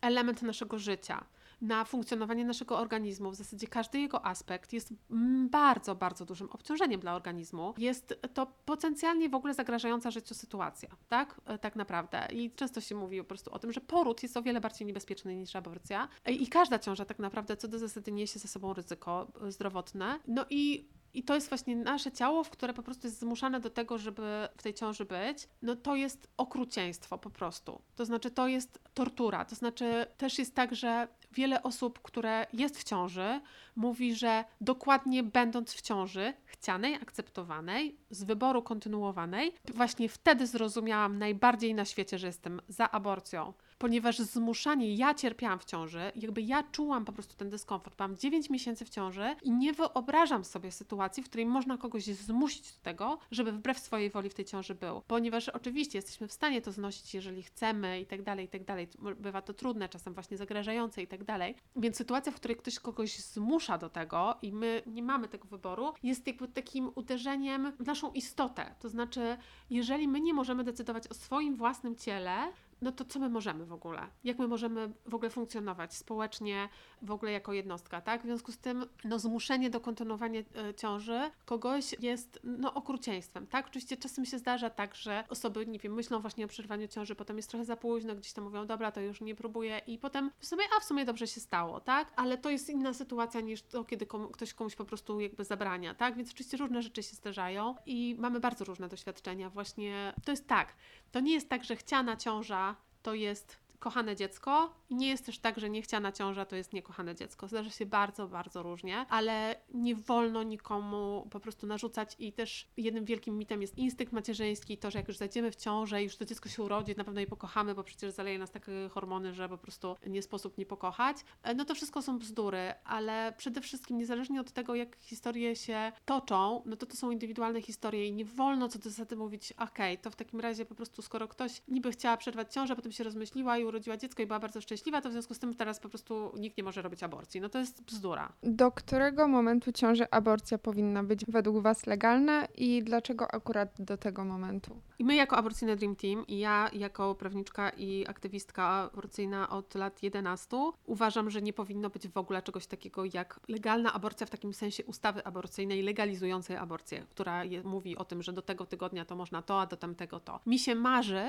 element 0.00 0.42
naszego 0.42 0.78
życia, 0.78 1.24
na 1.60 1.84
funkcjonowanie 1.84 2.44
naszego 2.44 2.78
organizmu, 2.78 3.30
w 3.30 3.34
zasadzie 3.34 3.66
każdy 3.66 3.98
jego 4.00 4.26
aspekt 4.26 4.72
jest 4.72 4.92
mm, 5.10 5.48
bardzo, 5.48 5.94
bardzo 5.94 6.24
dużym 6.24 6.50
obciążeniem 6.50 7.00
dla 7.00 7.14
organizmu. 7.14 7.74
Jest 7.78 8.20
to 8.34 8.46
potencjalnie 8.64 9.28
w 9.28 9.34
ogóle 9.34 9.54
zagrażająca 9.54 10.10
życiu 10.10 10.34
sytuacja, 10.34 10.88
tak? 11.08 11.40
E, 11.46 11.58
Tak 11.58 11.76
naprawdę. 11.76 12.28
I 12.32 12.50
często 12.50 12.80
się 12.80 12.94
mówi 12.94 13.18
po 13.18 13.24
prostu 13.24 13.52
o 13.52 13.58
tym, 13.58 13.72
że 13.72 13.80
poród 13.80 14.22
jest 14.22 14.36
o 14.36 14.42
wiele 14.42 14.60
bardziej 14.60 14.86
niebezpieczny 14.86 15.36
niż 15.36 15.56
aborcja. 15.56 16.08
E, 16.24 16.32
I 16.32 16.46
każda 16.46 16.78
ciąża 16.78 17.04
tak 17.04 17.18
naprawdę 17.18 17.56
co 17.56 17.68
do 17.68 17.78
zasady 17.78 18.12
niesie 18.12 18.38
ze 18.38 18.48
sobą 18.48 18.72
ryzyko 18.72 19.26
e, 19.42 19.52
zdrowotne. 19.52 20.18
No 20.26 20.44
i 20.50 20.88
i 21.16 21.22
to 21.22 21.34
jest 21.34 21.48
właśnie 21.48 21.76
nasze 21.76 22.12
ciało, 22.12 22.44
w 22.44 22.50
które 22.50 22.74
po 22.74 22.82
prostu 22.82 23.06
jest 23.06 23.20
zmuszane 23.20 23.60
do 23.60 23.70
tego, 23.70 23.98
żeby 23.98 24.48
w 24.56 24.62
tej 24.62 24.74
ciąży 24.74 25.04
być, 25.04 25.48
no 25.62 25.76
to 25.76 25.96
jest 25.96 26.28
okrucieństwo 26.36 27.18
po 27.18 27.30
prostu. 27.30 27.82
To 27.94 28.04
znaczy, 28.04 28.30
to 28.30 28.48
jest 28.48 28.78
tortura. 28.94 29.44
To 29.44 29.54
znaczy, 29.54 30.06
też 30.16 30.38
jest 30.38 30.54
tak, 30.54 30.74
że 30.74 31.08
wiele 31.36 31.62
osób, 31.62 32.02
które 32.02 32.46
jest 32.52 32.78
w 32.78 32.84
ciąży, 32.84 33.40
mówi, 33.76 34.14
że 34.14 34.44
dokładnie 34.60 35.22
będąc 35.22 35.74
w 35.74 35.80
ciąży, 35.80 36.32
chcianej, 36.44 36.94
akceptowanej, 36.94 37.96
z 38.10 38.24
wyboru 38.24 38.62
kontynuowanej, 38.62 39.52
właśnie 39.74 40.08
wtedy 40.08 40.46
zrozumiałam 40.46 41.18
najbardziej 41.18 41.74
na 41.74 41.84
świecie, 41.84 42.18
że 42.18 42.26
jestem 42.26 42.60
za 42.68 42.90
aborcją 42.90 43.52
ponieważ 43.78 44.18
zmuszanie, 44.18 44.94
ja 44.94 45.14
cierpiałam 45.14 45.58
w 45.58 45.64
ciąży, 45.64 46.12
jakby 46.16 46.42
ja 46.42 46.62
czułam 46.62 47.04
po 47.04 47.12
prostu 47.12 47.36
ten 47.36 47.50
dyskomfort. 47.50 47.98
Mam 47.98 48.16
9 48.16 48.50
miesięcy 48.50 48.84
w 48.84 48.88
ciąży 48.88 49.36
i 49.42 49.50
nie 49.50 49.72
wyobrażam 49.72 50.44
sobie 50.44 50.72
sytuacji, 50.72 51.22
w 51.22 51.26
której 51.26 51.46
można 51.46 51.78
kogoś 51.78 52.04
zmusić 52.04 52.72
do 52.72 52.78
tego, 52.82 53.18
żeby 53.30 53.52
wbrew 53.52 53.78
swojej 53.78 54.10
woli 54.10 54.30
w 54.30 54.34
tej 54.34 54.44
ciąży 54.44 54.74
był. 54.74 55.02
Ponieważ 55.06 55.48
oczywiście 55.48 55.98
jesteśmy 55.98 56.28
w 56.28 56.32
stanie 56.32 56.62
to 56.62 56.72
znosić, 56.72 57.14
jeżeli 57.14 57.42
chcemy 57.42 58.00
i 58.00 58.06
tak 58.06 58.22
dalej, 58.22 58.46
i 58.46 58.48
tak 58.48 58.64
dalej. 58.64 58.88
Bywa 59.18 59.42
to 59.42 59.54
trudne, 59.54 59.88
czasem 59.88 60.14
właśnie 60.14 60.36
zagrażające 60.36 61.02
i 61.02 61.06
tak 61.06 61.24
dalej. 61.24 61.54
Więc 61.76 61.96
sytuacja, 61.96 62.32
w 62.32 62.34
której 62.34 62.56
ktoś 62.56 62.78
kogoś 62.78 63.18
zmusza 63.18 63.78
do 63.78 63.88
tego 63.88 64.36
i 64.42 64.52
my 64.52 64.82
nie 64.86 65.02
mamy 65.02 65.28
tego 65.28 65.48
wyboru, 65.48 65.92
jest 66.02 66.26
jakby 66.26 66.48
takim 66.48 66.90
uderzeniem 66.94 67.72
w 67.72 67.86
naszą 67.86 68.12
istotę. 68.12 68.74
To 68.80 68.88
znaczy, 68.88 69.36
jeżeli 69.70 70.08
my 70.08 70.20
nie 70.20 70.34
możemy 70.34 70.64
decydować 70.64 71.08
o 71.08 71.14
swoim 71.14 71.54
własnym 71.54 71.96
ciele, 71.96 72.52
no 72.82 72.92
to 72.92 73.04
co 73.04 73.18
my 73.18 73.28
możemy 73.28 73.66
w 73.66 73.72
ogóle? 73.72 74.06
Jak 74.24 74.38
my 74.38 74.48
możemy 74.48 74.92
w 75.06 75.14
ogóle 75.14 75.30
funkcjonować 75.30 75.94
społecznie, 75.94 76.68
w 77.02 77.10
ogóle 77.10 77.32
jako 77.32 77.52
jednostka, 77.52 78.00
tak? 78.00 78.20
W 78.20 78.24
związku 78.24 78.52
z 78.52 78.58
tym, 78.58 78.86
no 79.04 79.18
zmuszenie 79.18 79.70
do 79.70 79.80
kontynuowania 79.80 80.40
e, 80.40 80.74
ciąży 80.74 81.30
kogoś 81.44 81.94
jest, 82.00 82.40
no 82.44 82.74
okrucieństwem, 82.74 83.46
tak? 83.46 83.66
Oczywiście 83.66 83.96
czasem 83.96 84.24
się 84.26 84.38
zdarza 84.38 84.70
tak, 84.70 84.94
że 84.94 85.24
osoby, 85.28 85.66
nie 85.66 85.78
wiem, 85.78 85.94
myślą 85.94 86.20
właśnie 86.20 86.44
o 86.44 86.48
przerwaniu 86.48 86.88
ciąży, 86.88 87.14
potem 87.14 87.36
jest 87.36 87.50
trochę 87.50 87.64
za 87.64 87.76
późno, 87.76 88.14
gdzieś 88.14 88.32
tam 88.32 88.44
mówią, 88.44 88.66
dobra, 88.66 88.92
to 88.92 89.00
już 89.00 89.20
nie 89.20 89.34
próbuję 89.34 89.80
i 89.86 89.98
potem 89.98 90.30
w 90.38 90.46
sumie, 90.46 90.64
a 90.76 90.80
w 90.80 90.84
sumie 90.84 91.04
dobrze 91.04 91.26
się 91.26 91.40
stało, 91.40 91.80
tak? 91.80 92.12
Ale 92.16 92.38
to 92.38 92.50
jest 92.50 92.70
inna 92.70 92.94
sytuacja 92.94 93.40
niż 93.40 93.62
to, 93.62 93.84
kiedy 93.84 94.06
komu, 94.06 94.28
ktoś 94.28 94.54
komuś 94.54 94.76
po 94.76 94.84
prostu 94.84 95.20
jakby 95.20 95.44
zabrania, 95.44 95.94
tak? 95.94 96.16
Więc 96.16 96.30
oczywiście 96.30 96.56
różne 96.56 96.82
rzeczy 96.82 97.02
się 97.02 97.16
zdarzają 97.16 97.74
i 97.86 98.16
mamy 98.18 98.40
bardzo 98.40 98.64
różne 98.64 98.88
doświadczenia. 98.88 99.50
Właśnie 99.50 100.14
to 100.24 100.30
jest 100.30 100.46
tak, 100.46 100.74
to 101.12 101.20
nie 101.20 101.32
jest 101.32 101.48
tak, 101.48 101.64
że 101.64 101.76
chciana 101.76 102.16
ciąża 102.16 102.76
to 103.02 103.14
jest 103.14 103.65
kochane 103.78 104.16
dziecko 104.16 104.72
nie 104.90 105.08
jest 105.08 105.26
też 105.26 105.38
tak, 105.38 105.60
że 105.60 105.70
niechciana 105.70 106.12
ciąża 106.12 106.44
to 106.44 106.56
jest 106.56 106.72
niekochane 106.72 107.14
dziecko. 107.14 107.48
Zdarza 107.48 107.70
się 107.70 107.86
bardzo, 107.86 108.28
bardzo 108.28 108.62
różnie, 108.62 109.06
ale 109.08 109.60
nie 109.74 109.94
wolno 109.94 110.42
nikomu 110.42 111.28
po 111.30 111.40
prostu 111.40 111.66
narzucać 111.66 112.16
i 112.18 112.32
też 112.32 112.68
jednym 112.76 113.04
wielkim 113.04 113.38
mitem 113.38 113.62
jest 113.62 113.78
instynkt 113.78 114.12
macierzyński, 114.12 114.78
to, 114.78 114.90
że 114.90 114.98
jak 114.98 115.08
już 115.08 115.16
zajdziemy 115.16 115.50
w 115.50 115.56
ciążę 115.56 116.00
i 116.00 116.04
już 116.04 116.16
to 116.16 116.24
dziecko 116.24 116.48
się 116.48 116.62
urodzi, 116.62 116.94
na 116.96 117.04
pewno 117.04 117.20
je 117.20 117.26
pokochamy, 117.26 117.74
bo 117.74 117.84
przecież 117.84 118.12
zaleje 118.12 118.38
nas 118.38 118.50
takie 118.50 118.72
hormony, 118.90 119.34
że 119.34 119.48
po 119.48 119.58
prostu 119.58 119.96
nie 120.06 120.22
sposób 120.22 120.58
nie 120.58 120.66
pokochać. 120.66 121.16
E, 121.42 121.54
no 121.54 121.64
to 121.64 121.74
wszystko 121.74 122.02
są 122.02 122.18
bzdury, 122.18 122.74
ale 122.84 123.34
przede 123.36 123.60
wszystkim 123.60 123.98
niezależnie 123.98 124.40
od 124.40 124.52
tego, 124.52 124.74
jak 124.74 124.96
historie 125.00 125.56
się 125.56 125.92
toczą, 126.04 126.62
no 126.66 126.76
to 126.76 126.86
to 126.86 126.96
są 126.96 127.10
indywidualne 127.10 127.62
historie 127.62 128.06
i 128.06 128.12
nie 128.12 128.24
wolno 128.24 128.68
co 128.68 128.78
do 128.78 128.90
zasady 128.90 129.16
mówić, 129.16 129.52
okej, 129.52 129.92
okay, 129.92 129.98
to 129.98 130.10
w 130.10 130.16
takim 130.16 130.40
razie 130.40 130.66
po 130.66 130.74
prostu 130.74 131.02
skoro 131.02 131.28
ktoś 131.28 131.62
niby 131.68 131.90
chciała 131.90 132.16
przerwać 132.16 132.54
ciążę, 132.54 132.76
potem 132.76 132.92
się 132.92 133.04
rozmyśliła 133.04 133.58
i 133.58 133.64
urodziła 133.76 133.96
dziecko 133.96 134.22
i 134.22 134.26
była 134.26 134.38
bardzo 134.38 134.60
szczęśliwa, 134.60 135.00
to 135.00 135.08
w 135.08 135.12
związku 135.12 135.34
z 135.34 135.38
tym 135.38 135.54
teraz 135.54 135.80
po 135.80 135.88
prostu 135.88 136.32
nikt 136.38 136.56
nie 136.58 136.64
może 136.64 136.82
robić 136.82 137.02
aborcji. 137.02 137.40
No 137.40 137.48
to 137.48 137.58
jest 137.58 137.82
bzdura. 137.82 138.32
Do 138.42 138.70
którego 138.70 139.28
momentu 139.28 139.72
ciąży 139.72 140.10
aborcja 140.10 140.58
powinna 140.58 141.02
być 141.02 141.24
według 141.28 141.62
Was 141.62 141.86
legalna 141.86 142.44
i 142.54 142.82
dlaczego 142.82 143.34
akurat 143.34 143.68
do 143.78 143.96
tego 143.96 144.24
momentu? 144.24 144.80
I 144.98 145.04
my 145.04 145.14
jako 145.14 145.36
Aborcyjne 145.36 145.76
Dream 145.76 145.96
Team 145.96 146.26
i 146.26 146.38
ja 146.38 146.70
jako 146.72 147.14
prawniczka 147.14 147.70
i 147.70 148.06
aktywistka 148.08 148.64
aborcyjna 148.64 149.48
od 149.48 149.74
lat 149.74 150.02
11 150.02 150.56
uważam, 150.86 151.30
że 151.30 151.42
nie 151.42 151.52
powinno 151.52 151.90
być 151.90 152.08
w 152.08 152.16
ogóle 152.16 152.42
czegoś 152.42 152.66
takiego 152.66 153.04
jak 153.04 153.40
legalna 153.48 153.92
aborcja 153.92 154.26
w 154.26 154.30
takim 154.30 154.54
sensie 154.54 154.84
ustawy 154.84 155.24
aborcyjnej 155.24 155.82
legalizującej 155.82 156.56
aborcję, 156.56 157.06
która 157.10 157.44
je, 157.44 157.62
mówi 157.62 157.96
o 157.96 158.04
tym, 158.04 158.22
że 158.22 158.32
do 158.32 158.42
tego 158.42 158.66
tygodnia 158.66 159.04
to 159.04 159.16
można 159.16 159.42
to, 159.42 159.60
a 159.60 159.66
do 159.66 159.76
tamtego 159.76 160.20
to. 160.20 160.40
Mi 160.46 160.58
się 160.58 160.74
marzy, 160.74 161.26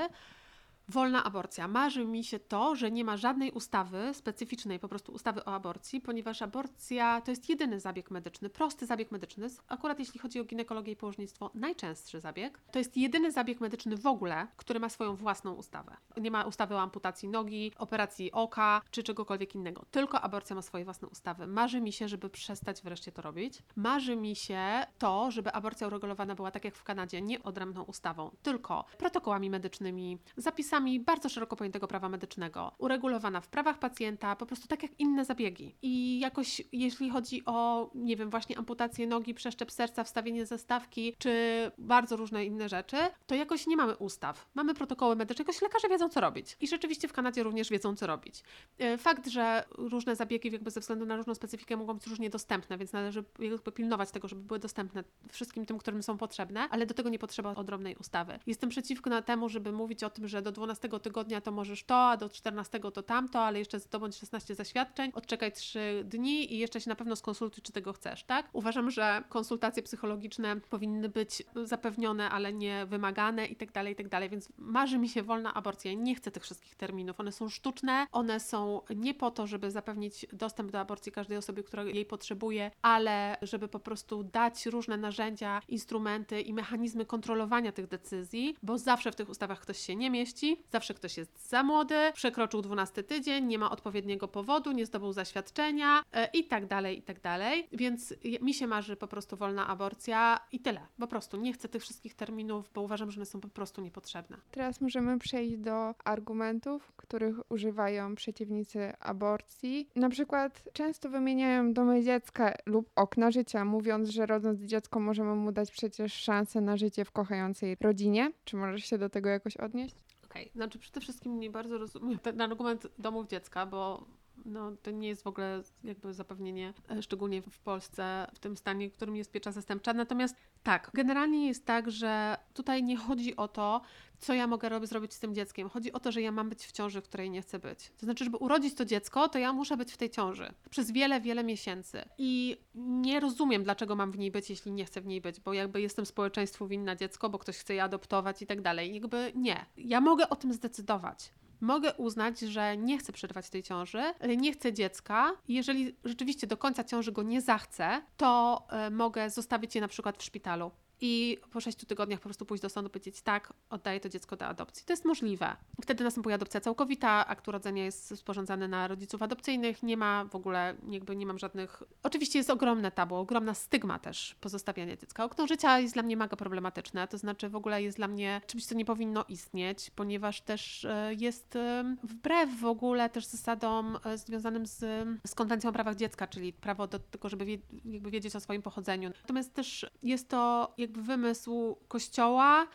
wolna 0.89 1.23
aborcja. 1.23 1.67
Marzy 1.67 2.05
mi 2.05 2.23
się 2.23 2.39
to, 2.39 2.75
że 2.75 2.91
nie 2.91 3.05
ma 3.05 3.17
żadnej 3.17 3.51
ustawy 3.51 4.13
specyficznej, 4.13 4.79
po 4.79 4.87
prostu 4.87 5.11
ustawy 5.11 5.45
o 5.45 5.55
aborcji, 5.55 6.01
ponieważ 6.01 6.41
aborcja 6.41 7.21
to 7.21 7.31
jest 7.31 7.49
jedyny 7.49 7.79
zabieg 7.79 8.11
medyczny, 8.11 8.49
prosty 8.49 8.85
zabieg 8.85 9.11
medyczny, 9.11 9.47
akurat 9.67 9.99
jeśli 9.99 10.19
chodzi 10.19 10.39
o 10.39 10.43
ginekologię 10.43 10.93
i 10.93 10.95
położnictwo, 10.95 11.51
najczęstszy 11.53 12.19
zabieg. 12.19 12.59
To 12.71 12.79
jest 12.79 12.97
jedyny 12.97 13.31
zabieg 13.31 13.61
medyczny 13.61 13.97
w 13.97 14.07
ogóle, 14.07 14.47
który 14.57 14.79
ma 14.79 14.89
swoją 14.89 15.15
własną 15.15 15.53
ustawę. 15.53 15.97
Nie 16.17 16.31
ma 16.31 16.43
ustawy 16.43 16.75
o 16.75 16.81
amputacji 16.81 17.29
nogi, 17.29 17.71
operacji 17.77 18.31
oka 18.31 18.81
czy 18.91 19.03
czegokolwiek 19.03 19.55
innego. 19.55 19.85
Tylko 19.91 20.21
aborcja 20.21 20.55
ma 20.55 20.61
swoje 20.61 20.85
własne 20.85 21.07
ustawy. 21.07 21.47
Marzy 21.47 21.81
mi 21.81 21.91
się, 21.91 22.07
żeby 22.07 22.29
przestać 22.29 22.81
wreszcie 22.81 23.11
to 23.11 23.21
robić. 23.21 23.63
Marzy 23.75 24.15
mi 24.15 24.35
się 24.35 24.61
to, 24.97 25.31
żeby 25.31 25.51
aborcja 25.51 25.87
uregulowana 25.87 26.35
była 26.35 26.51
tak 26.51 26.65
jak 26.65 26.75
w 26.75 26.83
Kanadzie, 26.83 27.21
nie 27.21 27.43
odrębną 27.43 27.83
ustawą, 27.83 28.31
tylko 28.43 28.85
protokołami 28.97 29.49
medycznymi, 29.49 30.17
zapisami 30.37 30.76
bardzo 30.99 31.29
szeroko 31.29 31.55
pojętego 31.55 31.87
prawa 31.87 32.09
medycznego, 32.09 32.71
uregulowana 32.77 33.41
w 33.41 33.47
prawach 33.47 33.79
pacjenta, 33.79 34.35
po 34.35 34.45
prostu 34.45 34.67
tak 34.67 34.83
jak 34.83 34.99
inne 34.99 35.25
zabiegi. 35.25 35.75
I 35.81 36.19
jakoś, 36.19 36.61
jeśli 36.71 37.09
chodzi 37.09 37.45
o, 37.45 37.89
nie 37.95 38.15
wiem, 38.15 38.29
właśnie 38.29 38.57
amputację 38.57 39.07
nogi, 39.07 39.33
przeszczep 39.33 39.71
serca, 39.71 40.03
wstawienie 40.03 40.45
zestawki, 40.45 41.15
czy 41.17 41.31
bardzo 41.77 42.15
różne 42.15 42.45
inne 42.45 42.69
rzeczy, 42.69 42.97
to 43.27 43.35
jakoś 43.35 43.67
nie 43.67 43.77
mamy 43.77 43.95
ustaw. 43.95 44.49
Mamy 44.55 44.73
protokoły 44.73 45.15
medyczne, 45.15 45.43
jakoś 45.43 45.61
lekarze 45.61 45.89
wiedzą, 45.89 46.09
co 46.09 46.21
robić. 46.21 46.57
I 46.61 46.67
rzeczywiście 46.67 47.07
w 47.07 47.13
Kanadzie 47.13 47.43
również 47.43 47.69
wiedzą, 47.69 47.95
co 47.95 48.07
robić. 48.07 48.43
E, 48.77 48.97
fakt, 48.97 49.27
że 49.27 49.63
różne 49.77 50.15
zabiegi 50.15 50.51
jakby 50.51 50.71
ze 50.71 50.79
względu 50.79 51.05
na 51.05 51.15
różną 51.15 51.35
specyfikę 51.35 51.77
mogą 51.77 51.93
być 51.93 52.07
różnie 52.07 52.29
dostępne, 52.29 52.77
więc 52.77 52.93
należy 52.93 53.23
jakby 53.39 53.71
pilnować 53.71 54.11
tego, 54.11 54.27
żeby 54.27 54.41
były 54.41 54.59
dostępne 54.59 55.03
wszystkim 55.31 55.65
tym, 55.65 55.77
którym 55.77 56.03
są 56.03 56.17
potrzebne, 56.17 56.69
ale 56.69 56.85
do 56.85 56.93
tego 56.93 57.09
nie 57.09 57.19
potrzeba 57.19 57.55
odrobnej 57.55 57.95
ustawy. 57.95 58.39
Jestem 58.47 58.69
przeciwko 58.69 59.21
temu, 59.21 59.49
żeby 59.49 59.71
mówić 59.71 60.03
o 60.03 60.09
tym, 60.09 60.27
że 60.27 60.41
do 60.41 60.51
12 60.51 60.66
tygodnia 61.01 61.41
to 61.41 61.51
możesz 61.51 61.83
to, 61.83 61.95
a 61.95 62.17
do 62.17 62.29
14 62.29 62.79
to 62.79 63.03
tamto, 63.03 63.39
ale 63.39 63.59
jeszcze 63.59 63.79
zdobądź 63.79 64.15
16 64.15 64.55
zaświadczeń, 64.55 65.11
odczekaj 65.15 65.51
3 65.51 66.03
dni 66.05 66.53
i 66.53 66.57
jeszcze 66.57 66.81
się 66.81 66.89
na 66.89 66.95
pewno 66.95 67.15
skonsultuj, 67.15 67.63
czy 67.63 67.71
tego 67.71 67.93
chcesz, 67.93 68.23
tak? 68.23 68.49
Uważam, 68.53 68.91
że 68.91 69.23
konsultacje 69.29 69.83
psychologiczne 69.83 70.55
powinny 70.55 71.09
być 71.09 71.43
zapewnione, 71.63 72.29
ale 72.29 72.53
nie 72.53 72.85
wymagane 72.85 73.45
i 73.45 73.55
tak 73.55 73.71
dalej, 73.71 73.93
i 73.93 73.95
tak 73.95 74.09
dalej, 74.09 74.29
więc 74.29 74.49
marzy 74.57 74.97
mi 74.97 75.09
się 75.09 75.23
wolna 75.23 75.53
aborcja. 75.53 75.93
Nie 75.93 76.15
chcę 76.15 76.31
tych 76.31 76.43
wszystkich 76.43 76.75
terminów. 76.75 77.19
One 77.19 77.31
są 77.31 77.49
sztuczne, 77.49 78.07
one 78.11 78.39
są 78.39 78.81
nie 78.95 79.13
po 79.13 79.31
to, 79.31 79.47
żeby 79.47 79.71
zapewnić 79.71 80.25
dostęp 80.33 80.71
do 80.71 80.79
aborcji 80.79 81.11
każdej 81.11 81.37
osobie, 81.37 81.63
która 81.63 81.83
jej 81.83 82.05
potrzebuje, 82.05 82.71
ale 82.81 83.37
żeby 83.41 83.67
po 83.67 83.79
prostu 83.79 84.23
dać 84.23 84.65
różne 84.65 84.97
narzędzia, 84.97 85.61
instrumenty 85.67 86.41
i 86.41 86.53
mechanizmy 86.53 87.05
kontrolowania 87.05 87.71
tych 87.71 87.87
decyzji, 87.87 88.55
bo 88.63 88.77
zawsze 88.77 89.11
w 89.11 89.15
tych 89.15 89.29
ustawach 89.29 89.59
ktoś 89.59 89.79
się 89.79 89.95
nie 89.95 90.09
mieści, 90.09 90.56
zawsze 90.71 90.93
ktoś 90.93 91.17
jest 91.17 91.49
za 91.49 91.63
młody, 91.63 91.95
przekroczył 92.13 92.61
12 92.61 93.03
tydzień, 93.03 93.45
nie 93.45 93.59
ma 93.59 93.71
odpowiedniego 93.71 94.27
powodu, 94.27 94.71
nie 94.71 94.85
zdobył 94.85 95.13
zaświadczenia 95.13 96.03
e, 96.13 96.29
i 96.33 96.43
tak 96.43 96.65
dalej, 96.65 96.97
i 96.97 97.01
tak 97.01 97.21
dalej. 97.21 97.67
Więc 97.71 98.13
mi 98.41 98.53
się 98.53 98.67
marzy 98.67 98.95
po 98.95 99.07
prostu 99.07 99.37
wolna 99.37 99.67
aborcja 99.67 100.39
i 100.51 100.59
tyle. 100.59 100.81
Po 100.99 101.07
prostu 101.07 101.37
nie 101.37 101.53
chcę 101.53 101.69
tych 101.69 101.81
wszystkich 101.81 102.15
terminów, 102.15 102.71
bo 102.73 102.81
uważam, 102.81 103.11
że 103.11 103.17
one 103.17 103.25
są 103.25 103.41
po 103.41 103.47
prostu 103.47 103.81
niepotrzebne. 103.81 104.37
Teraz 104.51 104.81
możemy 104.81 105.19
przejść 105.19 105.57
do 105.57 105.93
argumentów, 106.03 106.91
których 106.95 107.51
używają 107.51 108.15
przeciwnicy 108.15 108.93
aborcji. 108.99 109.89
Na 109.95 110.09
przykład 110.09 110.63
często 110.73 111.09
wymieniają 111.09 111.73
domy 111.73 112.03
dziecka 112.03 112.53
lub 112.65 112.89
okna 112.95 113.31
życia, 113.31 113.65
mówiąc, 113.65 114.09
że 114.09 114.25
rodząc 114.25 114.61
dziecko 114.61 114.99
możemy 114.99 115.35
mu 115.35 115.51
dać 115.51 115.71
przecież 115.71 116.13
szansę 116.13 116.61
na 116.61 116.77
życie 116.77 117.05
w 117.05 117.11
kochającej 117.11 117.77
rodzinie. 117.81 118.31
Czy 118.43 118.57
możesz 118.57 118.85
się 118.85 118.97
do 118.97 119.09
tego 119.09 119.29
jakoś 119.29 119.57
odnieść? 119.57 119.95
Okej, 120.37 120.45
okay. 120.49 120.53
znaczy 120.53 120.79
przede 120.79 121.01
wszystkim 121.01 121.39
nie 121.39 121.49
bardzo 121.49 121.77
rozumiem 121.77 122.19
ten 122.19 122.41
argument 122.41 122.87
domów 122.97 123.27
dziecka, 123.27 123.65
bo 123.65 124.05
no, 124.47 124.71
to 124.83 124.91
nie 124.91 125.07
jest 125.07 125.23
w 125.23 125.27
ogóle 125.27 125.63
jakby 125.83 126.13
zapewnienie, 126.13 126.73
e, 126.89 127.01
szczególnie 127.01 127.41
w 127.41 127.59
Polsce, 127.59 128.27
w 128.33 128.39
tym 128.39 128.57
stanie, 128.57 128.89
w 128.89 128.93
którym 128.93 129.15
jest 129.15 129.31
piecza 129.31 129.51
zastępcza. 129.51 129.93
Natomiast 129.93 130.35
tak, 130.63 130.91
generalnie 130.93 131.47
jest 131.47 131.65
tak, 131.65 131.91
że 131.91 132.37
tutaj 132.53 132.83
nie 132.83 132.97
chodzi 132.97 133.35
o 133.35 133.47
to, 133.47 133.81
co 134.19 134.33
ja 134.33 134.47
mogę 134.47 134.69
robić, 134.69 134.89
zrobić 134.89 135.13
z 135.13 135.19
tym 135.19 135.35
dzieckiem. 135.35 135.69
Chodzi 135.69 135.93
o 135.93 135.99
to, 135.99 136.11
że 136.11 136.21
ja 136.21 136.31
mam 136.31 136.49
być 136.49 136.65
w 136.65 136.71
ciąży, 136.71 137.01
w 137.01 137.03
której 137.03 137.29
nie 137.29 137.41
chcę 137.41 137.59
być. 137.59 137.91
To 137.97 138.05
znaczy, 138.05 138.23
żeby 138.23 138.37
urodzić 138.37 138.73
to 138.73 138.85
dziecko, 138.85 139.29
to 139.29 139.39
ja 139.39 139.53
muszę 139.53 139.77
być 139.77 139.93
w 139.93 139.97
tej 139.97 140.09
ciąży 140.09 140.53
przez 140.69 140.91
wiele, 140.91 141.21
wiele 141.21 141.43
miesięcy. 141.43 142.05
I 142.17 142.57
nie 142.75 143.19
rozumiem, 143.19 143.63
dlaczego 143.63 143.95
mam 143.95 144.11
w 144.11 144.17
niej 144.17 144.31
być, 144.31 144.49
jeśli 144.49 144.71
nie 144.71 144.85
chcę 144.85 145.01
w 145.01 145.05
niej 145.05 145.21
być, 145.21 145.39
bo 145.39 145.53
jakby 145.53 145.81
jestem 145.81 146.05
społeczeństwu 146.05 146.67
winna 146.67 146.95
dziecko, 146.95 147.29
bo 147.29 147.39
ktoś 147.39 147.57
chce 147.57 147.73
je 147.73 147.83
adoptować 147.83 148.41
i 148.41 148.47
tak 148.47 148.61
dalej. 148.61 148.93
Jakby 148.93 149.31
nie. 149.35 149.65
Ja 149.77 150.01
mogę 150.01 150.29
o 150.29 150.35
tym 150.35 150.53
zdecydować 150.53 151.31
mogę 151.61 151.93
uznać, 151.93 152.39
że 152.39 152.77
nie 152.77 152.97
chcę 152.97 153.13
przerywać 153.13 153.49
tej 153.49 153.63
ciąży, 153.63 154.01
nie 154.37 154.53
chcę 154.53 154.73
dziecka. 154.73 155.31
Jeżeli 155.47 155.95
rzeczywiście 156.05 156.47
do 156.47 156.57
końca 156.57 156.83
ciąży 156.83 157.11
go 157.11 157.23
nie 157.23 157.41
zachcę, 157.41 158.01
to 158.17 158.63
y, 158.87 158.91
mogę 158.91 159.29
zostawić 159.29 159.75
je 159.75 159.81
na 159.81 159.87
przykład 159.87 160.17
w 160.17 160.23
szpitalu 160.23 160.71
i 161.01 161.37
po 161.51 161.61
6 161.61 161.85
tygodniach 161.85 162.19
po 162.19 162.23
prostu 162.23 162.45
pójść 162.45 162.61
do 162.61 162.69
sądu 162.69 162.89
powiedzieć 162.89 163.21
tak, 163.21 163.53
oddaję 163.69 163.99
to 163.99 164.09
dziecko 164.09 164.35
do 164.35 164.45
adopcji. 164.45 164.85
To 164.85 164.93
jest 164.93 165.05
możliwe. 165.05 165.55
Wtedy 165.81 166.03
następuje 166.03 166.35
adopcja 166.35 166.61
całkowita, 166.61 167.27
akt 167.27 167.47
urodzenia 167.47 167.85
jest 167.85 168.17
sporządzany 168.17 168.67
na 168.67 168.87
rodziców 168.87 169.21
adopcyjnych, 169.21 169.83
nie 169.83 169.97
ma 169.97 170.25
w 170.25 170.35
ogóle, 170.35 170.75
jakby 170.89 171.15
nie 171.15 171.25
mam 171.25 171.39
żadnych... 171.39 171.83
Oczywiście 172.03 172.39
jest 172.39 172.49
ogromne 172.49 172.91
tabu, 172.91 173.15
ogromna 173.15 173.53
stygma 173.53 173.99
też 173.99 174.35
pozostawiania 174.41 174.97
dziecka. 174.97 175.23
Okno 175.23 175.47
życia 175.47 175.79
jest 175.79 175.93
dla 175.93 176.03
mnie 176.03 176.17
mega 176.17 176.37
problematyczne, 176.37 177.07
to 177.07 177.17
znaczy 177.17 177.49
w 177.49 177.55
ogóle 177.55 177.83
jest 177.83 177.97
dla 177.97 178.07
mnie 178.07 178.41
czymś, 178.47 178.65
co 178.65 178.75
nie 178.75 178.85
powinno 178.85 179.25
istnieć, 179.29 179.91
ponieważ 179.95 180.41
też 180.41 180.85
e, 180.85 181.13
jest 181.13 181.55
e, 181.55 181.95
wbrew 182.03 182.59
w 182.59 182.65
ogóle 182.65 183.09
też 183.09 183.25
zasadom 183.25 183.97
e, 184.05 184.17
związanym 184.17 184.65
z, 184.65 185.07
z 185.27 185.35
konwencją 185.35 185.69
o 185.69 185.73
prawach 185.73 185.95
dziecka, 185.95 186.27
czyli 186.27 186.53
prawo 186.53 186.87
do 186.87 186.99
tego, 186.99 187.29
żeby 187.29 187.45
wie, 187.45 187.57
jakby 187.85 188.11
wiedzieć 188.11 188.35
o 188.35 188.39
swoim 188.39 188.61
pochodzeniu. 188.61 189.09
Natomiast 189.21 189.53
też 189.53 189.85
jest 190.03 190.29
to 190.29 190.73
jakby 190.87 191.01
wymysł 191.01 191.77
kościoła 191.87 192.67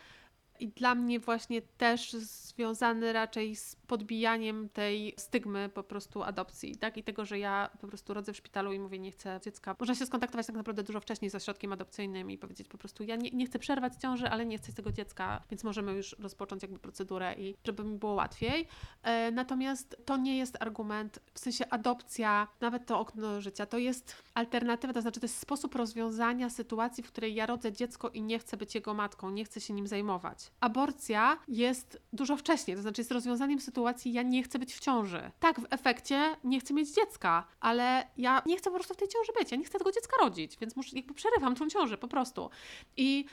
i 0.59 0.67
dla 0.67 0.95
mnie 0.95 1.19
właśnie 1.19 1.61
też 1.61 2.13
związany 2.13 3.13
raczej 3.13 3.55
z 3.55 3.75
podbijaniem 3.93 4.69
tej 4.69 5.13
stygmy 5.17 5.69
po 5.69 5.83
prostu 5.83 6.23
adopcji, 6.23 6.75
tak? 6.75 6.97
I 6.97 7.03
tego, 7.03 7.25
że 7.25 7.39
ja 7.39 7.69
po 7.81 7.87
prostu 7.87 8.13
rodzę 8.13 8.33
w 8.33 8.37
szpitalu 8.37 8.73
i 8.73 8.79
mówię, 8.79 8.99
nie 8.99 9.11
chcę 9.11 9.39
dziecka. 9.43 9.75
Można 9.79 9.95
się 9.95 10.05
skontaktować 10.05 10.47
tak 10.47 10.55
naprawdę 10.55 10.83
dużo 10.83 10.99
wcześniej 10.99 11.31
z 11.31 11.35
ośrodkiem 11.35 11.73
adopcyjnym 11.73 12.31
i 12.31 12.37
powiedzieć 12.37 12.67
po 12.67 12.77
prostu, 12.77 13.03
ja 13.03 13.15
nie, 13.15 13.31
nie 13.31 13.45
chcę 13.45 13.59
przerwać 13.59 13.93
ciąży, 13.95 14.29
ale 14.29 14.45
nie 14.45 14.57
chcę 14.57 14.73
tego 14.73 14.91
dziecka, 14.91 15.41
więc 15.49 15.63
możemy 15.63 15.93
już 15.93 16.15
rozpocząć 16.19 16.61
jakby 16.61 16.79
procedurę 16.79 17.33
i 17.33 17.55
żeby 17.63 17.83
mi 17.83 17.97
było 17.97 18.13
łatwiej. 18.13 18.67
E, 19.03 19.31
natomiast 19.31 19.97
to 20.05 20.17
nie 20.17 20.37
jest 20.37 20.61
argument, 20.61 21.19
w 21.33 21.39
sensie 21.39 21.69
adopcja, 21.69 22.47
nawet 22.61 22.85
to 22.85 22.99
okno 22.99 23.41
życia, 23.41 23.65
to 23.65 23.77
jest 23.77 24.15
alternatywa, 24.33 24.93
to 24.93 25.01
znaczy 25.01 25.19
to 25.19 25.25
jest 25.25 25.39
sposób 25.39 25.75
rozwiązania 25.75 26.49
sytuacji, 26.49 27.03
w 27.03 27.07
której 27.07 27.35
ja 27.35 27.45
rodzę 27.45 27.71
dziecko 27.71 28.09
i 28.09 28.21
nie 28.21 28.39
chcę 28.39 28.57
być 28.57 28.75
jego 28.75 28.93
matką, 28.93 29.29
nie 29.29 29.45
chcę 29.45 29.61
się 29.61 29.73
nim 29.73 29.87
zajmować. 29.87 30.51
Aborcja 30.59 31.37
jest 31.47 32.01
dużo 32.13 32.37
wcześniej, 32.37 32.77
to 32.77 32.81
znaczy 32.81 33.01
jest 33.01 33.11
rozwiązaniem 33.11 33.59
sytuacji, 33.59 33.82
ja 34.05 34.21
nie 34.21 34.43
chcę 34.43 34.59
być 34.59 34.73
w 34.73 34.79
ciąży. 34.79 35.31
Tak, 35.39 35.59
w 35.59 35.65
efekcie 35.69 36.35
nie 36.43 36.59
chcę 36.59 36.73
mieć 36.73 36.89
dziecka, 36.89 37.47
ale 37.59 38.07
ja 38.17 38.41
nie 38.45 38.57
chcę 38.57 38.69
po 38.69 38.75
prostu 38.75 38.93
w 38.93 38.97
tej 38.97 39.07
ciąży 39.07 39.31
być, 39.39 39.51
ja 39.51 39.57
nie 39.57 39.65
chcę 39.65 39.79
tego 39.79 39.91
dziecka 39.91 40.17
rodzić, 40.21 40.57
więc 40.57 40.75
muszę, 40.75 40.95
jakby 40.95 41.13
przerywam 41.13 41.55
tą 41.55 41.69
ciążę 41.69 41.97
po 41.97 42.07
prostu. 42.07 42.49
I 42.97 43.25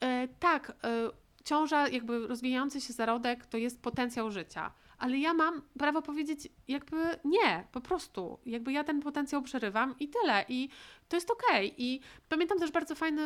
e, 0.00 0.28
tak, 0.28 0.70
e, 0.70 1.10
ciąża, 1.44 1.88
jakby 1.88 2.26
rozwijający 2.26 2.80
się 2.80 2.92
zarodek 2.92 3.46
to 3.46 3.56
jest 3.56 3.82
potencjał 3.82 4.30
życia 4.30 4.72
ale 4.98 5.18
ja 5.18 5.34
mam 5.34 5.62
prawo 5.78 6.02
powiedzieć 6.02 6.48
jakby 6.68 6.96
nie, 7.24 7.66
po 7.72 7.80
prostu. 7.80 8.38
Jakby 8.46 8.72
ja 8.72 8.84
ten 8.84 9.00
potencjał 9.00 9.42
przerywam 9.42 9.94
i 10.00 10.08
tyle. 10.08 10.44
I 10.48 10.68
to 11.08 11.16
jest 11.16 11.30
okej. 11.30 11.66
Okay. 11.66 11.74
I 11.78 12.00
pamiętam 12.28 12.58
też 12.58 12.70
bardzo 12.70 12.94
fajny, 12.94 13.22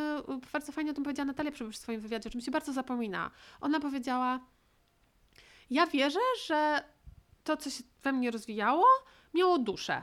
bardzo 0.53 0.73
fajnie 0.73 0.91
o 0.91 0.95
tym 0.95 1.05
powiedziała 1.05 1.27
Natalia 1.27 1.51
w 1.51 1.77
swoim 1.77 2.01
wywiadzie, 2.01 2.29
o 2.29 2.33
czym 2.33 2.41
się 2.41 2.51
bardzo 2.51 2.73
zapomina. 2.73 3.31
Ona 3.61 3.81
powiedziała, 3.81 4.41
ja 5.71 5.87
wierzę, 5.87 6.21
że 6.47 6.85
to, 7.45 7.57
co 7.57 7.71
się 7.71 7.85
we 8.03 8.13
mnie 8.13 8.31
rozwijało, 8.31 8.87
miało 9.35 9.59
duszę. 9.59 10.03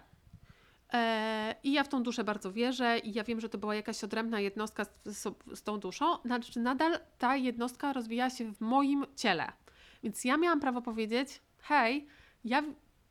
E, 0.94 1.56
I 1.64 1.72
ja 1.72 1.84
w 1.84 1.90
tą 1.90 2.04
duszę 2.04 2.24
bardzo 2.24 2.52
wierzę, 2.52 3.00
i 3.00 3.14
ja 3.14 3.24
wiem, 3.24 3.40
że 3.40 3.50
to 3.50 3.58
była 3.58 3.76
jakaś 3.76 4.04
odrębna 4.04 4.40
jednostka 4.40 4.86
z, 5.06 5.28
z, 5.54 5.64
tą 5.64 5.80
duszą. 5.80 6.18
Znaczy, 6.26 6.60
nadal 6.60 7.00
ta 7.18 7.36
jednostka 7.36 7.94
rozwija 7.94 8.30
się 8.30 8.54
w 8.54 8.62
moim 8.62 9.06
ciele. 9.16 9.52
Więc 10.04 10.26
ja 10.26 10.38
miałam 10.38 10.60
prawo 10.60 10.82
powiedzieć: 10.82 11.42
hej, 11.58 12.08
ja 12.44 12.64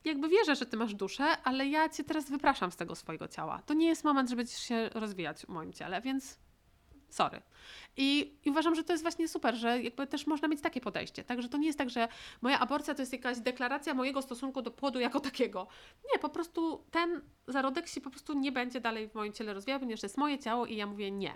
jakby 0.04 0.28
wierzę, 0.28 0.56
że 0.56 0.66
ty 0.66 0.76
masz 0.76 0.94
duszę, 0.94 1.24
ale 1.44 1.66
ja 1.66 1.88
cię 1.88 2.04
teraz 2.04 2.30
wypraszam 2.30 2.72
z 2.72 2.76
tego 2.76 2.94
swojego 2.94 3.28
ciała. 3.28 3.62
To 3.66 3.74
nie 3.74 3.86
jest 3.86 4.04
moment, 4.04 4.30
żeby 4.30 4.46
się 4.46 4.88
rozwijać 4.88 5.42
w 5.42 5.48
moim 5.48 5.72
ciele, 5.72 6.00
więc 6.00 6.38
sorry. 7.10 7.42
I, 7.96 8.34
I, 8.44 8.50
uważam, 8.50 8.74
że 8.74 8.84
to 8.84 8.92
jest 8.92 9.04
właśnie 9.04 9.28
super, 9.28 9.54
że 9.54 9.82
jakby 9.82 10.06
też 10.06 10.26
można 10.26 10.48
mieć 10.48 10.60
takie 10.60 10.80
podejście. 10.80 11.24
Także 11.24 11.48
to 11.48 11.58
nie 11.58 11.66
jest 11.66 11.78
tak, 11.78 11.90
że 11.90 12.08
moja 12.42 12.58
aborcja 12.58 12.94
to 12.94 13.02
jest 13.02 13.12
jakaś 13.12 13.38
deklaracja 13.38 13.94
mojego 13.94 14.22
stosunku 14.22 14.62
do 14.62 14.70
płodu 14.70 15.00
jako 15.00 15.20
takiego. 15.20 15.66
Nie, 16.12 16.18
po 16.18 16.28
prostu 16.28 16.84
ten 16.90 17.20
zarodek 17.46 17.88
się 17.88 18.00
po 18.00 18.10
prostu 18.10 18.32
nie 18.32 18.52
będzie 18.52 18.80
dalej 18.80 19.08
w 19.08 19.14
moim 19.14 19.32
ciele 19.32 19.54
rozwijał, 19.54 19.80
ponieważ 19.80 20.00
to 20.00 20.06
jest 20.06 20.18
moje 20.18 20.38
ciało 20.38 20.66
i 20.66 20.76
ja 20.76 20.86
mówię 20.86 21.10
nie. 21.10 21.32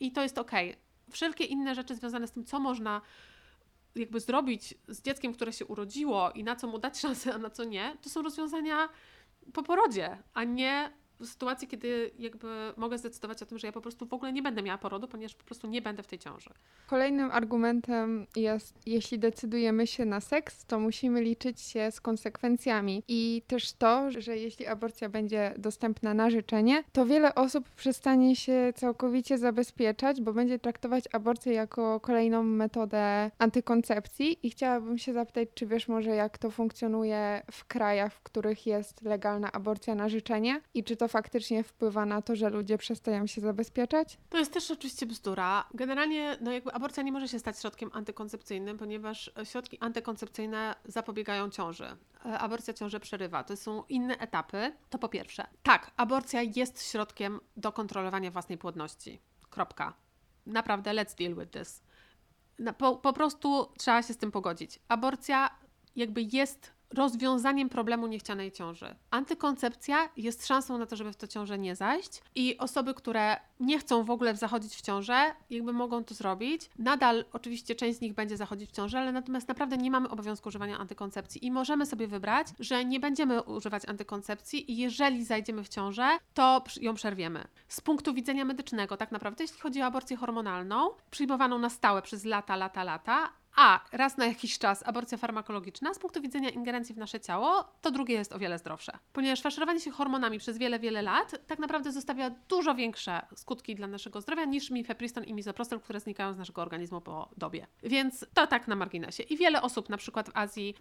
I 0.00 0.12
to 0.12 0.22
jest 0.22 0.38
okej. 0.38 0.70
Okay. 0.70 0.82
Wszelkie 1.10 1.44
inne 1.44 1.74
rzeczy 1.74 1.94
związane 1.94 2.26
z 2.26 2.32
tym, 2.32 2.44
co 2.44 2.60
można 2.60 3.00
jakby 3.94 4.20
zrobić 4.20 4.74
z 4.88 5.02
dzieckiem, 5.02 5.32
które 5.32 5.52
się 5.52 5.66
urodziło 5.66 6.30
i 6.30 6.44
na 6.44 6.56
co 6.56 6.66
mu 6.66 6.78
dać 6.78 7.00
szansę, 7.00 7.34
a 7.34 7.38
na 7.38 7.50
co 7.50 7.64
nie, 7.64 7.96
to 8.02 8.10
są 8.10 8.22
rozwiązania 8.22 8.88
po 9.52 9.62
porodzie, 9.62 10.18
a 10.34 10.44
nie 10.44 10.92
sytuacji, 11.24 11.68
kiedy 11.68 12.10
jakby 12.18 12.48
mogę 12.76 12.98
zdecydować 12.98 13.42
o 13.42 13.46
tym, 13.46 13.58
że 13.58 13.66
ja 13.66 13.72
po 13.72 13.80
prostu 13.80 14.06
w 14.06 14.12
ogóle 14.12 14.32
nie 14.32 14.42
będę 14.42 14.62
miała 14.62 14.78
porodu, 14.78 15.08
ponieważ 15.08 15.34
po 15.34 15.44
prostu 15.44 15.68
nie 15.68 15.82
będę 15.82 16.02
w 16.02 16.06
tej 16.06 16.18
ciąży. 16.18 16.50
Kolejnym 16.86 17.30
argumentem 17.30 18.26
jest, 18.36 18.74
jeśli 18.86 19.18
decydujemy 19.18 19.86
się 19.86 20.04
na 20.04 20.20
seks, 20.20 20.64
to 20.64 20.80
musimy 20.80 21.22
liczyć 21.22 21.60
się 21.60 21.90
z 21.90 22.00
konsekwencjami. 22.00 23.02
I 23.08 23.42
też 23.46 23.72
to, 23.72 24.10
że 24.10 24.36
jeśli 24.36 24.66
aborcja 24.66 25.08
będzie 25.08 25.54
dostępna 25.58 26.14
na 26.14 26.30
życzenie, 26.30 26.84
to 26.92 27.06
wiele 27.06 27.34
osób 27.34 27.68
przestanie 27.68 28.36
się 28.36 28.72
całkowicie 28.76 29.38
zabezpieczać, 29.38 30.20
bo 30.20 30.32
będzie 30.32 30.58
traktować 30.58 31.04
aborcję 31.12 31.52
jako 31.52 32.00
kolejną 32.00 32.42
metodę 32.42 33.30
antykoncepcji. 33.38 34.46
I 34.46 34.50
chciałabym 34.50 34.98
się 34.98 35.12
zapytać, 35.12 35.48
czy 35.54 35.66
wiesz 35.66 35.88
może, 35.88 36.10
jak 36.10 36.38
to 36.38 36.50
funkcjonuje 36.50 37.42
w 37.50 37.64
krajach, 37.64 38.12
w 38.12 38.22
których 38.22 38.66
jest 38.66 39.02
legalna 39.02 39.52
aborcja 39.52 39.94
na 39.94 40.08
życzenie 40.08 40.60
i 40.74 40.84
czy 40.84 40.96
to 40.96 41.05
to 41.06 41.10
faktycznie 41.10 41.64
wpływa 41.64 42.06
na 42.06 42.22
to, 42.22 42.36
że 42.36 42.50
ludzie 42.50 42.78
przestają 42.78 43.26
się 43.26 43.40
zabezpieczać? 43.40 44.18
To 44.30 44.38
jest 44.38 44.52
też 44.52 44.70
oczywiście 44.70 45.06
bzdura. 45.06 45.64
Generalnie 45.74 46.36
no 46.40 46.52
jakby 46.52 46.72
aborcja 46.72 47.02
nie 47.02 47.12
może 47.12 47.28
się 47.28 47.38
stać 47.38 47.60
środkiem 47.60 47.90
antykoncepcyjnym, 47.92 48.78
ponieważ 48.78 49.30
środki 49.44 49.78
antykoncepcyjne 49.80 50.74
zapobiegają 50.84 51.50
ciąży. 51.50 51.96
E, 52.26 52.38
aborcja 52.38 52.74
ciąży 52.74 53.00
przerywa. 53.00 53.44
To 53.44 53.56
są 53.56 53.84
inne 53.88 54.18
etapy. 54.18 54.72
To 54.90 54.98
po 54.98 55.08
pierwsze. 55.08 55.46
Tak, 55.62 55.90
aborcja 55.96 56.42
jest 56.42 56.90
środkiem 56.90 57.40
do 57.56 57.72
kontrolowania 57.72 58.30
własnej 58.30 58.58
płodności. 58.58 59.20
Kropka. 59.50 59.94
Naprawdę, 60.46 60.90
let's 60.90 61.18
deal 61.18 61.34
with 61.34 61.50
this. 61.50 61.82
Po, 62.78 62.96
po 62.96 63.12
prostu 63.12 63.72
trzeba 63.78 64.02
się 64.02 64.14
z 64.14 64.16
tym 64.16 64.32
pogodzić. 64.32 64.78
Aborcja 64.88 65.50
jakby 65.96 66.22
jest 66.22 66.75
rozwiązaniem 66.96 67.68
problemu 67.68 68.06
niechcianej 68.06 68.52
ciąży. 68.52 68.94
Antykoncepcja 69.10 70.08
jest 70.16 70.46
szansą 70.46 70.78
na 70.78 70.86
to, 70.86 70.96
żeby 70.96 71.12
w 71.12 71.16
to 71.16 71.26
ciążę 71.26 71.58
nie 71.58 71.76
zajść 71.76 72.22
i 72.34 72.58
osoby, 72.58 72.94
które 72.94 73.36
nie 73.60 73.78
chcą 73.78 74.04
w 74.04 74.10
ogóle 74.10 74.36
zachodzić 74.36 74.74
w 74.74 74.80
ciążę, 74.80 75.34
jakby 75.50 75.72
mogą 75.72 76.04
to 76.04 76.14
zrobić. 76.14 76.70
Nadal 76.78 77.24
oczywiście 77.32 77.74
część 77.74 77.98
z 77.98 78.00
nich 78.00 78.14
będzie 78.14 78.36
zachodzić 78.36 78.70
w 78.70 78.72
ciążę, 78.72 78.98
ale 78.98 79.12
natomiast 79.12 79.48
naprawdę 79.48 79.76
nie 79.76 79.90
mamy 79.90 80.08
obowiązku 80.08 80.48
używania 80.48 80.78
antykoncepcji 80.78 81.46
i 81.46 81.50
możemy 81.50 81.86
sobie 81.86 82.06
wybrać, 82.06 82.46
że 82.58 82.84
nie 82.84 83.00
będziemy 83.00 83.42
używać 83.42 83.82
antykoncepcji 83.88 84.72
i 84.72 84.76
jeżeli 84.76 85.24
zajdziemy 85.24 85.64
w 85.64 85.68
ciążę, 85.68 86.18
to 86.34 86.64
ją 86.80 86.94
przerwiemy. 86.94 87.44
Z 87.68 87.80
punktu 87.80 88.14
widzenia 88.14 88.44
medycznego, 88.44 88.96
tak 88.96 89.12
naprawdę, 89.12 89.44
jeśli 89.44 89.60
chodzi 89.60 89.82
o 89.82 89.84
aborcję 89.86 90.16
hormonalną, 90.16 90.90
przyjmowaną 91.10 91.58
na 91.58 91.70
stałe 91.70 92.02
przez 92.02 92.24
lata, 92.24 92.56
lata, 92.56 92.84
lata, 92.84 93.32
a 93.56 93.80
raz 93.92 94.16
na 94.16 94.26
jakiś 94.26 94.58
czas 94.58 94.82
aborcja 94.86 95.18
farmakologiczna 95.18 95.94
z 95.94 95.98
punktu 95.98 96.20
widzenia 96.20 96.50
ingerencji 96.50 96.94
w 96.94 96.98
nasze 96.98 97.20
ciało, 97.20 97.64
to 97.80 97.90
drugie 97.90 98.14
jest 98.14 98.32
o 98.32 98.38
wiele 98.38 98.58
zdrowsze. 98.58 98.92
Ponieważ 99.12 99.42
faszerowanie 99.42 99.80
się 99.80 99.90
hormonami 99.90 100.38
przez 100.38 100.58
wiele, 100.58 100.78
wiele 100.78 101.02
lat 101.02 101.34
tak 101.46 101.58
naprawdę 101.58 101.92
zostawia 101.92 102.30
dużo 102.30 102.74
większe 102.74 103.22
skutki 103.34 103.74
dla 103.74 103.86
naszego 103.86 104.20
zdrowia 104.20 104.44
niż 104.44 104.70
mifepriston 104.70 105.24
i 105.24 105.34
misoprostol, 105.34 105.80
które 105.80 106.00
znikają 106.00 106.32
z 106.34 106.38
naszego 106.38 106.62
organizmu 106.62 107.00
po 107.00 107.28
dobie. 107.36 107.66
Więc 107.82 108.26
to 108.34 108.46
tak 108.46 108.68
na 108.68 108.76
marginesie. 108.76 109.22
I 109.22 109.36
wiele 109.36 109.62
osób 109.62 109.88
na 109.88 109.96
przykład 109.96 110.30
w 110.30 110.36
Azji 110.36 110.74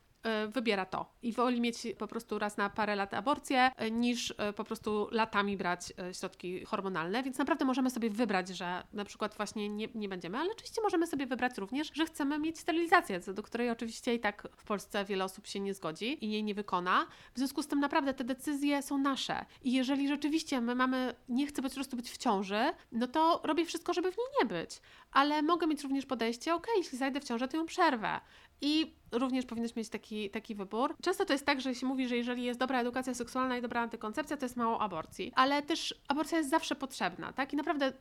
y, 0.45 0.47
wybiera 0.47 0.85
to 0.85 1.13
i 1.21 1.31
woli 1.31 1.61
mieć 1.61 1.87
po 1.97 2.07
prostu 2.07 2.39
raz 2.39 2.57
na 2.57 2.69
parę 2.69 2.95
lat 2.95 3.13
aborcję, 3.13 3.71
y, 3.81 3.91
niż 3.91 4.29
y, 4.29 4.35
po 4.55 4.63
prostu 4.63 5.07
latami 5.11 5.57
brać 5.57 5.93
środki 6.19 6.65
hormonalne. 6.65 7.23
Więc 7.23 7.37
naprawdę 7.37 7.65
możemy 7.65 7.89
sobie 7.89 8.09
wybrać, 8.09 8.47
że 8.47 8.83
na 8.93 9.05
przykład 9.05 9.35
właśnie 9.35 9.69
nie, 9.69 9.87
nie 9.95 10.09
będziemy, 10.09 10.37
ale 10.37 10.51
oczywiście 10.51 10.81
możemy 10.81 11.07
sobie 11.07 11.27
wybrać 11.27 11.57
również, 11.57 11.91
że 11.93 12.05
chcemy 12.05 12.39
mieć 12.39 12.64
sterylizację, 12.65 13.19
co 13.19 13.33
do 13.33 13.43
której 13.43 13.69
oczywiście 13.69 14.15
i 14.15 14.19
tak 14.19 14.47
w 14.57 14.63
Polsce 14.63 15.05
wiele 15.05 15.23
osób 15.23 15.47
się 15.47 15.59
nie 15.59 15.73
zgodzi 15.73 16.25
i 16.25 16.31
jej 16.31 16.43
nie 16.43 16.55
wykona. 16.55 17.07
W 17.33 17.37
związku 17.37 17.63
z 17.63 17.67
tym 17.67 17.79
naprawdę 17.79 18.13
te 18.13 18.23
decyzje 18.23 18.81
są 18.81 18.97
nasze. 18.97 19.45
I 19.63 19.73
jeżeli 19.73 20.07
rzeczywiście 20.07 20.61
my 20.61 20.75
mamy, 20.75 21.15
nie 21.29 21.47
chcę 21.47 21.61
po 21.61 21.69
prostu 21.69 21.97
być 21.97 22.11
w 22.11 22.17
ciąży, 22.17 22.63
no 22.91 23.07
to 23.07 23.41
robię 23.43 23.65
wszystko, 23.65 23.93
żeby 23.93 24.11
w 24.11 24.17
niej 24.17 24.27
nie 24.41 24.45
być. 24.45 24.81
Ale 25.11 25.41
mogę 25.41 25.67
mieć 25.67 25.83
również 25.83 26.05
podejście, 26.05 26.55
ok, 26.55 26.67
jeśli 26.77 26.97
zajdę 26.97 27.19
w 27.19 27.23
ciążę, 27.23 27.47
to 27.47 27.57
ją 27.57 27.65
przerwę. 27.65 28.19
I 28.61 28.93
również 29.11 29.45
powinnaś 29.45 29.75
mieć 29.75 29.89
taki, 29.89 30.29
taki 30.29 30.55
wybór. 30.55 30.95
Często 31.01 31.25
to 31.25 31.33
jest 31.33 31.45
tak, 31.45 31.61
że 31.61 31.75
się 31.75 31.85
mówi, 31.85 32.07
że 32.07 32.17
jeżeli 32.17 32.43
jest 32.43 32.59
dobra 32.59 32.81
edukacja 32.81 33.13
seksualna 33.13 33.57
i 33.57 33.61
dobra 33.61 33.81
antykoncepcja, 33.81 34.37
to 34.37 34.45
jest 34.45 34.57
mało 34.57 34.81
aborcji. 34.81 35.31
Ale 35.35 35.61
też 35.61 35.95
aborcja 36.07 36.37
jest 36.37 36.49
zawsze 36.49 36.75
potrzebna, 36.75 37.33
tak? 37.33 37.53
I 37.53 37.55
naprawdę, 37.55 37.93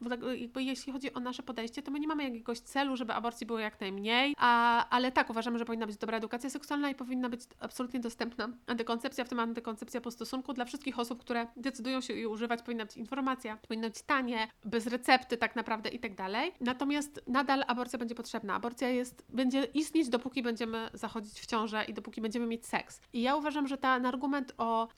jeśli 0.57 0.93
chodzi 0.93 1.15
o 1.15 1.21
nasze 1.21 1.43
podejście, 1.43 1.83
to 1.83 1.91
my 1.91 2.01
nie 2.01 2.09
mamy 2.09 2.25
jakiegoś 2.25 2.59
celu, 2.61 2.97
żeby 2.97 3.13
aborcji 3.13 3.47
było 3.47 3.59
jak 3.59 3.81
najmniej, 3.81 4.35
a, 4.39 4.89
ale 4.89 5.13
tak, 5.13 5.31
uważamy, 5.31 5.59
że 5.59 5.65
powinna 5.65 5.87
być 5.87 5.97
dobra 5.97 6.19
edukacja 6.19 6.51
seksualna 6.51 6.91
i 6.91 6.95
powinna 6.95 7.29
być 7.29 7.41
absolutnie 7.61 8.01
dostępna 8.01 8.49
antykoncepcja, 8.67 9.25
w 9.25 9.29
tym 9.29 9.41
antykoncepcja 9.41 10.01
po 10.01 10.11
stosunku 10.11 10.53
dla 10.53 10.65
wszystkich 10.65 10.99
osób, 10.99 11.21
które 11.21 11.47
decydują 11.57 12.01
się 12.01 12.15
jej 12.15 12.27
używać. 12.27 12.63
Powinna 12.63 12.85
być 12.85 12.97
informacja, 12.97 13.57
powinna 13.69 13.89
być 13.89 14.03
tanie, 14.03 14.49
bez 14.65 14.87
recepty 14.87 15.37
tak 15.37 15.57
naprawdę 15.57 15.91
i 15.91 15.99
tak 15.99 16.15
dalej. 16.15 16.53
Natomiast 16.61 17.23
nadal 17.27 17.65
aborcja 17.67 17.99
będzie 17.99 18.15
potrzebna. 18.15 18.55
Aborcja 18.55 18.89
jest, 18.89 19.25
będzie 19.29 19.65
istnieć, 19.65 20.09
dopóki 20.09 20.43
będziemy 20.45 20.91
zachodzić 20.95 21.41
w 21.41 21.47
ciążę 21.47 21.85
i 21.85 21.95
dopóki 21.95 22.21
będziemy 22.21 22.47
mieć 22.47 22.67
seks. 22.67 23.01
I 23.13 23.23
ja 23.23 23.37
uważam, 23.37 23.69
że 23.69 23.79
ten 23.79 24.07
argument 24.07 24.53
o 24.59 24.89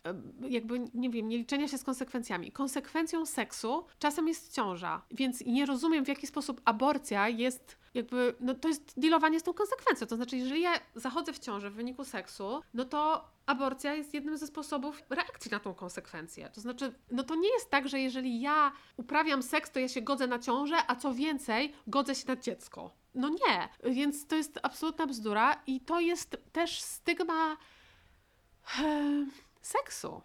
jakby, 0.48 0.80
nie 0.94 1.10
wiem, 1.10 1.28
nie 1.28 1.38
liczenia 1.38 1.68
się 1.68 1.78
z 1.78 1.84
konsekwencjami. 1.84 2.52
Konsekwencją 2.52 3.26
seksu 3.26 3.84
czasem 3.98 4.28
jest 4.28 4.54
ciąża, 4.54 5.02
więc 5.10 5.40
nie 5.46 5.66
rozumiem 5.66 6.04
w 6.04 6.08
jaki 6.08 6.26
sposób 6.26 6.60
aborcja 6.64 7.28
jest 7.28 7.78
jakby, 7.94 8.34
no 8.40 8.54
to 8.54 8.68
jest 8.68 9.00
dealowanie 9.00 9.40
z 9.40 9.42
tą 9.42 9.52
konsekwencją. 9.52 10.06
To 10.06 10.16
znaczy, 10.16 10.36
jeżeli 10.36 10.60
ja 10.60 10.72
zachodzę 10.94 11.32
w 11.32 11.38
ciążę 11.38 11.70
w 11.70 11.74
wyniku 11.74 12.04
seksu, 12.04 12.62
no 12.74 12.84
to 12.84 13.30
aborcja 13.46 13.94
jest 13.94 14.14
jednym 14.14 14.38
ze 14.38 14.46
sposobów 14.46 15.02
reakcji 15.10 15.50
na 15.50 15.60
tą 15.60 15.74
konsekwencję. 15.74 16.50
To 16.54 16.60
znaczy, 16.60 16.94
no 17.10 17.22
to 17.22 17.34
nie 17.34 17.48
jest 17.48 17.70
tak, 17.70 17.88
że 17.88 18.00
jeżeli 18.00 18.40
ja 18.40 18.72
uprawiam 18.96 19.42
seks, 19.42 19.70
to 19.70 19.80
ja 19.80 19.88
się 19.88 20.02
godzę 20.02 20.26
na 20.26 20.38
ciążę, 20.38 20.76
a 20.86 20.96
co 20.96 21.14
więcej, 21.14 21.72
godzę 21.86 22.14
się 22.14 22.24
na 22.28 22.36
dziecko. 22.36 22.90
No 23.16 23.28
nie, 23.28 23.68
więc 23.92 24.26
to 24.26 24.36
jest 24.36 24.58
absolutna 24.62 25.06
bzdura 25.06 25.62
i 25.66 25.80
to 25.80 26.00
jest 26.00 26.36
też 26.52 26.80
stygma 26.80 27.56
e, 28.82 29.26
seksu 29.62 30.22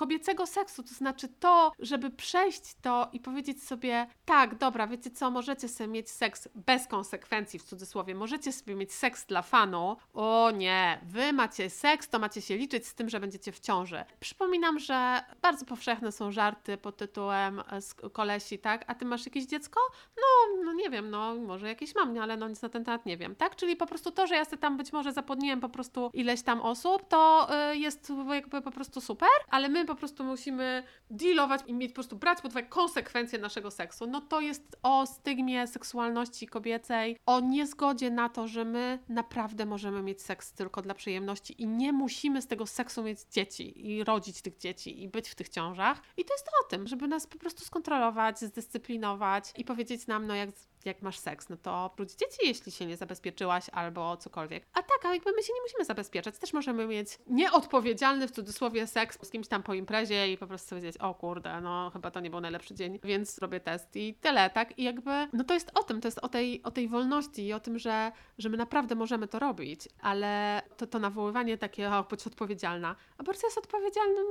kobiecego 0.00 0.46
seksu, 0.46 0.82
to 0.82 0.94
znaczy 0.94 1.28
to, 1.28 1.72
żeby 1.78 2.10
przejść 2.10 2.74
to 2.82 3.08
i 3.12 3.20
powiedzieć 3.20 3.62
sobie, 3.62 4.06
tak, 4.24 4.54
dobra, 4.54 4.86
wiecie 4.86 5.10
co, 5.10 5.30
możecie 5.30 5.68
sobie 5.68 5.88
mieć 5.88 6.10
seks 6.10 6.48
bez 6.54 6.86
konsekwencji, 6.86 7.58
w 7.58 7.62
cudzysłowie, 7.62 8.14
możecie 8.14 8.52
sobie 8.52 8.74
mieć 8.74 8.92
seks 8.92 9.26
dla 9.26 9.42
fanu, 9.42 9.96
o 10.14 10.50
nie, 10.50 11.00
wy 11.02 11.32
macie 11.32 11.70
seks, 11.70 12.08
to 12.08 12.18
macie 12.18 12.40
się 12.40 12.56
liczyć 12.56 12.86
z 12.86 12.94
tym, 12.94 13.08
że 13.08 13.20
będziecie 13.20 13.52
w 13.52 13.60
ciąży. 13.60 14.04
Przypominam, 14.20 14.78
że 14.78 15.20
bardzo 15.42 15.64
powszechne 15.64 16.12
są 16.12 16.32
żarty 16.32 16.76
pod 16.76 16.96
tytułem 16.96 17.60
e, 17.60 18.10
kolesi, 18.10 18.58
tak, 18.58 18.84
a 18.86 18.94
ty 18.94 19.04
masz 19.04 19.26
jakieś 19.26 19.46
dziecko? 19.46 19.80
No, 20.16 20.62
no 20.64 20.72
nie 20.72 20.90
wiem, 20.90 21.10
no 21.10 21.34
może 21.34 21.68
jakieś 21.68 21.94
mam, 21.94 22.18
ale 22.18 22.36
no 22.36 22.48
nic 22.48 22.62
na 22.62 22.68
ten 22.68 22.84
temat 22.84 23.06
nie 23.06 23.16
wiem, 23.16 23.36
tak, 23.36 23.56
czyli 23.56 23.76
po 23.76 23.86
prostu 23.86 24.10
to, 24.10 24.26
że 24.26 24.34
ja 24.34 24.44
sobie 24.44 24.58
tam 24.58 24.76
być 24.76 24.92
może 24.92 25.12
zapłodniłem 25.12 25.60
po 25.60 25.68
prostu 25.68 26.10
ileś 26.14 26.42
tam 26.42 26.60
osób, 26.60 27.08
to 27.08 27.48
y, 27.72 27.76
jest 27.76 28.12
jakby 28.34 28.62
po 28.62 28.70
prostu 28.70 29.00
super, 29.00 29.28
ale 29.50 29.68
my 29.68 29.84
po 29.94 29.98
prostu 29.98 30.24
musimy 30.24 30.82
dealować 31.10 31.60
i 31.66 31.74
mieć 31.74 31.90
po 31.90 31.94
prostu 31.94 32.16
brać 32.16 32.40
pod 32.40 32.50
uwagę 32.50 32.68
konsekwencje 32.68 33.38
naszego 33.38 33.70
seksu. 33.70 34.06
No 34.06 34.20
to 34.20 34.40
jest 34.40 34.76
o 34.82 35.06
stygmie 35.06 35.66
seksualności 35.66 36.46
kobiecej, 36.46 37.16
o 37.26 37.40
niezgodzie 37.40 38.10
na 38.10 38.28
to, 38.28 38.48
że 38.48 38.64
my 38.64 38.98
naprawdę 39.08 39.66
możemy 39.66 40.02
mieć 40.02 40.22
seks 40.22 40.52
tylko 40.52 40.82
dla 40.82 40.94
przyjemności 40.94 41.62
i 41.62 41.66
nie 41.66 41.92
musimy 41.92 42.42
z 42.42 42.46
tego 42.46 42.66
seksu 42.66 43.02
mieć 43.02 43.18
dzieci 43.30 43.86
i 43.90 44.04
rodzić 44.04 44.42
tych 44.42 44.56
dzieci 44.56 45.02
i 45.02 45.08
być 45.08 45.28
w 45.28 45.34
tych 45.34 45.48
ciążach. 45.48 46.02
I 46.16 46.24
to 46.24 46.34
jest 46.34 46.48
o 46.64 46.68
tym, 46.68 46.86
żeby 46.86 47.08
nas 47.08 47.26
po 47.26 47.38
prostu 47.38 47.64
skontrolować, 47.64 48.40
zdyscyplinować 48.40 49.52
i 49.56 49.64
powiedzieć 49.64 50.06
nam, 50.06 50.26
no 50.26 50.34
jak 50.34 50.50
jak 50.84 51.02
masz 51.02 51.18
seks, 51.18 51.48
no 51.48 51.56
to 51.56 51.84
oprócz 51.84 52.10
dzieci, 52.10 52.38
jeśli 52.44 52.72
się 52.72 52.86
nie 52.86 52.96
zabezpieczyłaś 52.96 53.68
albo 53.72 54.16
cokolwiek. 54.16 54.66
A 54.72 54.82
tak, 54.82 55.04
a 55.04 55.14
jakby 55.14 55.32
my 55.32 55.42
się 55.42 55.52
nie 55.54 55.62
musimy 55.62 55.84
zabezpieczać. 55.84 56.38
Też 56.38 56.52
możemy 56.52 56.86
mieć 56.86 57.18
nieodpowiedzialny 57.26 58.28
w 58.28 58.30
cudzysłowie 58.30 58.86
seks 58.86 59.18
z 59.22 59.30
kimś 59.30 59.48
tam 59.48 59.62
po 59.62 59.74
imprezie 59.74 60.32
i 60.32 60.38
po 60.38 60.46
prostu 60.46 60.68
powiedzieć, 60.68 60.96
o 60.98 61.14
kurde, 61.14 61.60
no 61.60 61.90
chyba 61.90 62.10
to 62.10 62.20
nie 62.20 62.30
był 62.30 62.40
najlepszy 62.40 62.74
dzień, 62.74 62.98
więc 63.02 63.38
robię 63.38 63.60
test 63.60 63.96
i 63.96 64.14
tyle, 64.14 64.50
tak? 64.50 64.78
I 64.78 64.82
jakby, 64.82 65.10
no 65.32 65.44
to 65.44 65.54
jest 65.54 65.70
o 65.74 65.82
tym, 65.82 66.00
to 66.00 66.08
jest 66.08 66.18
o 66.18 66.28
tej, 66.28 66.62
o 66.62 66.70
tej 66.70 66.88
wolności 66.88 67.46
i 67.46 67.52
o 67.52 67.60
tym, 67.60 67.78
że, 67.78 68.12
że 68.38 68.48
my 68.48 68.56
naprawdę 68.56 68.94
możemy 68.94 69.28
to 69.28 69.38
robić, 69.38 69.88
ale 70.00 70.62
to, 70.76 70.86
to 70.86 70.98
nawoływanie 70.98 71.58
takie, 71.58 71.90
o, 71.90 72.04
bądź 72.04 72.26
odpowiedzialna. 72.26 72.96
Aborcja 73.18 73.46
jest 73.46 73.58
odpowiedzialnym, 73.58 74.26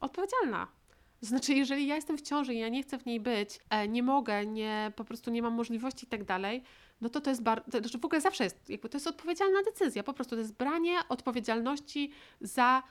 odpowiedzialna. 0.00 0.66
Znaczy, 1.20 1.54
jeżeli 1.54 1.86
ja 1.86 1.94
jestem 1.94 2.18
w 2.18 2.22
ciąży 2.22 2.54
i 2.54 2.58
ja 2.58 2.68
nie 2.68 2.82
chcę 2.82 2.98
w 2.98 3.06
niej 3.06 3.20
być, 3.20 3.58
e, 3.70 3.88
nie 3.88 4.02
mogę, 4.02 4.46
nie, 4.46 4.92
po 4.96 5.04
prostu 5.04 5.30
nie 5.30 5.42
mam 5.42 5.54
możliwości 5.54 6.06
i 6.06 6.08
tak 6.08 6.24
dalej, 6.24 6.62
no 7.00 7.08
to 7.08 7.20
to 7.20 7.30
jest 7.30 7.42
bardzo, 7.42 7.78
znaczy 7.78 7.98
w 7.98 8.04
ogóle 8.04 8.20
zawsze 8.20 8.44
jest, 8.44 8.70
jakby 8.70 8.88
to 8.88 8.96
jest 8.96 9.06
odpowiedzialna 9.06 9.62
decyzja, 9.62 10.02
po 10.02 10.12
prostu 10.12 10.34
to 10.34 10.40
jest 10.40 10.54
branie 10.54 10.98
odpowiedzialności 11.08 12.10
za 12.40 12.82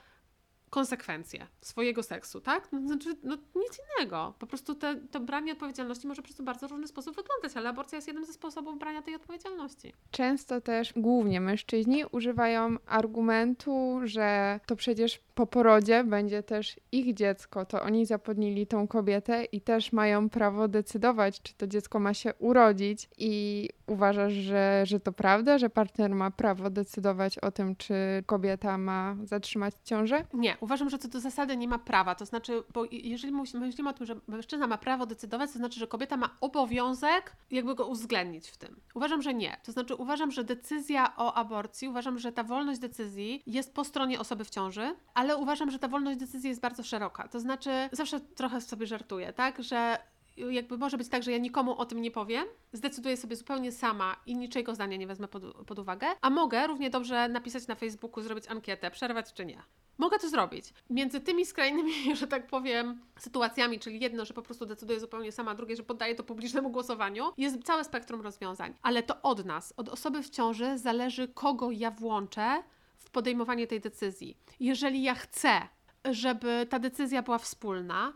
konsekwencje 0.70 1.48
swojego 1.62 2.04
seksu, 2.04 2.42
tak? 2.42 2.72
No, 2.72 2.88
znaczy, 2.88 3.16
no 3.24 3.38
nic 3.56 3.80
innego. 3.80 4.34
Po 4.40 4.48
prostu 4.48 4.76
te, 4.76 4.96
to 4.96 5.20
branie 5.20 5.52
odpowiedzialności 5.54 6.08
może 6.08 6.22
po 6.22 6.26
prostu 6.26 6.44
bardzo 6.44 6.68
różny 6.68 6.88
sposób 6.88 7.16
wyglądać, 7.16 7.52
ale 7.56 7.70
aborcja 7.70 7.96
jest 7.96 8.08
jednym 8.08 8.26
ze 8.26 8.34
sposobów 8.34 8.80
brania 8.80 9.02
tej 9.02 9.16
odpowiedzialności. 9.16 9.94
Często 10.12 10.62
też, 10.62 10.94
głównie 10.96 11.42
mężczyźni, 11.42 12.04
używają 12.12 12.76
argumentu, 12.86 14.00
że 14.04 14.60
to 14.66 14.76
przecież 14.76 15.20
po 15.36 15.48
porodzie 15.48 16.04
będzie 16.04 16.44
też 16.44 16.80
ich 16.92 17.14
dziecko, 17.14 17.66
to 17.66 17.82
oni 17.82 18.06
zapodnili 18.06 18.68
tą 18.68 18.88
kobietę 18.88 19.44
i 19.44 19.62
też 19.62 19.92
mają 19.92 20.30
prawo 20.30 20.68
decydować, 20.68 21.42
czy 21.42 21.54
to 21.54 21.68
dziecko 21.68 22.00
ma 22.00 22.14
się 22.14 22.34
urodzić. 22.40 23.10
I 23.18 23.70
uważasz, 23.88 24.34
że, 24.34 24.84
że 24.86 25.00
to 25.00 25.12
prawda, 25.12 25.58
że 25.58 25.70
partner 25.70 26.16
ma 26.16 26.32
prawo 26.32 26.70
decydować 26.70 27.40
o 27.40 27.52
tym, 27.52 27.76
czy 27.76 27.96
kobieta 28.26 28.78
ma 28.78 29.16
zatrzymać 29.24 29.74
ciążę? 29.84 30.26
Nie, 30.34 30.58
uważam, 30.60 30.90
że 30.90 30.98
co 30.98 31.08
do 31.08 31.20
zasady 31.20 31.58
nie 31.58 31.68
ma 31.68 31.80
prawa. 31.80 32.16
To 32.16 32.26
znaczy, 32.26 32.64
bo 32.74 32.86
jeżeli 32.92 33.34
myślimy 33.34 33.90
o 33.90 33.94
tym, 33.94 34.06
że 34.06 34.16
mężczyzna 34.28 34.68
ma 34.68 34.78
prawo 34.78 35.06
decydować, 35.06 35.52
to 35.52 35.58
znaczy, 35.58 35.80
że 35.80 35.88
kobieta 35.88 36.18
ma 36.18 36.30
obowiązek 36.42 37.36
jakby 37.52 37.76
go 37.76 37.88
uwzględnić 37.88 38.50
w 38.50 38.58
tym. 38.58 38.80
Uważam, 38.94 39.22
że 39.22 39.34
nie. 39.34 39.58
To 39.64 39.72
znaczy, 39.72 39.96
uważam, 39.96 40.32
że 40.32 40.44
decyzja 40.44 41.16
o 41.18 41.34
aborcji, 41.34 41.90
uważam, 41.90 42.20
że 42.20 42.32
ta 42.32 42.44
wolność 42.44 42.80
decyzji 42.80 43.44
jest 43.48 43.74
po 43.74 43.84
stronie 43.84 44.20
osoby 44.20 44.44
w 44.44 44.50
ciąży, 44.50 44.96
ale 45.14 45.25
uważam, 45.34 45.72
że 45.72 45.80
ta 45.80 45.88
wolność 45.88 46.20
decyzji 46.20 46.50
jest 46.50 46.62
bardzo 46.62 46.84
szeroka. 46.84 47.28
To 47.28 47.40
znaczy, 47.40 47.72
zawsze 47.92 48.20
trochę 48.20 48.62
sobie 48.62 48.88
żartuję, 48.88 49.34
tak, 49.34 49.64
że 49.64 49.98
jakby 50.38 50.78
może 50.78 50.98
być 50.98 51.10
tak, 51.10 51.24
że 51.24 51.32
ja 51.32 51.38
nikomu 51.38 51.78
o 51.78 51.86
tym 51.86 52.02
nie 52.02 52.12
powiem, 52.12 52.46
zdecyduję 52.74 53.18
sobie 53.18 53.36
zupełnie 53.36 53.72
sama 53.72 54.16
i 54.26 54.36
niczego 54.36 54.76
zdania 54.76 54.98
nie 54.98 55.08
wezmę 55.08 55.28
pod, 55.28 55.44
pod 55.66 55.80
uwagę, 55.80 56.08
a 56.22 56.30
mogę 56.30 56.68
równie 56.68 56.90
dobrze 56.90 57.30
napisać 57.30 57.68
na 57.68 57.76
Facebooku, 57.76 58.24
zrobić 58.24 58.48
ankietę, 58.48 58.92
przerwać 58.92 59.34
czy 59.34 59.46
nie. 59.46 59.62
Mogę 59.98 60.20
to 60.20 60.30
zrobić. 60.30 60.74
Między 60.90 61.22
tymi 61.22 61.46
skrajnymi, 61.46 61.94
że 62.20 62.28
tak 62.28 62.48
powiem, 62.48 63.02
sytuacjami, 63.20 63.80
czyli 63.80 64.00
jedno, 64.00 64.26
że 64.26 64.34
po 64.34 64.42
prostu 64.42 64.66
decyduję 64.66 65.00
zupełnie 65.00 65.32
sama, 65.32 65.56
drugie, 65.56 65.76
że 65.76 65.84
poddaję 65.84 66.16
to 66.16 66.24
publicznemu 66.24 66.70
głosowaniu, 66.70 67.32
jest 67.38 67.64
całe 67.64 67.84
spektrum 67.84 68.22
rozwiązań. 68.22 68.74
Ale 68.82 69.04
to 69.04 69.22
od 69.22 69.46
nas, 69.46 69.74
od 69.78 69.90
osoby 69.90 70.24
w 70.24 70.30
ciąży 70.30 70.78
zależy, 70.78 71.28
kogo 71.28 71.72
ja 71.72 71.92
włączę 71.92 72.64
w 73.00 73.10
podejmowanie 73.10 73.68
tej 73.68 73.82
decyzji. 73.82 74.38
Jeżeli 74.60 75.04
ja 75.04 75.16
chcę, 75.16 75.62
żeby 76.06 76.68
ta 76.70 76.80
decyzja 76.80 77.22
była 77.22 77.38
wspólna, 77.38 78.14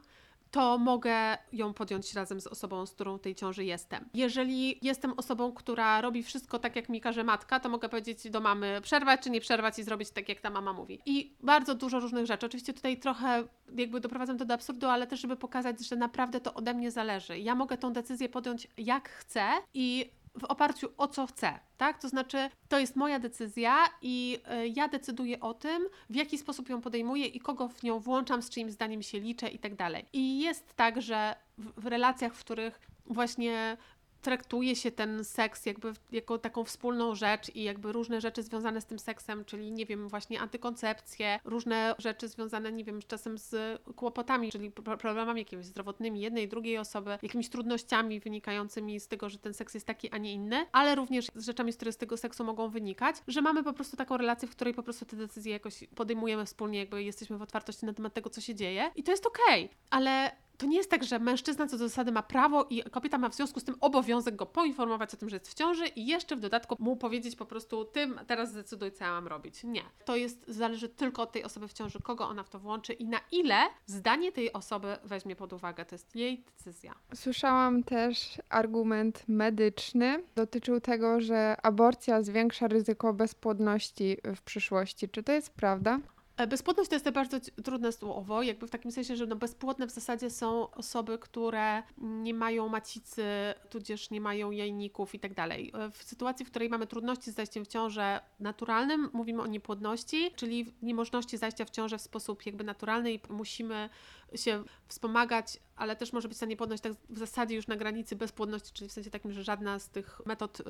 to 0.52 0.78
mogę 0.78 1.38
ją 1.54 1.74
podjąć 1.74 2.14
razem 2.14 2.42
z 2.42 2.48
osobą, 2.48 2.86
z 2.86 2.92
którą 2.92 3.20
tej 3.20 3.36
ciąży 3.36 3.66
jestem. 3.66 4.10
Jeżeli 4.14 4.80
jestem 4.82 5.14
osobą, 5.18 5.54
która 5.54 6.02
robi 6.02 6.24
wszystko 6.24 6.60
tak, 6.60 6.76
jak 6.76 6.90
mi 6.90 7.02
każe 7.02 7.24
matka, 7.24 7.60
to 7.60 7.70
mogę 7.70 7.90
powiedzieć 7.90 8.30
do 8.30 8.40
mamy 8.40 8.82
przerwać 8.82 9.22
czy 9.22 9.30
nie 9.30 9.42
przerwać 9.42 9.80
i 9.80 9.84
zrobić 9.84 10.12
tak, 10.12 10.30
jak 10.30 10.42
ta 10.42 10.50
mama 10.50 10.74
mówi. 10.74 11.00
I 11.06 11.34
bardzo 11.42 11.76
dużo 11.76 12.00
różnych 12.00 12.26
rzeczy. 12.26 12.46
Oczywiście 12.46 12.74
tutaj 12.74 12.98
trochę 12.98 13.44
jakby 13.76 14.00
doprowadzam 14.00 14.38
to 14.38 14.46
do 14.46 14.54
absurdu, 14.54 14.88
ale 14.88 15.08
też, 15.08 15.20
żeby 15.22 15.36
pokazać, 15.36 15.88
że 15.88 15.96
naprawdę 15.96 16.40
to 16.40 16.54
ode 16.54 16.74
mnie 16.74 16.92
zależy. 16.92 17.40
Ja 17.40 17.56
mogę 17.56 17.78
tą 17.78 17.94
decyzję 17.94 18.30
podjąć 18.30 18.68
jak 18.78 19.10
chcę 19.10 19.44
i 19.74 20.12
w 20.40 20.44
oparciu 20.44 20.88
o 20.98 21.08
co 21.08 21.28
chcę, 21.28 21.60
tak? 21.78 22.02
To 22.02 22.10
znaczy, 22.10 22.50
to 22.70 22.80
jest 22.80 22.96
moja 22.96 23.20
decyzja 23.20 23.78
i 24.02 24.40
y, 24.64 24.68
ja 24.68 24.88
decyduję 24.88 25.40
o 25.40 25.54
tym, 25.54 25.84
w 26.10 26.16
jaki 26.16 26.38
sposób 26.38 26.70
ją 26.70 26.82
podejmuję 26.82 27.26
i 27.26 27.40
kogo 27.40 27.68
w 27.68 27.84
nią 27.84 28.00
włączam, 28.00 28.42
z 28.42 28.50
czyim 28.50 28.72
zdaniem 28.72 29.02
się 29.02 29.20
liczę 29.20 29.48
i 29.48 29.60
tak 29.60 29.76
dalej. 29.76 30.06
I 30.14 30.40
jest 30.40 30.74
tak, 30.76 31.02
że 31.02 31.36
w 31.58 31.86
relacjach, 31.86 32.34
w 32.34 32.40
których 32.40 32.80
właśnie 33.06 33.78
traktuje 34.22 34.76
się 34.76 34.92
ten 34.92 35.24
seks 35.24 35.66
jakby 35.66 35.94
jako 36.12 36.38
taką 36.38 36.64
wspólną 36.64 37.16
rzecz 37.16 37.56
i 37.56 37.64
jakby 37.64 37.92
różne 37.92 38.22
rzeczy 38.22 38.44
związane 38.44 38.82
z 38.82 38.86
tym 38.86 39.00
seksem, 39.00 39.46
czyli 39.46 39.72
nie 39.72 39.86
wiem, 39.86 40.10
właśnie 40.10 40.42
antykoncepcję, 40.42 41.40
różne 41.44 41.96
rzeczy 41.98 42.28
związane, 42.28 42.72
nie 42.72 42.84
wiem, 42.84 43.00
czasem 43.08 43.38
z 43.38 43.82
kłopotami, 43.96 44.52
czyli 44.52 44.72
problemami 44.72 45.42
jakimiś 45.42 45.66
zdrowotnymi 45.66 46.22
jednej, 46.22 46.48
drugiej 46.48 46.78
osoby, 46.78 47.18
jakimiś 47.22 47.50
trudnościami 47.50 48.20
wynikającymi 48.20 49.00
z 49.00 49.08
tego, 49.08 49.30
że 49.30 49.38
ten 49.38 49.54
seks 49.54 49.74
jest 49.74 49.86
taki, 49.86 50.10
a 50.10 50.18
nie 50.18 50.34
inny, 50.34 50.66
ale 50.72 50.96
również 50.96 51.28
z 51.36 51.46
rzeczami, 51.46 51.74
które 51.74 51.92
z 51.92 51.98
tego 51.98 52.18
seksu 52.18 52.44
mogą 52.44 52.70
wynikać, 52.70 53.16
że 53.28 53.42
mamy 53.42 53.64
po 53.64 53.74
prostu 53.74 53.98
taką 53.98 54.18
relację, 54.18 54.48
w 54.48 54.52
której 54.52 54.74
po 54.74 54.84
prostu 54.84 55.06
te 55.06 55.16
decyzje 55.16 55.54
jakoś 55.54 55.84
podejmujemy 55.96 56.46
wspólnie, 56.46 56.80
jakby 56.80 57.04
jesteśmy 57.04 57.38
w 57.38 57.42
otwartości 57.42 57.86
na 57.86 57.94
temat 57.94 58.14
tego, 58.14 58.30
co 58.30 58.42
się 58.42 58.56
dzieje 58.56 58.92
i 58.96 59.04
to 59.04 59.12
jest 59.12 59.26
okej, 59.26 59.66
okay, 59.66 59.78
ale 59.90 60.32
to 60.60 60.66
nie 60.66 60.78
jest 60.78 60.90
tak, 60.90 61.04
że 61.04 61.20
mężczyzna 61.20 61.68
co 61.68 61.78
do 61.78 61.88
zasady 61.88 62.12
ma 62.12 62.24
prawo 62.24 62.68
i 62.70 62.84
kobieta 62.84 63.18
ma 63.18 63.30
w 63.30 63.36
związku 63.36 63.60
z 63.60 63.64
tym 63.64 63.76
obowiązek 63.82 64.36
go 64.36 64.46
poinformować 64.46 65.14
o 65.14 65.18
tym, 65.18 65.30
że 65.30 65.36
jest 65.36 65.50
w 65.50 65.54
ciąży 65.54 65.88
i 65.88 66.08
jeszcze 66.08 66.36
w 66.36 66.40
dodatku 66.40 66.76
mu 66.80 66.96
powiedzieć 66.96 67.36
po 67.36 67.46
prostu 67.46 67.86
tym 67.86 68.20
teraz 68.28 68.50
zdecyduj, 68.50 68.92
co 68.92 69.04
ja 69.04 69.12
mam 69.12 69.28
robić. 69.28 69.64
Nie. 69.64 69.82
To 70.06 70.16
jest, 70.16 70.46
zależy 70.48 70.90
tylko 70.90 71.22
od 71.22 71.32
tej 71.32 71.44
osoby 71.44 71.68
w 71.68 71.74
ciąży, 71.74 72.00
kogo 72.04 72.28
ona 72.28 72.44
w 72.44 72.50
to 72.50 72.60
włączy 72.60 72.94
i 72.94 73.06
na 73.06 73.20
ile 73.32 73.56
zdanie 73.86 74.32
tej 74.32 74.54
osoby 74.54 74.98
weźmie 75.04 75.36
pod 75.36 75.54
uwagę. 75.54 75.86
To 75.86 75.96
jest 75.96 76.16
jej 76.16 76.44
decyzja. 76.58 76.96
Słyszałam 77.16 77.84
też 77.84 78.42
argument 78.50 79.24
medyczny. 79.28 80.24
Dotyczył 80.36 80.82
tego, 80.82 81.22
że 81.22 81.56
aborcja 81.64 82.24
zwiększa 82.24 82.68
ryzyko 82.68 83.14
bezpłodności 83.14 84.18
w 84.36 84.42
przyszłości. 84.42 85.10
Czy 85.10 85.24
to 85.24 85.32
jest 85.32 85.54
prawda? 85.54 86.00
E, 86.40 86.48
Bezpłodność 86.48 86.90
to 86.90 86.96
jest 86.96 87.10
bardzo 87.10 87.38
trudne 87.64 87.92
słowo, 87.92 88.42
jakby 88.42 88.68
w 88.68 88.70
takim 88.70 88.92
sensie, 88.92 89.16
że 89.16 89.26
no 89.26 89.36
bezpłodne 89.36 89.88
w 89.88 89.92
zasadzie 89.92 90.30
są 90.30 90.72
osoby, 90.72 91.18
które 91.18 91.84
nie 91.98 92.34
mają 92.34 92.70
macicy, 92.70 93.24
tudzież 93.70 94.10
nie 94.10 94.22
mają 94.22 94.52
jajników 94.52 95.16
i 95.16 95.20
tak 95.20 95.34
dalej. 95.34 95.72
E, 95.76 95.92
W 95.92 96.04
sytuacji, 96.04 96.46
w 96.46 96.50
której 96.50 96.70
mamy 96.70 96.88
trudności 96.88 97.32
z 97.32 97.36
zajściem 97.36 97.66
w 97.66 97.68
ciążę 97.68 98.22
naturalnym, 98.40 99.10
mówimy 99.14 99.42
o 99.42 99.48
niepłodności, 99.48 100.32
czyli 100.36 100.74
niemożności 100.82 101.38
zajścia 101.38 101.66
w 101.66 101.70
ciążę 101.70 101.98
w 101.98 102.02
sposób 102.02 102.46
jakby 102.46 102.64
naturalny 102.64 103.14
i 103.14 103.20
musimy 103.30 103.90
się 104.36 104.64
wspomagać, 104.88 105.60
ale 105.76 105.96
też 105.96 106.14
może 106.14 106.28
być 106.28 106.38
ta 106.38 106.46
niepłodność 106.46 106.84
tak 106.84 106.94
w 107.10 107.18
zasadzie 107.18 107.56
już 107.56 107.68
na 107.68 107.76
granicy 107.76 108.16
bezpłodności, 108.16 108.74
czyli 108.74 108.90
w 108.90 108.94
sensie 108.94 109.10
takim, 109.10 109.34
że 109.34 109.44
żadna 109.44 109.80
z 109.80 109.90
tych 109.90 110.22
metod 110.26 110.62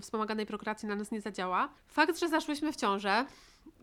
wspomaganej 0.00 0.46
prokreacji 0.46 0.88
na 0.88 0.96
nas 0.96 1.10
nie 1.10 1.20
zadziała. 1.20 1.68
Fakt, 1.86 2.18
że 2.18 2.28
zaszłyśmy 2.28 2.72
w 2.72 2.76
ciążę, 2.76 3.26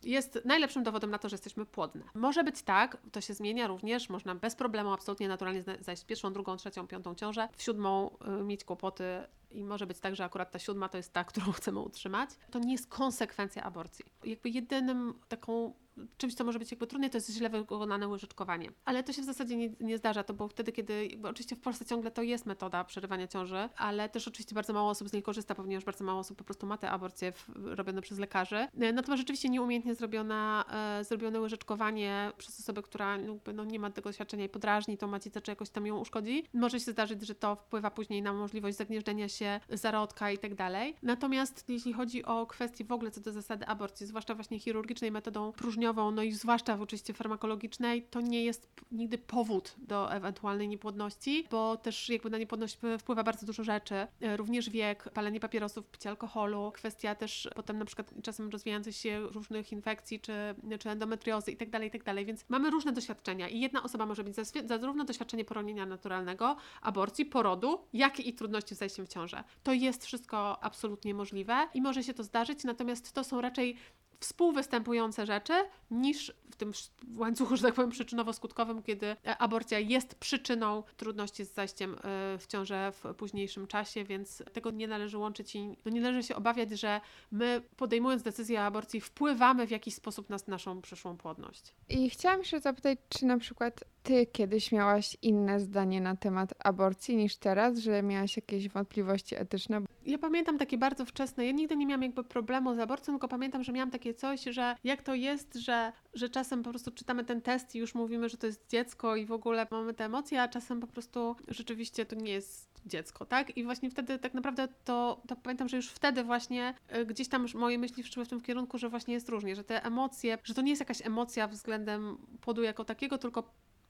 jest 0.04 0.40
najlepszym 0.46 0.84
dowodem 0.84 1.12
na 1.12 1.18
to, 1.18 1.30
że 1.30 1.34
jesteśmy 1.34 1.66
płodne. 1.66 2.04
Może 2.14 2.44
być 2.44 2.62
tak, 2.62 2.98
to 3.12 3.22
się 3.22 3.34
zmienia 3.34 3.68
również, 3.68 4.10
można 4.10 4.36
bez 4.36 4.56
problemu, 4.56 4.94
absolutnie 4.94 5.28
naturalnie 5.28 5.64
zajść 5.80 6.04
w 6.04 6.06
pierwszą, 6.06 6.34
drugą, 6.34 6.58
trzecią, 6.58 6.88
piątą 6.88 7.16
ciążę, 7.16 7.50
w 7.58 7.64
siódmą 7.64 8.18
y, 8.40 8.44
mieć 8.44 8.64
kłopoty 8.64 9.06
i 9.52 9.64
może 9.64 9.88
być 9.88 10.00
tak, 10.00 10.16
że 10.16 10.26
akurat 10.26 10.52
ta 10.52 10.60
siódma 10.60 10.90
to 10.90 10.98
jest 10.98 11.14
ta, 11.14 11.24
którą 11.24 11.52
chcemy 11.58 11.80
utrzymać. 11.80 12.30
To 12.52 12.60
nie 12.60 12.72
jest 12.72 12.88
konsekwencja 12.88 13.64
aborcji. 13.64 14.06
Jakby 14.24 14.50
jedynym 14.50 15.14
taką 15.28 15.74
czymś, 16.18 16.34
co 16.36 16.44
może 16.44 16.60
być 16.60 16.72
jakby 16.72 16.88
trudne, 16.88 17.10
to 17.10 17.18
jest 17.18 17.30
źle 17.32 17.50
wykonane 17.50 18.08
łyżeczkowanie. 18.08 18.72
Ale 18.86 19.04
to 19.04 19.14
się 19.14 19.22
w 19.22 19.26
zasadzie 19.26 19.56
nie, 19.56 19.70
nie 19.80 19.98
zdarza, 19.98 20.24
to 20.24 20.34
było 20.34 20.50
wtedy, 20.50 20.72
kiedy, 20.72 21.10
oczywiście 21.24 21.56
w 21.56 21.60
Polsce 21.60 21.86
ciągle 21.86 22.12
to 22.12 22.22
jest 22.22 22.46
metoda 22.46 22.84
przerywania 22.84 23.28
ciąży, 23.28 23.70
ale 23.78 24.10
też 24.10 24.28
oczywiście 24.28 24.56
bardzo 24.56 24.74
mało 24.74 24.90
osób 24.90 25.10
z 25.10 25.14
niej 25.14 25.24
korzysta, 25.24 25.56
ponieważ 25.56 25.86
bardzo 25.86 26.04
mało 26.04 26.20
osób 26.20 26.38
po 26.38 26.44
prostu 26.44 26.68
ma 26.68 26.78
te 26.78 26.92
aborcje 26.92 27.32
w, 27.32 27.50
robione 27.56 28.02
przez 28.02 28.20
lekarzy. 28.20 28.56
E, 28.56 28.94
Natomiast 28.94 29.22
rzeczywiście 29.22 29.50
nieumiejętnie 29.50 29.96
zrobiona, 29.96 30.66
e, 31.00 31.04
zrobione 31.04 31.40
łyżeczkowanie 31.40 32.32
przez 32.38 32.60
osobę, 32.60 32.82
która 32.82 33.18
jakby, 33.18 33.54
no, 33.54 33.64
nie 33.64 33.80
ma 33.80 33.90
tego 33.92 34.10
doświadczenia 34.10 34.46
i 34.46 34.50
podrażni 34.50 34.98
tą 34.98 35.08
macicę, 35.08 35.42
czy 35.42 35.52
jakoś 35.52 35.70
tam 35.70 35.86
ją 35.86 36.00
uszkodzi, 36.00 36.44
może 36.54 36.80
się 36.80 36.92
zdarzyć, 36.92 37.28
że 37.28 37.36
to 37.36 37.56
wpływa 37.56 37.92
później 37.92 38.22
na 38.22 38.34
możliwość 38.34 38.78
zagnieżdżenia 38.78 39.30
się 39.30 39.60
zarodka 39.70 40.32
i 40.32 40.38
tak 40.38 40.56
dalej. 40.56 40.96
Natomiast 41.04 41.70
jeśli 41.70 41.94
chodzi 41.94 42.26
o 42.26 42.46
kwestie 42.48 42.86
w 42.86 42.92
ogóle 42.92 43.12
co 43.12 43.22
do 43.22 43.32
zasady 43.32 43.66
aborcji, 43.66 44.06
zwłaszcza 44.08 44.36
właśnie 44.36 44.60
chirurgicznej 44.60 45.12
metodą 45.12 45.52
no 45.94 46.24
i 46.24 46.32
zwłaszcza 46.32 46.78
w 46.78 46.82
oczywiście 46.82 47.14
farmakologicznej, 47.14 48.04
to 48.04 48.22
nie 48.22 48.44
jest 48.44 48.70
nigdy 48.92 49.18
powód 49.18 49.76
do 49.78 50.14
ewentualnej 50.14 50.68
niepłodności, 50.68 51.48
bo 51.52 51.78
też 51.78 52.10
jakby 52.10 52.30
na 52.30 52.38
niepłodność 52.38 52.78
wpływa 53.00 53.24
bardzo 53.24 53.46
dużo 53.46 53.64
rzeczy, 53.64 53.96
e, 54.22 54.38
również 54.38 54.70
wiek, 54.70 55.10
palenie 55.10 55.40
papierosów, 55.40 55.88
picie 55.88 56.10
alkoholu, 56.10 56.72
kwestia 56.72 57.16
też 57.16 57.50
potem 57.56 57.80
na 57.80 57.86
przykład 57.86 58.14
czasem 58.24 58.50
rozwijających 58.50 58.96
się 58.96 59.20
różnych 59.20 59.72
infekcji, 59.72 60.20
czy, 60.20 60.34
czy 60.80 60.90
endometriozy 60.90 61.52
i 61.52 61.58
tak 61.58 61.70
dalej, 61.70 61.88
i 61.88 61.92
tak 61.92 62.26
więc 62.26 62.46
mamy 62.50 62.70
różne 62.70 62.92
doświadczenia 62.92 63.48
i 63.48 63.60
jedna 63.60 63.84
osoba 63.84 64.06
może 64.06 64.24
mieć 64.24 64.36
zarówno 64.66 65.06
doświadczenie 65.06 65.46
poronienia 65.46 65.86
naturalnego, 65.86 66.56
aborcji, 66.82 67.26
porodu, 67.26 67.80
jak 67.94 68.20
i 68.20 68.34
trudności 68.34 68.76
z 68.76 68.78
zajściem 68.78 69.06
w 69.06 69.10
ciążę. 69.10 69.44
To 69.64 69.74
jest 69.74 70.06
wszystko 70.06 70.64
absolutnie 70.64 71.14
możliwe 71.14 71.68
i 71.74 71.82
może 71.82 72.04
się 72.04 72.14
to 72.14 72.24
zdarzyć, 72.24 72.64
natomiast 72.64 73.14
to 73.14 73.24
są 73.24 73.42
raczej 73.42 73.78
współwystępujące 74.20 75.26
rzeczy 75.26 75.54
niż 75.92 76.34
w 76.52 76.56
tym 76.56 76.72
łańcuchu, 77.18 77.56
że 77.58 77.64
tak 77.64 77.74
powiem, 77.74 77.92
przyczynowo-skutkowym, 77.92 78.84
kiedy 78.84 79.16
aborcja 79.40 79.80
jest 79.80 80.16
przyczyną 80.16 80.84
trudności 80.98 81.46
z 81.46 81.54
zajściem 81.54 81.96
e, 81.96 81.98
w 82.38 82.48
ciążę 82.48 82.92
w 82.92 83.16
późniejszym 83.16 83.68
czasie, 83.68 84.04
więc 84.04 84.44
tego 84.54 84.72
nie 84.72 84.88
należy 84.88 85.18
łączyć 85.18 85.56
i 85.56 85.78
no 85.86 85.92
nie 85.92 86.02
należy 86.02 86.28
się 86.28 86.36
obawiać, 86.36 86.70
że 86.70 87.02
my 87.32 87.62
podejmując 87.78 88.24
decyzję 88.24 88.60
o 88.60 88.64
aborcji 88.64 89.02
wpływamy 89.02 89.68
w 89.68 89.72
jakiś 89.72 89.96
sposób 89.96 90.30
na 90.30 90.38
naszą 90.48 90.82
przyszłą 90.82 91.18
płodność. 91.18 91.74
I 91.90 92.10
chciałam 92.10 92.44
się 92.44 92.60
zapytać, 92.60 93.00
czy 93.10 93.26
na 93.26 93.38
przykład 93.38 93.84
ty 94.06 94.26
kiedyś 94.26 94.72
miałaś 94.72 95.18
inne 95.22 95.60
zdanie 95.60 96.02
na 96.02 96.16
temat 96.16 96.54
aborcji 96.60 97.16
niż 97.16 97.38
teraz, 97.38 97.78
że 97.78 98.04
miałaś 98.04 98.36
jakieś 98.36 98.70
wątpliwości 98.70 99.36
etyczne? 99.36 99.82
Ja 100.06 100.18
pamiętam 100.18 100.58
takie 100.58 100.78
bardzo 100.78 101.06
wczesne, 101.06 101.46
ja 101.46 101.52
nigdy 101.52 101.76
nie 101.76 101.86
miałam 101.86 102.04
jakby 102.04 102.24
problemu 102.24 102.76
z 102.76 102.80
aborcją, 102.80 103.14
tylko 103.14 103.28
pamiętam, 103.28 103.64
że 103.64 103.72
miałam 103.72 103.92
takie 103.92 104.14
coś, 104.14 104.44
że 104.44 104.76
jak 104.84 105.04
to 105.04 105.16
jest, 105.16 105.56
że, 105.56 105.92
że 106.14 106.30
czasem 106.30 106.64
po 106.64 106.70
prostu 106.70 106.92
czytamy 106.92 107.24
ten 107.24 107.42
test 107.42 107.76
i 107.76 107.80
już 107.80 107.96
mówimy, 107.96 108.30
że 108.30 108.38
to 108.38 108.48
jest 108.48 108.70
dziecko 108.70 109.16
i 109.16 109.26
w 109.26 109.32
ogóle 109.32 109.68
mamy 109.72 109.94
te 109.94 110.06
emocje, 110.06 110.42
a 110.42 110.48
czasem 110.48 110.80
po 110.80 110.88
prostu 110.88 111.36
rzeczywiście 111.48 112.06
to 112.06 112.16
nie 112.16 112.32
jest 112.32 112.82
dziecko, 112.86 113.26
tak? 113.26 113.58
I 113.58 113.64
właśnie 113.64 113.90
wtedy 113.90 114.20
tak 114.20 114.34
naprawdę 114.34 114.68
to, 114.84 115.22
to 115.28 115.36
pamiętam, 115.36 115.70
że 115.70 115.78
już 115.78 115.90
wtedy 115.90 116.24
właśnie 116.24 116.74
y, 116.96 117.06
gdzieś 117.06 117.28
tam 117.28 117.46
moje 117.56 117.78
myśli 117.78 118.04
szły 118.04 118.26
w 118.26 118.28
tym 118.28 118.42
kierunku, 118.42 118.78
że 118.78 118.90
właśnie 118.90 119.14
jest 119.14 119.30
różnie, 119.30 119.56
że 119.56 119.64
te 119.64 119.86
emocje, 119.86 120.38
że 120.44 120.54
to 120.54 120.62
nie 120.62 120.70
jest 120.70 120.80
jakaś 120.80 121.06
emocja 121.06 121.48
względem 121.48 122.18
płodu 122.42 122.64
jako 122.64 122.86
takiego, 122.86 123.18
tylko 123.18 123.44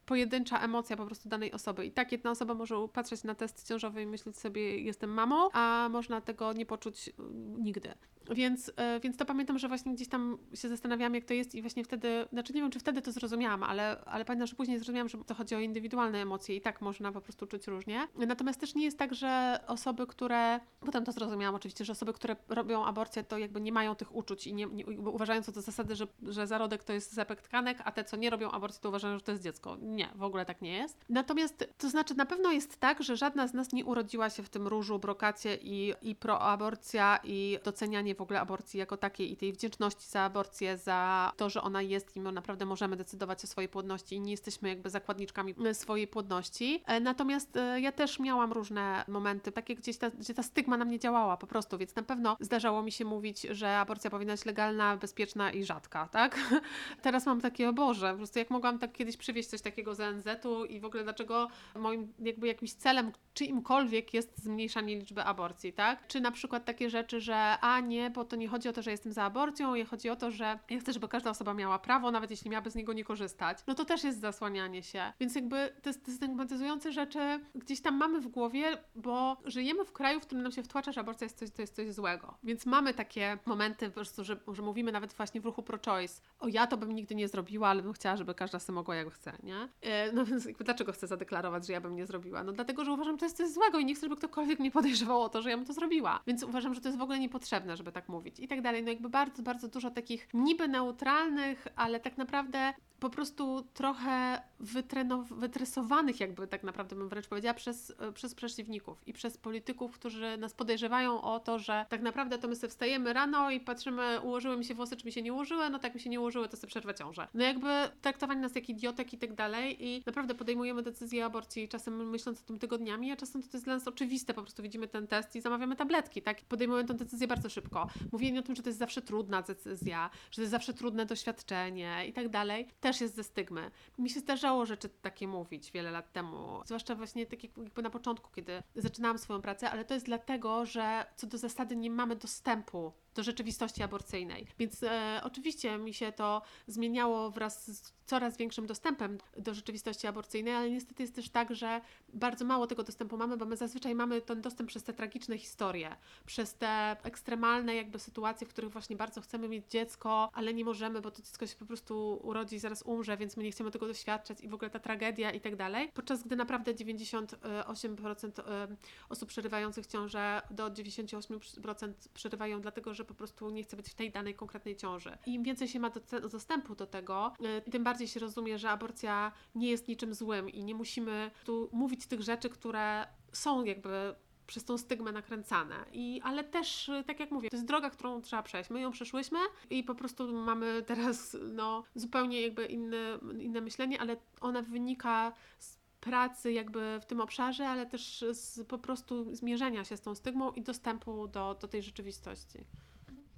pojedyncza 0.06 0.60
emocja 0.60 0.98
po 0.98 1.06
prostu 1.06 1.30
danej 1.30 1.52
osoby. 1.52 1.86
I 1.86 1.92
tak 1.92 2.12
jedna 2.12 2.32
osoba 2.32 2.54
może 2.54 2.76
patrzeć 2.94 3.24
na 3.24 3.36
test 3.36 3.68
ciążowy 3.68 4.02
i 4.02 4.06
myśleć 4.06 4.38
sobie, 4.38 4.80
jestem 4.80 5.10
mamą, 5.10 5.50
a 5.54 5.90
można 5.92 6.22
tego 6.22 6.54
nie 6.54 6.66
poczuć 6.66 7.08
y, 7.08 7.14
nigdy. 7.58 7.94
Więc, 8.32 8.70
y, 8.70 8.74
więc 9.04 9.18
to 9.18 9.26
pamiętam, 9.26 9.60
że 9.60 9.68
właśnie 9.68 9.94
gdzieś 9.94 10.08
tam 10.08 10.38
się 10.54 10.70
zastanawiałam, 10.70 11.16
jak 11.16 11.26
to 11.26 11.34
jest 11.34 11.56
i 11.56 11.62
właśnie 11.62 11.84
wtedy, 11.84 12.26
znaczy 12.32 12.54
nie 12.54 12.62
wiem, 12.62 12.72
czy 12.72 12.80
wtedy 12.80 13.02
to 13.02 13.12
zrozumiałam, 13.12 13.64
ale, 13.64 14.06
ale 14.06 14.26
pamiętam, 14.26 14.48
że 14.48 14.56
później 14.56 14.78
zrozumiałam, 14.78 15.10
że 15.10 15.18
to 15.18 15.34
chodzi 15.34 15.56
o 15.56 15.60
indywidualne 15.60 16.22
emocje 16.22 16.56
i 16.56 16.62
tak 16.62 16.82
można 16.82 17.12
po 17.12 17.22
prostu 17.22 17.48
czuć 17.48 17.68
różnie. 17.68 18.08
Natomiast 18.16 18.60
też 18.60 18.76
nie 18.76 18.86
jest 18.86 18.98
tak, 18.98 19.14
że 19.14 19.60
osoby, 19.68 20.08
które, 20.08 20.60
potem 20.80 21.06
to 21.06 21.12
zrozumiałam 21.12 21.56
oczywiście, 21.56 21.86
że 21.86 21.92
osoby, 21.92 22.14
które 22.14 22.36
robią 22.50 22.86
aborcję, 22.86 23.24
to 23.24 23.38
jakby 23.38 23.62
nie 23.62 23.72
mają 23.72 23.96
tych 23.96 24.16
uczuć 24.16 24.48
i 24.48 24.54
nie, 24.54 24.66
nie 24.66 24.86
uważają 24.86 25.44
co 25.44 25.52
do 25.52 25.62
zasady, 25.62 25.96
że, 25.96 26.08
że 26.24 26.48
zarodek 26.48 26.84
to 26.84 26.94
jest 26.94 27.14
zapek 27.14 27.42
tkanek, 27.42 27.78
a 27.86 27.92
te, 27.92 28.04
co 28.04 28.18
nie 28.18 28.30
robią 28.30 28.52
aborcji, 28.52 28.82
to 28.82 28.90
uważają, 28.90 29.18
że 29.18 29.24
to 29.24 29.32
jest 29.32 29.44
dziecko. 29.44 29.78
Nie, 29.82 30.10
w 30.16 30.24
ogóle 30.24 30.46
tak 30.46 30.62
nie 30.62 30.74
jest. 30.78 31.06
Natomiast 31.10 31.68
to 31.78 31.90
znaczy 31.90 32.16
na 32.16 32.26
pewno 32.26 32.52
jest 32.52 32.80
tak, 32.80 33.04
że 33.04 33.18
żadna 33.18 33.48
z 33.48 33.54
nas 33.54 33.74
nie 33.74 33.86
urodziła 33.86 34.30
się 34.30 34.44
w 34.44 34.50
tym 34.50 34.68
różu, 34.68 35.00
brokacie 35.00 35.58
i, 35.62 35.94
i 36.02 36.16
proaborcja 36.16 37.20
i 37.24 37.60
docenianie 37.64 38.15
w 38.16 38.22
ogóle 38.22 38.40
aborcji 38.40 38.80
jako 38.80 38.98
takiej 38.98 39.32
i 39.32 39.38
tej 39.38 39.54
wdzięczności 39.54 40.10
za 40.10 40.22
aborcję, 40.22 40.78
za 40.78 41.32
to, 41.38 41.50
że 41.50 41.62
ona 41.62 41.82
jest 41.82 42.16
i 42.16 42.22
my 42.22 42.32
naprawdę 42.32 42.66
możemy 42.66 42.96
decydować 42.96 43.44
o 43.44 43.48
swojej 43.48 43.70
płodności 43.70 44.16
i 44.16 44.20
nie 44.20 44.32
jesteśmy 44.32 44.70
jakby 44.70 44.90
zakładniczkami 44.90 45.56
swojej 45.74 46.08
płodności. 46.08 46.84
E, 46.86 47.00
Natomiast 47.00 47.58
e, 47.58 47.82
ja 47.82 47.92
też 47.92 48.20
miałam 48.20 48.54
różne 48.54 49.06
momenty, 49.08 49.52
takie 49.52 49.76
gdzieś 49.76 49.98
ta, 49.98 50.10
gdzie 50.10 50.34
ta 50.34 50.44
stygma 50.44 50.78
na 50.78 50.86
mnie 50.86 51.00
działała 51.00 51.38
po 51.38 51.48
prostu, 51.48 51.78
więc 51.78 51.96
na 51.96 52.04
pewno 52.04 52.38
zdarzało 52.40 52.84
mi 52.84 52.92
się 52.92 53.06
mówić, 53.06 53.42
że 53.42 53.78
aborcja 53.78 54.10
powinna 54.10 54.34
być 54.34 54.46
legalna, 54.46 54.98
bezpieczna 54.98 55.52
i 55.52 55.64
rzadka, 55.64 56.08
tak? 56.08 56.40
Teraz 57.02 57.26
mam 57.26 57.42
takie, 57.42 57.70
o 57.70 57.74
Boże, 57.74 58.12
po 58.12 58.18
prostu 58.18 58.40
jak 58.40 58.50
mogłam 58.50 58.80
tak 58.80 58.92
kiedyś 58.92 59.18
przywieźć 59.18 59.50
coś 59.50 59.62
takiego 59.62 59.96
z 59.96 60.00
ONZ-u 60.00 60.66
i 60.66 60.80
w 60.80 60.86
ogóle 60.86 61.04
dlaczego 61.04 61.48
moim 61.76 62.14
jakby 62.20 62.48
jakimś 62.48 62.74
celem 62.74 63.12
czyimkolwiek 63.34 64.14
jest 64.14 64.44
zmniejszanie 64.44 64.96
liczby 64.96 65.24
aborcji, 65.24 65.74
tak? 65.74 66.08
Czy 66.08 66.22
na 66.22 66.32
przykład 66.32 66.66
takie 66.66 66.90
rzeczy, 66.90 67.22
że 67.22 67.58
a 67.62 67.80
nie, 67.80 68.05
bo 68.10 68.26
to 68.26 68.36
nie 68.36 68.48
chodzi 68.48 68.70
o 68.70 68.74
to, 68.74 68.82
że 68.82 68.92
jestem 68.92 69.12
za 69.14 69.24
aborcją, 69.24 69.74
chodzi 69.90 70.10
o 70.10 70.16
to, 70.16 70.32
że 70.32 70.60
ja 70.70 70.80
chcę, 70.80 70.94
żeby 70.94 71.08
każda 71.08 71.30
osoba 71.30 71.54
miała 71.54 71.80
prawo, 71.80 72.12
nawet 72.12 72.32
jeśli 72.32 72.50
miałaby 72.52 72.72
z 72.72 72.76
niego 72.76 72.94
nie 72.94 73.04
korzystać, 73.04 73.58
no 73.68 73.76
to 73.76 73.86
też 73.86 74.04
jest 74.04 74.20
zasłanianie 74.20 74.84
się. 74.84 75.14
Więc 75.20 75.36
jakby 75.36 75.70
te, 75.82 75.94
te 75.94 76.12
stygmatyzujące 76.12 76.92
rzeczy 76.92 77.20
gdzieś 77.56 77.82
tam 77.82 77.98
mamy 77.98 78.22
w 78.22 78.28
głowie, 78.28 78.78
bo 78.96 79.38
żyjemy 79.46 79.86
w 79.86 79.92
kraju, 79.92 80.20
w 80.20 80.26
którym 80.26 80.44
nam 80.44 80.52
się 80.52 80.64
wtłacza, 80.64 80.92
że 80.92 81.02
aborcja 81.02 81.26
jest 81.26 81.40
coś, 81.40 81.52
to 81.52 81.62
jest 81.62 81.76
coś 81.76 81.94
złego. 81.94 82.38
Więc 82.44 82.66
mamy 82.66 82.94
takie 82.94 83.38
momenty 83.46 83.86
po 83.88 83.94
prostu, 83.94 84.24
że, 84.24 84.38
że 84.54 84.62
mówimy 84.62 84.92
nawet 84.92 85.14
właśnie 85.14 85.42
w 85.42 85.46
ruchu 85.46 85.64
pro-choice, 85.64 86.22
o 86.40 86.48
ja 86.48 86.68
to 86.68 86.78
bym 86.78 86.92
nigdy 86.92 87.16
nie 87.16 87.28
zrobiła, 87.28 87.68
ale 87.68 87.82
bym 87.82 87.94
chciała, 87.94 88.18
żeby 88.18 88.34
każda 88.36 88.60
sobie 88.60 88.76
mogła 88.76 88.96
jak 88.96 89.14
chce, 89.14 89.34
nie? 89.44 89.68
E, 89.82 90.12
No 90.12 90.26
więc 90.26 90.46
jakby 90.46 90.64
dlaczego 90.64 90.92
chcę 90.92 91.08
zadeklarować, 91.08 91.68
że 91.68 91.74
ja 91.74 91.82
bym 91.82 91.96
nie 91.96 92.06
zrobiła? 92.06 92.44
No 92.44 92.52
dlatego, 92.52 92.86
że 92.86 92.92
uważam, 92.92 93.14
że 93.16 93.20
to 93.20 93.26
jest 93.26 93.38
coś 93.38 93.50
złego 93.50 93.80
i 93.80 93.86
nie 93.86 93.96
chcę, 93.96 94.02
żeby 94.02 94.16
ktokolwiek 94.16 94.60
mnie 94.60 94.72
podejrzewał 94.72 95.22
o 95.22 95.30
to, 95.30 95.42
że 95.42 95.50
ja 95.50 95.58
bym 95.58 95.66
to 95.66 95.74
zrobiła. 95.74 96.20
Więc 96.28 96.44
uważam, 96.44 96.74
że 96.74 96.82
to 96.82 96.88
jest 96.88 97.00
w 97.00 97.02
ogóle 97.02 97.20
niepotrzebne, 97.20 97.78
żeby 97.78 97.92
tak 97.96 98.10
mówić 98.10 98.40
i 98.40 98.48
tak 98.48 98.62
dalej. 98.62 98.84
No 98.84 98.90
jakby 98.90 99.10
bardzo, 99.10 99.44
bardzo 99.44 99.68
dużo 99.68 99.92
takich 99.92 100.28
niby 100.34 100.68
neutralnych, 100.68 101.68
ale 101.76 102.00
tak 102.00 102.18
naprawdę 102.18 102.74
po 103.06 103.10
prostu 103.10 103.68
trochę 103.74 104.42
wytrenow- 104.62 105.34
wytresowanych, 105.40 106.20
jakby 106.20 106.48
tak 106.48 106.64
naprawdę 106.64 106.96
bym 106.96 107.10
wręcz 107.10 107.28
powiedziała, 107.28 107.54
przez, 107.54 107.94
e, 108.00 108.12
przez 108.12 108.36
przeciwników 108.36 109.08
i 109.08 109.14
przez 109.14 109.38
polityków, 109.38 109.92
którzy 110.00 110.38
nas 110.38 110.54
podejrzewają 110.54 111.22
o 111.22 111.40
to, 111.40 111.60
że 111.60 111.86
tak 111.90 112.02
naprawdę 112.02 112.38
to 112.38 112.48
my 112.48 112.56
sobie 112.56 112.70
wstajemy 112.70 113.14
rano 113.14 113.52
i 113.52 113.60
patrzymy, 113.60 114.22
ułożyły 114.22 114.58
mi 114.58 114.66
się 114.66 114.74
włosy, 114.74 114.96
czy 114.98 115.06
mi 115.06 115.12
się 115.12 115.22
nie 115.22 115.34
ułożyły, 115.34 115.70
no 115.70 115.80
tak 115.80 115.96
mi 115.96 116.02
się 116.02 116.10
nie 116.10 116.20
ułożyły, 116.20 116.50
to 116.50 116.58
sobie 116.58 116.68
przerwę 116.68 116.94
ciążę. 116.94 117.28
No 117.34 117.44
jakby 117.44 117.68
traktowanie 118.02 118.42
nas 118.42 118.56
jak 118.56 118.70
idiotek 118.70 119.14
i 119.14 119.18
tak 119.18 119.34
dalej 119.34 119.86
i 119.86 120.04
naprawdę 120.06 120.36
podejmujemy 120.36 120.84
decyzję 120.84 121.24
o 121.24 121.26
aborcji 121.26 121.70
czasem 121.70 122.10
myśląc 122.10 122.42
o 122.42 122.44
tym 122.44 122.60
tygodniami, 122.60 123.12
a 123.12 123.16
czasem 123.16 123.44
to 123.44 123.50
jest 123.54 123.66
dla 123.66 123.74
nas 123.74 123.88
oczywiste, 123.88 124.34
po 124.34 124.42
prostu 124.42 124.64
widzimy 124.64 124.88
ten 124.88 125.08
test 125.08 125.36
i 125.36 125.42
zamawiamy 125.42 125.76
tabletki, 125.76 126.22
tak? 126.22 126.42
Podejmujemy 126.42 126.88
tę 126.88 126.94
decyzję 126.94 127.28
bardzo 127.28 127.50
szybko. 127.50 127.88
Mówienie 128.12 128.40
o 128.40 128.44
tym, 128.44 128.56
że 128.56 128.64
to 128.64 128.70
jest 128.70 128.80
zawsze 128.80 129.02
trudna 129.02 129.42
decyzja, 129.42 130.10
że 130.32 130.36
to 130.36 130.42
jest 130.42 130.52
zawsze 130.52 130.74
trudne 130.74 131.06
doświadczenie 131.06 132.04
i 132.08 132.14
tak 132.14 132.30
dalej, 132.30 132.68
też 132.82 132.95
jest 133.02 133.16
ze 133.16 133.24
stygmy. 133.24 133.72
Mi 133.98 134.10
się 134.10 134.20
zdarzało 134.20 134.66
rzeczy 134.66 134.90
takie 134.90 135.28
mówić 135.28 135.72
wiele 135.72 135.92
lat 135.92 136.14
temu, 136.14 136.62
zwłaszcza 136.66 136.96
właśnie 136.96 137.26
tak 137.26 137.44
jakby 137.44 137.82
na 137.82 137.90
początku, 137.90 138.32
kiedy 138.32 138.64
zaczynałam 138.76 139.18
swoją 139.18 139.42
pracę, 139.42 139.72
ale 139.72 139.86
to 139.86 139.94
jest 139.94 140.06
dlatego, 140.06 140.66
że 140.66 141.06
co 141.16 141.28
do 141.28 141.38
zasady 141.38 141.76
nie 141.76 141.90
mamy 141.90 142.16
dostępu 142.16 142.92
do 143.16 143.24
rzeczywistości 143.24 143.84
aborcyjnej. 143.84 144.48
Więc 144.60 144.84
e, 144.84 145.22
oczywiście 145.24 145.78
mi 145.78 145.94
się 145.94 146.12
to 146.12 146.42
zmieniało 146.68 147.32
wraz 147.32 147.72
z 147.72 147.94
coraz 148.06 148.38
większym 148.38 148.66
dostępem 148.66 149.18
do 149.38 149.54
rzeczywistości 149.54 150.08
aborcyjnej, 150.08 150.54
ale 150.54 150.72
niestety 150.72 151.04
jest 151.04 151.16
też 151.16 151.30
tak, 151.30 151.56
że 151.56 151.82
bardzo 152.14 152.46
mało 152.46 152.68
tego 152.68 152.84
dostępu 152.84 153.18
mamy, 153.18 153.38
bo 153.38 153.46
my 153.46 153.58
zazwyczaj 153.58 153.96
mamy 153.96 154.22
ten 154.22 154.42
dostęp 154.42 154.70
przez 154.70 154.84
te 154.84 154.94
tragiczne 154.94 155.38
historie, 155.38 155.96
przez 156.26 156.56
te 156.56 156.98
ekstremalne 157.04 157.76
jakby 157.76 158.00
sytuacje, 158.00 158.48
w 158.48 158.50
których 158.50 158.72
właśnie 158.72 158.96
bardzo 158.96 159.22
chcemy 159.22 159.50
mieć 159.50 159.66
dziecko, 159.70 160.32
ale 160.34 160.54
nie 160.54 160.66
możemy, 160.66 161.02
bo 161.02 161.12
to 161.12 161.22
dziecko 161.22 161.48
się 161.48 161.56
po 161.56 161.66
prostu 161.66 162.20
urodzi 162.24 162.56
i 162.56 162.60
zaraz 162.60 162.82
umrze, 162.82 163.18
więc 163.18 163.38
my 163.38 163.44
nie 163.44 163.52
chcemy 163.52 163.72
tego 163.72 163.88
doświadczać 163.88 164.42
i 164.42 164.48
w 164.48 164.54
ogóle 164.54 164.70
ta 164.70 164.80
tragedia 164.80 165.32
i 165.32 165.42
tak 165.42 165.56
dalej. 165.56 165.92
Podczas 165.94 166.24
gdy 166.24 166.36
naprawdę 166.36 166.74
98% 166.74 168.40
e, 168.40 168.68
osób 169.10 169.30
przerywających 169.30 169.88
ciążę 169.88 170.42
do 170.52 170.72
98% 170.72 171.94
przerywają 172.14 172.62
dlatego, 172.62 172.94
że 172.94 173.05
po 173.06 173.14
prostu 173.14 173.50
nie 173.50 173.64
chce 173.64 173.78
być 173.78 173.90
w 173.90 173.94
tej 173.94 174.12
danej 174.12 174.36
konkretnej 174.36 174.76
ciąży. 174.76 175.18
Im 175.26 175.44
więcej 175.44 175.68
się 175.68 175.80
ma 175.80 175.90
do, 175.90 176.30
dostępu 176.30 176.76
do 176.76 176.88
tego, 176.88 177.34
y, 177.68 177.72
tym 177.72 177.84
bardziej 177.84 178.08
się 178.08 178.20
rozumie, 178.20 178.60
że 178.60 178.70
aborcja 178.70 179.32
nie 179.56 179.70
jest 179.70 179.88
niczym 179.88 180.14
złym 180.14 180.50
i 180.50 180.64
nie 180.64 180.76
musimy 180.76 181.32
tu 181.46 181.70
mówić 181.72 182.08
tych 182.08 182.22
rzeczy, 182.22 182.50
które 182.50 183.08
są 183.32 183.64
jakby 183.64 184.16
przez 184.48 184.66
tą 184.66 184.78
stygmę 184.78 185.12
nakręcane. 185.12 185.76
I, 185.94 186.22
ale 186.24 186.44
też, 186.44 186.90
y, 186.90 187.04
tak 187.08 187.20
jak 187.20 187.32
mówię, 187.32 187.50
to 187.50 187.56
jest 187.56 187.68
droga, 187.68 187.90
którą 187.90 188.22
trzeba 188.22 188.44
przejść. 188.44 188.70
My 188.70 188.82
ją 188.82 188.92
przeszłyśmy 188.92 189.40
i 189.70 189.84
po 189.84 189.96
prostu 189.96 190.34
mamy 190.34 190.84
teraz 190.88 191.38
no, 191.54 191.84
zupełnie 191.96 192.42
jakby 192.42 192.66
inne, 192.66 193.20
inne 193.40 193.62
myślenie, 193.62 194.02
ale 194.02 194.18
ona 194.42 194.62
wynika 194.62 195.34
z 195.60 195.78
pracy 196.00 196.52
jakby 196.52 197.00
w 197.02 197.06
tym 197.06 197.22
obszarze, 197.22 197.68
ale 197.68 197.86
też 197.86 198.26
z 198.32 198.68
po 198.68 198.78
prostu 198.78 199.36
zmierzenia 199.36 199.84
się 199.84 199.98
z 199.98 200.02
tą 200.02 200.16
stygmą 200.16 200.52
i 200.52 200.62
dostępu 200.62 201.28
do, 201.28 201.58
do 201.62 201.68
tej 201.68 201.84
rzeczywistości. 201.84 202.66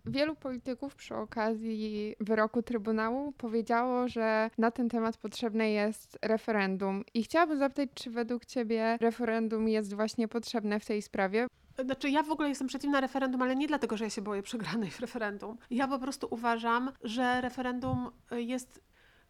Wielu 0.08 0.36
polityków 0.36 0.96
przy 0.96 1.16
okazji 1.16 2.16
wyroku 2.20 2.62
Trybunału 2.62 3.32
powiedziało, 3.32 4.08
że 4.08 4.50
na 4.58 4.72
ten 4.72 4.90
temat 4.90 5.18
potrzebne 5.18 5.72
jest 5.72 6.18
referendum. 6.22 7.04
I 7.14 7.24
chciałabym 7.24 7.60
zapytać, 7.60 7.90
czy 7.94 8.10
według 8.10 8.46
Ciebie 8.46 8.98
referendum 9.02 9.68
jest 9.68 9.94
właśnie 9.94 10.28
potrzebne 10.28 10.80
w 10.80 10.86
tej 10.86 11.02
sprawie? 11.02 11.48
Znaczy, 11.86 12.10
ja 12.10 12.24
w 12.24 12.32
ogóle 12.32 12.50
jestem 12.50 12.68
przeciwna 12.68 13.02
referendum, 13.02 13.42
ale 13.42 13.56
nie 13.56 13.68
dlatego, 13.68 13.98
że 13.98 14.04
ja 14.04 14.10
się 14.10 14.22
boję 14.22 14.42
przegranej 14.44 14.92
w 14.92 15.00
referendum. 15.00 15.58
Ja 15.70 15.88
po 15.88 16.00
prostu 16.00 16.28
uważam, 16.32 16.92
że 17.04 17.42
referendum 17.42 18.12
jest 18.32 18.82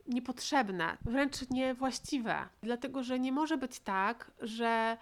niepotrzebne, 0.08 0.98
wręcz 1.02 1.50
niewłaściwe, 1.50 2.36
dlatego 2.62 3.04
że 3.04 3.20
nie 3.20 3.32
może 3.32 3.58
być 3.58 3.80
tak, 3.80 4.32
że 4.42 4.98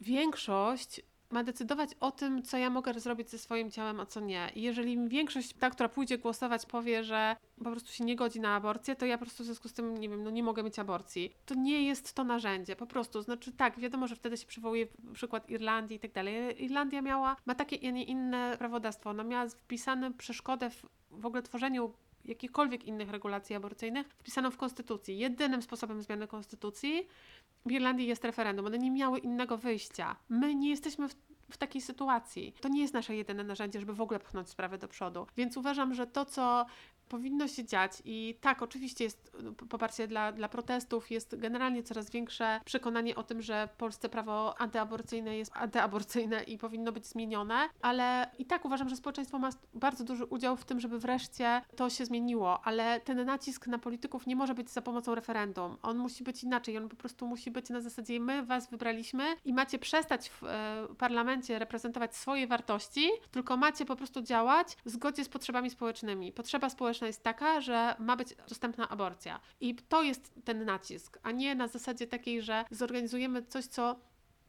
większość 0.00 1.00
ma 1.36 1.44
decydować 1.44 1.90
o 2.00 2.10
tym, 2.12 2.42
co 2.42 2.56
ja 2.56 2.70
mogę 2.70 3.00
zrobić 3.00 3.30
ze 3.30 3.38
swoim 3.38 3.70
ciałem, 3.70 4.00
a 4.00 4.06
co 4.06 4.20
nie. 4.20 4.50
I 4.54 4.62
jeżeli 4.62 5.08
większość, 5.08 5.52
ta, 5.52 5.70
która 5.70 5.88
pójdzie 5.88 6.18
głosować, 6.18 6.66
powie, 6.66 7.04
że 7.04 7.36
po 7.58 7.70
prostu 7.70 7.92
się 7.92 8.04
nie 8.04 8.16
godzi 8.16 8.40
na 8.40 8.54
aborcję, 8.54 8.96
to 8.96 9.06
ja 9.06 9.18
po 9.18 9.24
prostu 9.24 9.42
w 9.42 9.46
związku 9.46 9.68
z 9.68 9.72
tym, 9.72 9.94
nie 9.94 10.08
wiem, 10.08 10.24
no 10.24 10.30
nie 10.30 10.42
mogę 10.42 10.62
mieć 10.62 10.78
aborcji. 10.78 11.32
To 11.46 11.54
nie 11.54 11.82
jest 11.82 12.12
to 12.12 12.24
narzędzie, 12.24 12.76
po 12.76 12.86
prostu. 12.86 13.22
Znaczy 13.22 13.52
tak, 13.52 13.78
wiadomo, 13.78 14.06
że 14.06 14.16
wtedy 14.16 14.36
się 14.36 14.46
przywołuje 14.46 14.86
przykład 15.12 15.50
Irlandii 15.50 15.96
i 15.96 16.00
tak 16.00 16.12
dalej. 16.12 16.64
Irlandia 16.64 17.02
miała, 17.02 17.36
ma 17.46 17.54
takie, 17.54 17.88
a 17.88 17.90
nie 17.90 18.04
inne 18.04 18.56
prawodawstwo. 18.58 19.10
Ona 19.10 19.24
miała 19.24 19.48
wpisane 19.48 20.12
przeszkodę 20.12 20.70
w, 20.70 20.86
w 21.10 21.26
ogóle 21.26 21.42
tworzeniu 21.42 21.92
jakichkolwiek 22.24 22.84
innych 22.84 23.10
regulacji 23.10 23.56
aborcyjnych 23.56 24.06
wpisano 24.08 24.50
w 24.50 24.56
konstytucji. 24.56 25.18
Jedynym 25.18 25.62
sposobem 25.62 26.02
zmiany 26.02 26.26
konstytucji 26.26 27.06
w 27.66 27.72
Irlandii 27.72 28.06
jest 28.06 28.24
referendum. 28.24 28.66
One 28.66 28.78
nie 28.78 28.90
miały 28.90 29.18
innego 29.18 29.56
wyjścia. 29.56 30.16
My 30.28 30.54
nie 30.54 30.70
jesteśmy 30.70 31.08
w, 31.08 31.14
w 31.50 31.56
takiej 31.56 31.82
sytuacji. 31.82 32.54
To 32.60 32.68
nie 32.68 32.82
jest 32.82 32.94
nasze 32.94 33.16
jedyne 33.16 33.44
narzędzie, 33.44 33.80
żeby 33.80 33.94
w 33.94 34.00
ogóle 34.00 34.20
pchnąć 34.20 34.48
sprawę 34.48 34.78
do 34.78 34.88
przodu. 34.88 35.26
Więc 35.36 35.56
uważam, 35.56 35.94
że 35.94 36.06
to, 36.06 36.24
co 36.24 36.66
powinno 37.08 37.48
się 37.48 37.64
dziać 37.64 37.92
i 38.04 38.38
tak, 38.40 38.62
oczywiście 38.62 39.04
jest 39.04 39.36
no, 39.42 39.52
poparcie 39.52 40.08
dla, 40.08 40.32
dla 40.32 40.48
protestów, 40.48 41.10
jest 41.10 41.36
generalnie 41.38 41.82
coraz 41.82 42.10
większe 42.10 42.60
przekonanie 42.64 43.16
o 43.16 43.22
tym, 43.22 43.42
że 43.42 43.68
w 43.68 43.76
Polsce 43.76 44.08
prawo 44.08 44.60
antyaborcyjne 44.60 45.38
jest 45.38 45.52
antyaborcyjne 45.54 46.42
i 46.42 46.58
powinno 46.58 46.92
być 46.92 47.06
zmienione, 47.06 47.68
ale 47.82 48.30
i 48.38 48.44
tak 48.44 48.64
uważam, 48.64 48.88
że 48.88 48.96
społeczeństwo 48.96 49.38
ma 49.38 49.50
bardzo 49.74 50.04
duży 50.04 50.24
udział 50.24 50.56
w 50.56 50.64
tym, 50.64 50.80
żeby 50.80 50.98
wreszcie 50.98 51.62
to 51.76 51.90
się 51.90 52.04
zmieniło, 52.06 52.64
ale 52.64 53.00
ten 53.00 53.24
nacisk 53.24 53.66
na 53.66 53.78
polityków 53.78 54.26
nie 54.26 54.36
może 54.36 54.54
być 54.54 54.70
za 54.70 54.82
pomocą 54.82 55.14
referendum. 55.14 55.76
On 55.82 55.98
musi 55.98 56.24
być 56.24 56.44
inaczej, 56.44 56.78
on 56.78 56.88
po 56.88 56.96
prostu 56.96 57.26
musi 57.26 57.50
być 57.50 57.70
na 57.70 57.80
zasadzie 57.80 58.20
my 58.20 58.42
was 58.42 58.70
wybraliśmy 58.70 59.24
i 59.44 59.52
macie 59.52 59.78
przestać 59.78 60.30
w 60.30 60.44
e, 60.44 60.86
parlamencie 60.98 61.58
reprezentować 61.58 62.16
swoje 62.16 62.46
wartości, 62.46 63.10
tylko 63.30 63.56
macie 63.56 63.84
po 63.84 63.96
prostu 63.96 64.22
działać 64.22 64.76
w 64.84 64.90
zgodzie 64.90 65.24
z 65.24 65.28
potrzebami 65.28 65.70
społecznymi. 65.70 66.32
Potrzeba 66.32 66.70
społeczna 66.70 66.95
społeczna 66.96 67.06
jest 67.06 67.22
taka, 67.22 67.60
że 67.60 67.94
ma 67.98 68.16
być 68.16 68.34
dostępna 68.48 68.88
aborcja. 68.88 69.40
I 69.60 69.74
to 69.74 70.02
jest 70.02 70.32
ten 70.44 70.64
nacisk, 70.64 71.18
a 71.22 71.30
nie 71.30 71.54
na 71.54 71.68
zasadzie 71.68 72.06
takiej, 72.06 72.42
że 72.42 72.64
zorganizujemy 72.70 73.42
coś, 73.42 73.64
co 73.64 73.96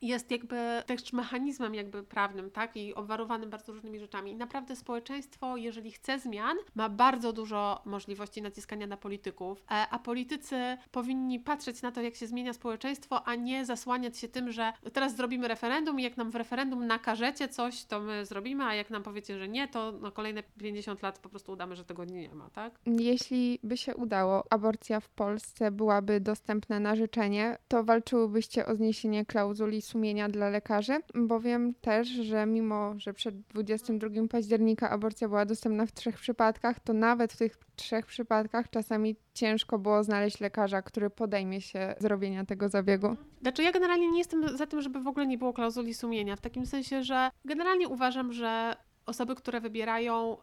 jest 0.01 0.31
jakby 0.31 0.83
też 0.85 1.13
mechanizmem 1.13 1.75
jakby 1.75 2.03
prawnym, 2.03 2.51
tak, 2.51 2.77
i 2.77 2.95
obwarowanym 2.95 3.49
bardzo 3.49 3.73
różnymi 3.73 3.99
rzeczami. 3.99 4.31
I 4.31 4.35
naprawdę 4.35 4.75
społeczeństwo, 4.75 5.57
jeżeli 5.57 5.91
chce 5.91 6.19
zmian, 6.19 6.57
ma 6.75 6.89
bardzo 6.89 7.33
dużo 7.33 7.81
możliwości 7.85 8.41
naciskania 8.41 8.87
na 8.87 8.97
polityków, 8.97 9.63
e, 9.71 9.87
a 9.89 9.99
politycy 9.99 10.77
powinni 10.91 11.39
patrzeć 11.39 11.81
na 11.81 11.91
to, 11.91 12.01
jak 12.01 12.15
się 12.15 12.27
zmienia 12.27 12.53
społeczeństwo, 12.53 13.27
a 13.27 13.35
nie 13.35 13.65
zasłaniać 13.65 14.17
się 14.17 14.27
tym, 14.27 14.51
że 14.51 14.73
teraz 14.93 15.15
zrobimy 15.15 15.47
referendum 15.47 15.99
i 15.99 16.03
jak 16.03 16.17
nam 16.17 16.31
w 16.31 16.35
referendum 16.35 16.87
nakażecie 16.87 17.47
coś, 17.47 17.85
to 17.85 17.99
my 17.99 18.25
zrobimy, 18.25 18.63
a 18.63 18.75
jak 18.75 18.89
nam 18.89 19.03
powiecie, 19.03 19.39
że 19.39 19.47
nie, 19.47 19.67
to 19.67 19.91
na 19.91 20.11
kolejne 20.11 20.43
50 20.43 21.01
lat 21.01 21.19
po 21.19 21.29
prostu 21.29 21.51
udamy, 21.51 21.75
że 21.75 21.85
tego 21.85 22.05
nie 22.05 22.35
ma, 22.35 22.49
tak? 22.49 22.79
Jeśli 22.85 23.59
by 23.63 23.77
się 23.77 23.95
udało, 23.95 24.43
aborcja 24.49 24.99
w 24.99 25.09
Polsce 25.09 25.71
byłaby 25.71 26.19
dostępna 26.19 26.79
na 26.79 26.95
życzenie, 26.95 27.57
to 27.67 27.83
walczyłybyście 27.83 28.65
o 28.65 28.75
zniesienie 28.75 29.25
klauzuli 29.25 29.81
sumienia 29.87 30.29
dla 30.29 30.49
lekarzy, 30.49 30.93
bo 31.15 31.39
wiem 31.39 31.73
też, 31.73 32.07
że 32.07 32.45
mimo, 32.45 32.93
że 32.97 33.13
przed 33.13 33.39
22 33.39 34.09
października 34.29 34.89
aborcja 34.89 35.27
była 35.27 35.45
dostępna 35.45 35.85
w 35.85 35.91
trzech 35.91 36.15
przypadkach, 36.15 36.79
to 36.79 36.93
nawet 36.93 37.33
w 37.33 37.37
tych 37.37 37.57
trzech 37.75 38.05
przypadkach 38.05 38.69
czasami 38.69 39.15
ciężko 39.33 39.79
było 39.79 40.03
znaleźć 40.03 40.39
lekarza, 40.39 40.81
który 40.81 41.09
podejmie 41.09 41.61
się 41.61 41.95
zrobienia 41.99 42.45
tego 42.45 42.69
zabiegu. 42.69 43.15
Znaczy 43.41 43.63
ja 43.63 43.71
generalnie 43.71 44.11
nie 44.11 44.17
jestem 44.17 44.57
za 44.57 44.67
tym, 44.67 44.81
żeby 44.81 44.99
w 44.99 45.07
ogóle 45.07 45.27
nie 45.27 45.37
było 45.37 45.53
klauzuli 45.53 45.93
sumienia, 45.93 46.35
w 46.35 46.41
takim 46.41 46.65
sensie, 46.65 47.03
że 47.03 47.29
generalnie 47.45 47.87
uważam, 47.87 48.33
że 48.33 48.75
osoby, 49.07 49.35
które 49.35 49.61
wybierają 49.61 50.37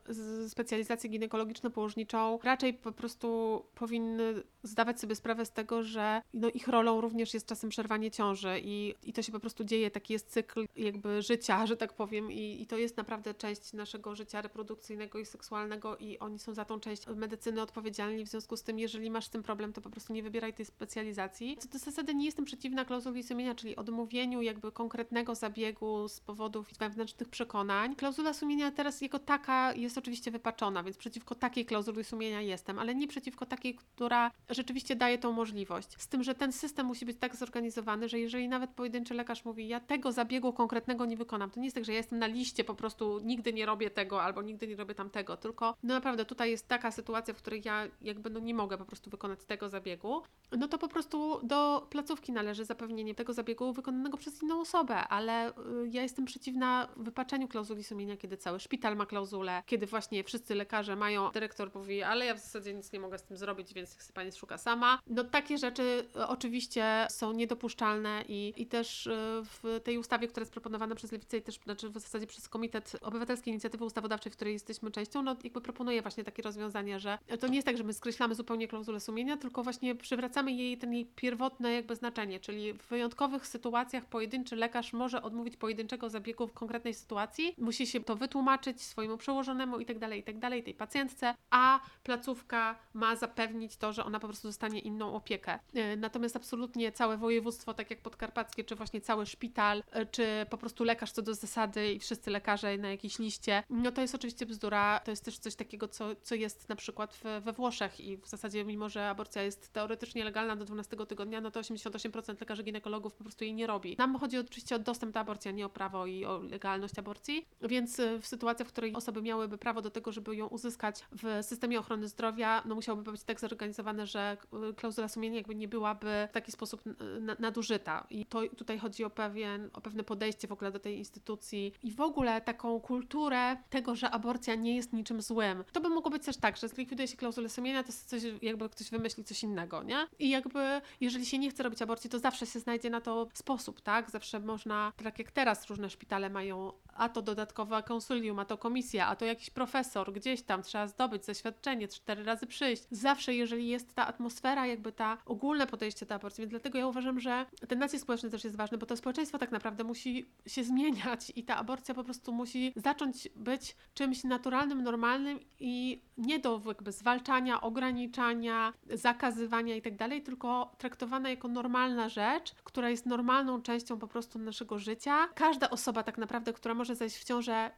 specjalizację 0.49 1.11
ginekologiczno-położniczą, 1.11 2.39
raczej 2.43 2.75
po 2.75 2.93
prostu 2.93 3.63
powinny 3.75 4.43
zdawać 4.63 5.01
sobie 5.01 5.15
sprawę 5.15 5.47
z 5.47 5.53
tego, 5.53 5.83
że 5.83 6.23
no, 6.35 6.49
ich 6.49 6.69
rolą 6.69 7.01
również 7.01 7.35
jest 7.35 7.47
czasem 7.47 7.71
przerwanie 7.71 8.11
ciąży 8.11 8.61
i, 8.63 8.95
i 9.03 9.13
to 9.13 9.23
się 9.23 9.33
po 9.33 9.41
prostu 9.41 9.65
dzieje, 9.65 9.91
taki 9.91 10.13
jest 10.13 10.31
cykl 10.31 10.67
jakby 10.77 11.23
życia, 11.23 11.67
że 11.67 11.77
tak 11.77 11.93
powiem 11.93 12.33
i, 12.33 12.63
i 12.63 12.67
to 12.67 12.77
jest 12.77 12.97
naprawdę 12.97 13.35
część 13.35 13.73
naszego 13.73 14.17
życia 14.17 14.43
reprodukcyjnego 14.43 15.19
i 15.19 15.27
seksualnego 15.27 15.97
i 15.97 16.19
oni 16.19 16.39
są 16.39 16.55
za 16.55 16.65
tą 16.65 16.81
część 16.81 17.07
medycyny 17.07 17.63
odpowiedzialni, 17.63 18.25
w 18.25 18.29
związku 18.29 18.57
z 18.57 18.63
tym, 18.63 18.79
jeżeli 18.79 19.11
masz 19.11 19.27
z 19.27 19.31
tym 19.31 19.43
problem, 19.43 19.73
to 19.73 19.81
po 19.81 19.91
prostu 19.91 20.13
nie 20.13 20.23
wybieraj 20.23 20.55
tej 20.55 20.67
specjalizacji. 20.67 21.57
Co 21.61 21.69
do 21.69 21.79
zasady 21.79 22.15
nie 22.15 22.25
jestem 22.25 22.45
przeciwna 22.45 22.85
klauzuli 22.85 23.23
sumienia, 23.23 23.55
czyli 23.55 23.77
odmówieniu 23.77 24.43
jakby 24.43 24.73
konkretnego 24.73 25.35
zabiegu 25.35 26.09
z 26.09 26.21
powodów 26.21 26.69
wewnętrznych 26.79 27.29
przekonań. 27.29 27.97
Klauzula 27.97 28.33
sumienia 28.33 28.54
sumienia 28.55 28.71
teraz 28.71 29.01
jako 29.01 29.19
taka 29.19 29.73
jest 29.73 29.99
oczywiście 29.99 30.31
wypaczona, 30.31 30.83
więc 30.83 30.97
przeciwko 30.97 31.35
takiej 31.35 31.67
klauzuli 31.67 32.05
sumienia 32.05 32.41
jestem, 32.41 32.79
ale 32.79 32.95
nie 32.95 33.09
przeciwko 33.09 33.47
takiej, 33.47 33.75
która 33.75 34.31
rzeczywiście 34.51 34.97
daje 34.97 35.19
tą 35.19 35.33
możliwość. 35.33 35.89
Z 35.99 36.09
tym, 36.09 36.23
że 36.23 36.35
ten 36.35 36.53
system 36.53 36.87
musi 36.87 37.07
być 37.07 37.17
tak 37.19 37.37
zorganizowany, 37.37 38.09
że 38.09 38.19
jeżeli 38.19 38.49
nawet 38.49 38.71
pojedynczy 38.71 39.15
lekarz 39.15 39.45
mówi, 39.45 39.69
ja 39.69 39.81
tego 39.81 40.13
zabiegu 40.13 40.53
konkretnego 40.53 41.07
nie 41.07 41.17
wykonam, 41.17 41.51
to 41.51 41.61
nie 41.61 41.67
jest 41.67 41.75
tak, 41.75 41.85
że 41.85 41.93
ja 41.93 41.99
jestem 41.99 42.19
na 42.19 42.27
liście, 42.27 42.65
po 42.65 42.75
prostu 42.75 43.21
nigdy 43.25 43.53
nie 43.53 43.67
robię 43.67 43.91
tego 43.91 44.23
albo 44.23 44.43
nigdy 44.43 44.69
nie 44.69 44.77
robię 44.77 44.95
tamtego, 44.95 45.37
tylko 45.37 45.75
no 45.83 45.95
naprawdę 45.95 46.25
tutaj 46.25 46.51
jest 46.51 46.69
taka 46.69 46.91
sytuacja, 46.91 47.35
w 47.35 47.37
której 47.37 47.63
ja 47.65 47.87
jakby 48.03 48.31
no 48.31 48.41
nie 48.41 48.55
mogę 48.55 48.79
po 48.79 48.85
prostu 48.85 49.11
wykonać 49.11 49.45
tego 49.45 49.69
zabiegu, 49.69 50.23
no 50.59 50.69
to 50.69 50.79
po 50.79 50.89
prostu 50.89 51.41
do 51.43 51.87
placówki 51.91 52.33
należy 52.33 52.65
zapewnienie 52.65 53.15
tego 53.15 53.33
zabiegu 53.33 53.73
wykonanego 53.73 54.17
przez 54.17 54.43
inną 54.43 54.61
osobę, 54.61 54.97
ale 54.97 55.51
y, 55.51 55.53
ja 55.91 56.03
jestem 56.03 56.25
przeciwna 56.25 56.89
wypaczeniu 56.97 57.49
klauzuli 57.49 57.85
sumienia, 57.85 58.17
kiedy 58.17 58.37
cały 58.45 58.61
szpital 58.61 58.97
ma 58.97 59.07
klauzulę, 59.07 59.63
kiedy 59.67 59.87
właśnie 59.87 60.25
wszyscy 60.25 60.55
lekarze 60.55 60.97
mają, 60.97 61.31
dyrektor 61.31 61.71
mówi, 61.75 62.03
ale 62.03 62.27
ja 62.27 62.35
w 62.35 62.39
zasadzie 62.39 62.75
nic 62.75 62.93
nie 62.93 63.01
mogę 63.01 63.19
z 63.19 63.23
tym 63.23 63.37
zrobić, 63.37 63.75
więc 63.75 63.95
niech 63.95 64.03
sobie 64.03 64.15
pani 64.15 64.33
szuka 64.33 64.59
sama. 64.59 64.99
No 65.07 65.25
takie 65.25 65.59
rzeczy 65.59 66.09
y, 66.17 66.27
oczywiście 66.27 67.07
są 67.11 67.33
niedopuszczalne 67.33 68.25
i, 68.29 68.53
i 68.57 68.67
też 68.67 69.07
y, 69.07 69.11
w 69.45 69.81
tej 69.85 69.99
ustawie, 69.99 70.29
która 70.29 70.43
jest 70.43 70.53
proponowana 70.53 70.95
przez 70.95 71.13
Lewicę 71.13 71.37
i 71.37 71.43
też 71.43 71.59
znaczy 71.65 71.91
w 71.91 71.99
zasadzie 71.99 72.27
przez 72.27 72.49
Komitet 72.49 72.97
Obywatelskiej 73.01 73.53
Inicjatywy 73.53 73.85
Ustawodawczej, 73.85 74.33
w 74.33 74.37
której 74.37 74.53
jesteśmy 74.55 74.91
częścią, 74.91 75.23
no 75.23 75.37
jakby 75.45 75.61
proponuje 75.61 76.03
właśnie 76.03 76.25
takie 76.25 76.43
rozwiązanie, 76.43 77.01
że 77.01 77.19
to 77.41 77.49
nie 77.49 77.55
jest 77.55 77.67
tak, 77.67 77.77
że 77.77 77.85
my 77.85 77.93
skreślamy 77.93 78.35
zupełnie 78.35 78.69
klauzulę 78.69 79.01
sumienia, 79.01 79.37
tylko 79.37 79.63
właśnie 79.63 79.95
przywracamy 79.95 80.53
jej 80.53 80.79
ten 80.79 80.93
jej 80.93 81.07
pierwotne 81.07 81.73
jakby 81.73 81.97
znaczenie, 81.97 82.41
czyli 82.41 82.73
w 82.73 82.87
wyjątkowych 82.87 83.47
sytuacjach 83.47 84.05
pojedynczy 84.05 84.57
lekarz 84.57 84.93
może 84.93 85.23
odmówić 85.23 85.57
pojedynczego 85.57 86.11
zabiegu 86.11 86.47
w 86.47 86.53
konkretnej 86.53 86.95
sytuacji, 86.95 87.55
musi 87.59 87.87
się 87.87 88.01
to 88.01 88.17
wytłumaczyć 88.17 88.34
swojemu 88.77 89.17
przełożonemu 89.17 89.79
i 89.79 89.87
tak 89.87 89.99
dalej, 89.99 90.21
i 90.21 90.23
tak 90.23 90.37
tej 90.65 90.75
pacjentce, 90.75 91.35
a 91.51 91.81
placówka 92.03 92.79
ma 92.95 93.17
zapewnić 93.17 93.77
to, 93.77 93.93
że 93.93 94.05
ona 94.05 94.21
po 94.21 94.27
prostu 94.27 94.49
dostanie 94.49 94.81
inną 94.81 95.15
opiekę. 95.15 95.59
E, 95.75 95.97
Natomiast 95.97 96.37
absolutnie 96.37 96.93
całe 96.93 97.17
województwo, 97.17 97.75
tak 97.75 97.91
jak 97.91 98.03
podkarpackie, 98.03 98.65
czy 98.65 98.75
właśnie 98.77 99.01
cały 99.01 99.27
szpital, 99.27 99.83
e, 99.91 100.07
czy 100.07 100.47
po 100.51 100.59
prostu 100.59 100.85
lekarz 100.85 101.13
co 101.13 101.23
do 101.23 101.35
zasady 101.35 101.93
i 101.93 101.99
wszyscy 101.99 102.31
lekarze 102.31 102.79
na 102.79 102.91
jakiejś 102.91 103.19
liście, 103.19 103.63
no 103.71 103.93
to 103.93 104.01
jest 104.01 104.15
oczywiście 104.15 104.47
bzdura. 104.47 105.01
To 105.05 105.11
jest 105.11 105.25
też 105.25 105.39
coś 105.39 105.55
takiego, 105.55 105.89
co, 105.89 106.17
co 106.23 106.35
jest 106.35 106.69
na 106.69 106.77
przykład 106.77 107.21
we 107.41 107.53
Włoszech 107.53 108.01
i 108.01 108.17
w 108.17 108.29
zasadzie 108.29 108.65
mimo, 108.65 108.89
że 108.89 109.09
aborcja 109.09 109.43
jest 109.43 109.73
teoretycznie 109.73 110.25
legalna 110.25 110.57
do 110.57 110.65
12 110.65 110.97
tygodnia, 111.07 111.41
no 111.41 111.51
to 111.51 111.61
88% 111.61 112.41
lekarzy 112.41 112.63
ginekologów 112.63 113.15
po 113.15 113.25
prostu 113.25 113.45
jej 113.45 113.55
nie 113.55 113.67
robi. 113.67 113.97
Nam 113.99 114.19
chodzi 114.19 114.39
oczywiście 114.39 114.77
o 114.77 114.79
dostęp 114.79 115.15
do 115.15 115.21
aborcji, 115.21 115.49
a 115.49 115.53
nie 115.53 115.67
o 115.67 115.69
prawo 115.69 116.07
i 116.07 116.25
o 116.25 116.39
legalność 116.39 116.99
aborcji, 116.99 117.47
więc 117.63 117.99
y, 117.99 118.19
w 118.25 118.29
sytuacji, 118.29 118.65
w 118.65 118.69
której 118.69 118.95
osoby 118.95 119.23
miałyby 119.23 119.59
prawo 119.59 119.83
do 119.83 119.91
tego, 119.91 120.13
żeby 120.13 120.37
ją 120.37 120.47
uzyskać 120.47 121.05
w 121.23 121.39
systemie 121.47 121.79
ochrony 121.79 122.09
zdrowia, 122.09 122.63
no 122.67 122.75
musiałoby 122.75 123.13
być 123.13 123.23
tak 123.25 123.41
zorganizowane, 123.41 124.07
że 124.07 124.37
y, 124.71 124.75
klauzula 124.75 125.09
sumienia 125.09 125.37
jakby 125.37 125.55
nie 125.55 125.69
byłaby 125.69 126.29
w 126.31 126.33
taki 126.33 126.53
sposób 126.53 126.83
na- 127.21 127.37
nadużyta. 127.39 128.07
I 128.11 128.27
to 128.27 128.41
tutaj 128.57 128.79
chodzi 128.79 129.05
o, 129.05 129.11
pewien, 129.11 129.71
o 129.73 129.81
pewne 129.81 130.05
podejście 130.05 130.49
w 130.49 130.53
ogóle 130.53 130.73
do 130.73 130.79
tej 130.79 130.99
instytucji 130.99 131.73
i 131.83 131.91
w 131.93 132.01
ogóle 132.01 132.41
taką 132.41 132.81
kulturę 132.81 133.57
tego, 133.71 133.95
że 133.97 134.11
aborcja 134.11 134.55
nie 134.55 134.77
jest 134.77 134.93
niczym 134.93 135.23
złym. 135.23 135.65
To 135.73 135.81
by 135.81 135.89
mogło 135.89 136.11
być 136.11 136.25
też 136.25 136.37
tak, 136.37 136.57
że 136.57 136.69
zlikwiduje 136.69 137.09
się 137.09 137.17
klauzulę 137.17 137.49
sumienia, 137.49 137.83
to 137.83 137.89
jest 137.89 138.09
coś, 138.09 138.23
jakby 138.43 138.69
ktoś 138.69 138.91
wymyśli 138.91 139.25
coś 139.25 139.43
innego, 139.43 139.83
nie? 139.83 140.07
I 140.19 140.31
jakby, 140.31 140.81
jeżeli 141.01 141.27
się 141.27 141.39
nie 141.39 141.51
chce 141.51 141.63
robić 141.63 141.83
aborcji, 141.83 142.11
to 142.11 142.19
zawsze 142.19 142.47
się 142.47 142.59
znajdzie 142.59 142.91
na 142.91 143.01
to 143.01 143.29
sposób, 143.35 143.81
tak? 143.81 144.11
Zawsze 144.11 144.41
można, 144.41 144.93
tak 145.05 145.19
jak 145.19 145.33
teraz 145.33 145.67
różne 145.67 145.91
szpitale 145.91 146.31
mają, 146.31 146.73
a 146.97 147.09
to 147.09 147.23
dodatkowe 147.23 147.83
konsulium, 147.83 148.39
a 148.39 148.45
to 148.45 148.59
komisja, 148.59 149.07
a 149.07 149.17
to 149.17 149.25
jakiś 149.25 149.51
profesor, 149.51 150.13
gdzieś 150.13 150.43
tam 150.43 150.63
trzeba 150.63 150.89
zdobyć 150.89 151.25
zaświadczenie, 151.25 151.89
cztery 151.89 152.25
razy 152.25 152.47
przyjść. 152.47 152.83
Zawsze, 152.91 153.35
jeżeli 153.35 153.69
jest 153.69 153.95
ta 153.95 154.07
atmosfera, 154.07 154.67
jakby 154.67 154.93
ta 154.93 155.19
ogólne 155.27 155.67
podejście 155.67 156.07
do 156.07 156.15
aborcji, 156.15 156.43
więc 156.43 156.51
dlatego 156.51 156.79
ja 156.79 156.87
uważam, 156.87 157.21
że 157.21 157.47
ten 157.69 157.79
nacisk 157.79 158.03
społeczny 158.03 158.31
też 158.31 158.45
jest 158.45 158.57
ważny, 158.57 158.79
bo 158.79 158.87
to 158.87 158.97
społeczeństwo 158.97 159.39
tak 159.39 159.53
naprawdę 159.53 159.85
musi 159.85 160.27
się 160.47 160.65
zmieniać 160.65 161.33
i 161.37 161.45
ta 161.45 161.57
aborcja 161.57 161.95
po 161.95 162.05
prostu 162.05 162.33
musi 162.33 162.73
zacząć 162.77 163.29
być 163.37 163.77
czymś 163.95 164.25
naturalnym, 164.25 164.83
normalnym 164.83 165.41
i 165.61 166.03
nie 166.19 166.39
do 166.39 166.61
jakby 166.67 166.93
zwalczania, 166.93 167.61
ograniczania, 167.61 168.73
zakazywania 168.91 169.77
i 169.77 169.83
tak 169.83 169.97
dalej, 169.97 170.23
tylko 170.23 170.73
traktowana 170.79 171.31
jako 171.31 171.49
normalna 171.49 172.09
rzecz, 172.09 172.55
która 172.65 172.91
jest 172.91 173.07
normalną 173.07 173.63
częścią 173.63 173.99
po 173.99 174.09
prostu 174.09 174.39
naszego 174.39 174.79
życia. 174.79 175.29
Każda 175.35 175.71
osoba 175.71 176.03
tak 176.03 176.19
naprawdę, 176.19 176.53
która 176.53 176.75
może 176.75 176.84
zajść 176.93 177.17
w 177.17 177.25
ciążę, 177.25 177.71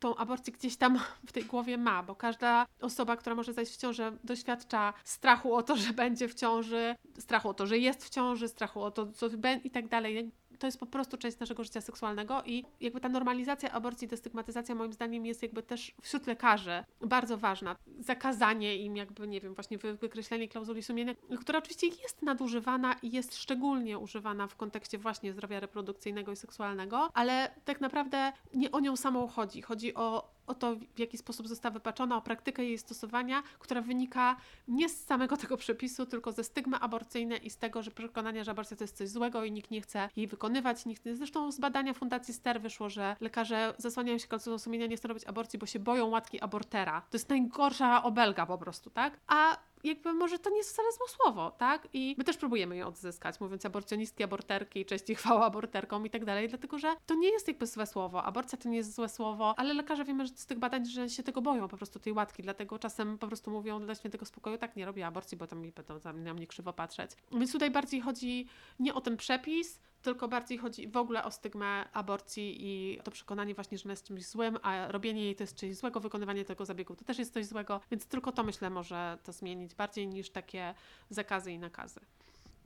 tą 0.00 0.16
aborcję 0.16 0.52
gdzieś 0.52 0.76
tam 0.76 0.98
w 1.28 1.32
tej 1.32 1.44
głowie 1.44 1.78
ma, 1.78 2.02
bo 2.02 2.14
każda 2.14 2.66
osoba, 2.80 3.16
która 3.16 3.36
może 3.36 3.52
zajść 3.52 3.72
w 3.72 3.76
ciążę, 3.76 4.16
doświadcza 4.24 4.92
strachu 5.04 5.54
o 5.54 5.62
to, 5.62 5.76
że 5.76 5.92
będzie 5.92 6.28
w 6.28 6.34
ciąży, 6.34 6.94
strachu 7.18 7.48
o 7.48 7.54
to, 7.54 7.66
że 7.66 7.78
jest 7.78 8.04
w 8.04 8.10
ciąży, 8.10 8.48
strachu 8.48 8.82
o 8.82 8.90
to, 8.90 9.12
co 9.12 9.30
będzie 9.30 9.68
i 9.68 9.70
tak 9.70 9.88
dalej. 9.88 10.30
To 10.60 10.66
jest 10.66 10.80
po 10.80 10.86
prostu 10.86 11.16
część 11.16 11.38
naszego 11.38 11.64
życia 11.64 11.80
seksualnego 11.80 12.42
i 12.46 12.64
jakby 12.80 13.00
ta 13.00 13.08
normalizacja 13.08 13.70
aborcji, 13.72 14.08
destygmatyzacja 14.08 14.74
moim 14.74 14.92
zdaniem 14.92 15.26
jest 15.26 15.42
jakby 15.42 15.62
też 15.62 15.92
wśród 16.02 16.26
lekarzy 16.26 16.84
bardzo 17.00 17.38
ważna. 17.38 17.76
Zakazanie 17.98 18.76
im 18.76 18.96
jakby, 18.96 19.28
nie 19.28 19.40
wiem, 19.40 19.54
właśnie 19.54 19.78
wy- 19.78 19.94
wykreślenie 19.96 20.48
klauzuli 20.48 20.82
sumienia, 20.82 21.14
która 21.40 21.58
oczywiście 21.58 21.86
jest 21.86 22.22
nadużywana 22.22 22.92
i 23.02 23.10
jest 23.10 23.36
szczególnie 23.36 23.98
używana 23.98 24.46
w 24.46 24.56
kontekście 24.56 24.98
właśnie 24.98 25.32
zdrowia 25.32 25.60
reprodukcyjnego 25.60 26.32
i 26.32 26.36
seksualnego, 26.36 27.10
ale 27.14 27.50
tak 27.64 27.80
naprawdę 27.80 28.32
nie 28.54 28.70
o 28.70 28.80
nią 28.80 28.96
samą 28.96 29.26
chodzi. 29.26 29.62
Chodzi 29.62 29.94
o, 29.94 30.30
o 30.50 30.54
to, 30.54 30.76
w 30.76 30.98
jaki 30.98 31.18
sposób 31.18 31.48
została 31.48 31.72
wypaczona, 31.72 32.16
o 32.16 32.22
praktykę 32.22 32.64
jej 32.64 32.78
stosowania, 32.78 33.42
która 33.58 33.80
wynika 33.80 34.36
nie 34.68 34.88
z 34.88 35.04
samego 35.04 35.36
tego 35.36 35.56
przepisu, 35.56 36.06
tylko 36.06 36.32
ze 36.32 36.44
stygmy 36.44 36.76
aborcyjnej 36.76 37.46
i 37.46 37.50
z 37.50 37.56
tego, 37.56 37.82
że 37.82 37.90
przekonania, 37.90 38.44
że 38.44 38.50
aborcja 38.50 38.76
to 38.76 38.84
jest 38.84 38.96
coś 38.96 39.08
złego 39.08 39.44
i 39.44 39.52
nikt 39.52 39.70
nie 39.70 39.80
chce 39.80 40.08
jej 40.16 40.26
wykonywać. 40.26 40.86
Nikt, 40.86 41.02
zresztą 41.12 41.52
z 41.52 41.60
badania 41.60 41.94
Fundacji 41.94 42.34
Ster 42.34 42.60
wyszło, 42.60 42.88
że 42.88 43.16
lekarze 43.20 43.74
zasłaniają 43.78 44.18
się 44.18 44.28
klauzulą 44.28 44.58
sumienia, 44.58 44.86
nie 44.86 44.96
chcą 44.96 45.08
robić 45.08 45.24
aborcji, 45.24 45.58
bo 45.58 45.66
się 45.66 45.78
boją 45.78 46.06
łatki 46.06 46.40
abortera. 46.40 47.00
To 47.00 47.16
jest 47.16 47.28
najgorsza 47.28 48.02
obelga 48.02 48.46
po 48.46 48.58
prostu, 48.58 48.90
tak? 48.90 49.20
A 49.26 49.69
jakby 49.84 50.12
może 50.12 50.38
to 50.38 50.50
nie 50.50 50.56
jest 50.56 50.72
wcale 50.72 50.92
złe 50.92 51.08
słowo, 51.08 51.50
tak? 51.50 51.88
I 51.92 52.14
my 52.18 52.24
też 52.24 52.36
próbujemy 52.36 52.76
je 52.76 52.86
odzyskać, 52.86 53.40
mówiąc 53.40 53.66
aborcjonistki, 53.66 54.24
aborterki, 54.24 54.84
cześć 54.84 55.10
i 55.10 55.14
chwała 55.14 55.46
aborterkom 55.46 56.06
i 56.06 56.10
tak 56.10 56.24
dalej, 56.24 56.48
dlatego 56.48 56.78
że 56.78 56.96
to 57.06 57.14
nie 57.14 57.28
jest 57.28 57.48
jakby 57.48 57.66
złe 57.66 57.86
słowo. 57.86 58.22
Aborcja 58.22 58.58
to 58.58 58.68
nie 58.68 58.76
jest 58.76 58.94
złe 58.94 59.08
słowo, 59.08 59.54
ale 59.56 59.74
lekarze 59.74 60.04
wiemy 60.04 60.26
że 60.26 60.32
z 60.36 60.46
tych 60.46 60.58
badań, 60.58 60.86
że 60.86 61.08
się 61.08 61.22
tego 61.22 61.42
boją 61.42 61.68
po 61.68 61.76
prostu 61.76 61.98
tej 61.98 62.12
łatki, 62.12 62.42
dlatego 62.42 62.78
czasem 62.78 63.18
po 63.18 63.26
prostu 63.26 63.50
mówią 63.50 63.80
dla 63.80 63.94
świętego 63.94 64.26
spokoju, 64.26 64.58
tak, 64.58 64.76
nie 64.76 64.86
robię 64.86 65.06
aborcji, 65.06 65.36
bo 65.36 65.46
tam 65.46 65.60
mi 65.60 65.72
będą 65.72 66.00
na 66.14 66.34
mnie 66.34 66.46
krzywo 66.46 66.72
patrzeć. 66.72 67.10
Więc 67.32 67.52
tutaj 67.52 67.70
bardziej 67.70 68.00
chodzi 68.00 68.46
nie 68.78 68.94
o 68.94 69.00
ten 69.00 69.16
przepis, 69.16 69.80
tylko 70.02 70.28
bardziej 70.28 70.58
chodzi 70.58 70.88
w 70.88 70.96
ogóle 70.96 71.24
o 71.24 71.30
stygmę 71.30 71.88
aborcji 71.92 72.56
i 72.58 72.98
to 73.04 73.10
przekonanie 73.10 73.54
właśnie, 73.54 73.78
że 73.78 73.84
ona 73.84 73.92
jest 73.92 74.06
czymś 74.06 74.26
złym, 74.26 74.58
a 74.62 74.88
robienie 74.88 75.24
jej 75.24 75.36
to 75.36 75.42
jest 75.42 75.56
czymś 75.56 75.76
złego, 75.76 76.00
wykonywanie 76.00 76.44
tego 76.44 76.64
zabiegu 76.64 76.96
to 76.96 77.04
też 77.04 77.18
jest 77.18 77.34
coś 77.34 77.46
złego, 77.46 77.80
więc 77.90 78.06
tylko 78.06 78.32
to 78.32 78.42
myślę 78.42 78.70
może 78.70 79.18
to 79.24 79.32
zmienić 79.32 79.74
bardziej 79.74 80.08
niż 80.08 80.30
takie 80.30 80.74
zakazy 81.10 81.52
i 81.52 81.58
nakazy. 81.58 82.00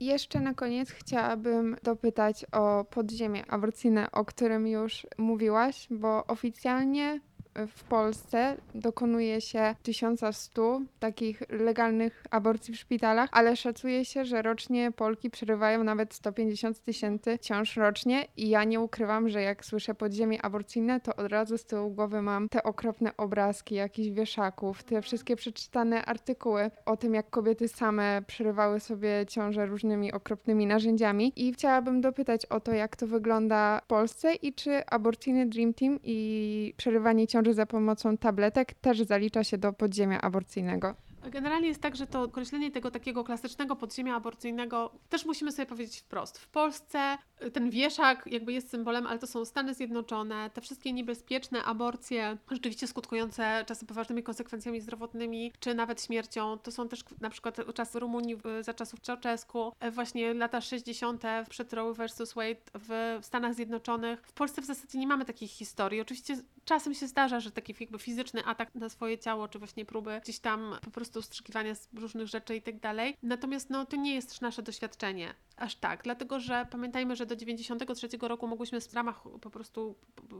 Jeszcze 0.01 0.41
na 0.41 0.55
koniec 0.55 0.91
chciałabym 0.91 1.77
dopytać 1.83 2.45
o 2.53 2.85
podziemie 2.85 3.51
aborcyjne, 3.51 4.11
o 4.11 4.25
którym 4.25 4.67
już 4.67 5.07
mówiłaś, 5.19 5.87
bo 5.91 6.27
oficjalnie 6.27 7.21
w 7.67 7.85
Polsce 7.85 8.57
dokonuje 8.75 9.41
się 9.41 9.75
1100 9.83 10.81
takich 11.01 11.43
legalnych 11.51 12.25
aborcji 12.31 12.75
w 12.75 12.77
szpitalach, 12.77 13.29
ale 13.33 13.57
szacuje 13.57 14.05
się, 14.05 14.25
że 14.25 14.43
rocznie 14.43 14.93
Polki 14.93 15.31
przerywają 15.31 15.85
nawet 15.85 16.15
150 16.15 16.81
tysięcy 16.81 17.39
ciąż 17.39 17.77
rocznie 17.77 18.27
i 18.37 18.49
ja 18.49 18.65
nie 18.65 18.81
ukrywam, 18.81 19.29
że 19.29 19.43
jak 19.43 19.65
słyszę 19.65 19.95
podziemie 19.95 20.43
aborcyjne, 20.43 21.01
to 21.01 21.17
od 21.17 21.27
razu 21.33 21.59
z 21.59 21.65
tyłu 21.65 21.91
głowy 21.91 22.23
mam 22.23 22.49
te 22.49 22.63
okropne 22.63 23.17
obrazki 23.17 23.75
jakichś 23.75 24.11
wieszaków, 24.11 24.83
te 24.83 25.03
wszystkie 25.03 25.37
przeczytane 25.37 26.05
artykuły 26.05 26.71
o 26.87 26.97
tym, 26.97 27.15
jak 27.15 27.31
kobiety 27.31 27.69
same 27.69 28.23
przerywały 28.27 28.81
sobie 28.81 29.27
ciąże 29.29 29.67
różnymi 29.67 30.13
okropnymi 30.13 30.67
narzędziami. 30.67 31.33
I 31.37 31.53
chciałabym 31.53 32.01
dopytać 32.01 32.47
o 32.47 32.61
to, 32.61 32.73
jak 32.73 32.97
to 32.97 33.07
wygląda 33.07 33.81
w 33.85 33.87
Polsce 33.87 34.35
i 34.35 34.53
czy 34.53 34.87
aborcyjny 34.87 35.47
Dream 35.47 35.75
Team 35.75 35.99
i 36.03 36.75
przerywanie 36.77 37.27
ciąży 37.45 37.55
za 37.55 37.67
pomocą 37.67 38.17
tabletek 38.17 38.75
też 38.75 39.03
zalicza 39.03 39.45
się 39.45 39.59
do 39.59 39.73
podziemia 39.73 40.21
aborcyjnego. 40.21 40.95
Generalnie 41.31 41.69
jest 41.69 41.81
tak, 41.81 41.97
że 41.97 42.07
to 42.07 42.23
określenie 42.23 42.71
tego 42.71 42.91
takiego 42.91 43.25
klasycznego 43.25 43.77
podziemia 43.77 44.17
aborcyjnego 44.17 44.91
też 45.09 45.25
musimy 45.25 45.53
sobie 45.53 45.67
powiedzieć 45.67 45.99
wprost. 45.99 46.39
W 46.39 46.49
Polsce 46.49 47.19
ten 47.53 47.71
wieszak 47.71 48.27
jakby 48.27 48.53
jest 48.53 48.71
symbolem, 48.71 49.07
ale 49.07 49.19
to 49.19 49.27
są 49.27 49.45
Stany 49.45 49.75
Zjednoczone, 49.75 50.51
te 50.51 50.61
wszystkie 50.61 50.93
niebezpieczne 50.93 51.63
aborcje, 51.63 52.37
rzeczywiście 52.51 52.87
skutkujące 52.87 53.65
czasem 53.67 53.89
poważnymi 53.89 54.23
konsekwencjami 54.23 54.81
zdrowotnymi, 54.81 55.53
czy 55.61 55.75
nawet 55.75 56.03
śmiercią. 56.03 56.59
To 56.59 56.71
są 56.71 56.89
też 56.89 57.05
na 57.21 57.31
przykład 57.31 57.75
czasy 57.75 58.01
Rumunii 58.01 58.37
za 58.61 58.75
czasów 58.75 59.01
Ceausescu, 59.01 59.73
e, 59.81 59.91
właśnie 59.91 60.35
lata 60.35 60.61
60. 60.61 61.23
przed 61.49 61.73
Roe 61.73 61.95
versus 61.95 62.35
Wade 62.35 62.57
w 62.75 63.19
Stanach 63.23 63.55
Zjednoczonych. 63.55 64.23
W 64.27 64.33
Polsce 64.33 64.63
w 64.63 64.65
zasadzie 64.65 64.99
nie 64.99 65.07
mamy 65.07 65.25
takich 65.25 65.51
historii. 65.51 66.01
Oczywiście 66.01 66.37
czasem 66.65 66.95
się 66.95 67.07
zdarza, 67.07 67.41
że 67.41 67.51
taki 67.51 67.75
jakby 67.81 67.99
fizyczny 67.99 68.45
atak 68.45 68.75
na 68.75 68.89
swoje 68.89 69.19
ciało, 69.19 69.49
czy 69.49 69.59
właśnie 69.59 69.85
próby 69.85 70.21
gdzieś 70.23 70.39
tam 70.39 70.77
po 70.85 70.91
prostu 70.91 71.14
ustrzykiwania 71.17 71.75
z 71.75 71.89
różnych 71.95 72.27
rzeczy 72.27 72.57
i 72.57 72.63
tak 72.63 72.81
dalej. 72.81 73.17
Natomiast 73.23 73.71
no, 73.71 73.87
to 73.87 73.97
nie 73.97 74.15
jest 74.15 74.43
nasze 74.43 74.63
doświadczenie. 74.63 75.35
Aż 75.57 75.75
tak, 75.75 76.03
dlatego 76.03 76.41
że 76.41 76.67
pamiętajmy, 76.71 77.17
że 77.17 77.27
do 77.27 77.37
93 77.37 78.09
roku 78.21 78.47
mogłyśmy 78.47 78.81
w 78.81 78.95
ramach 78.95 79.23
po 79.41 79.51
prostu 79.51 79.95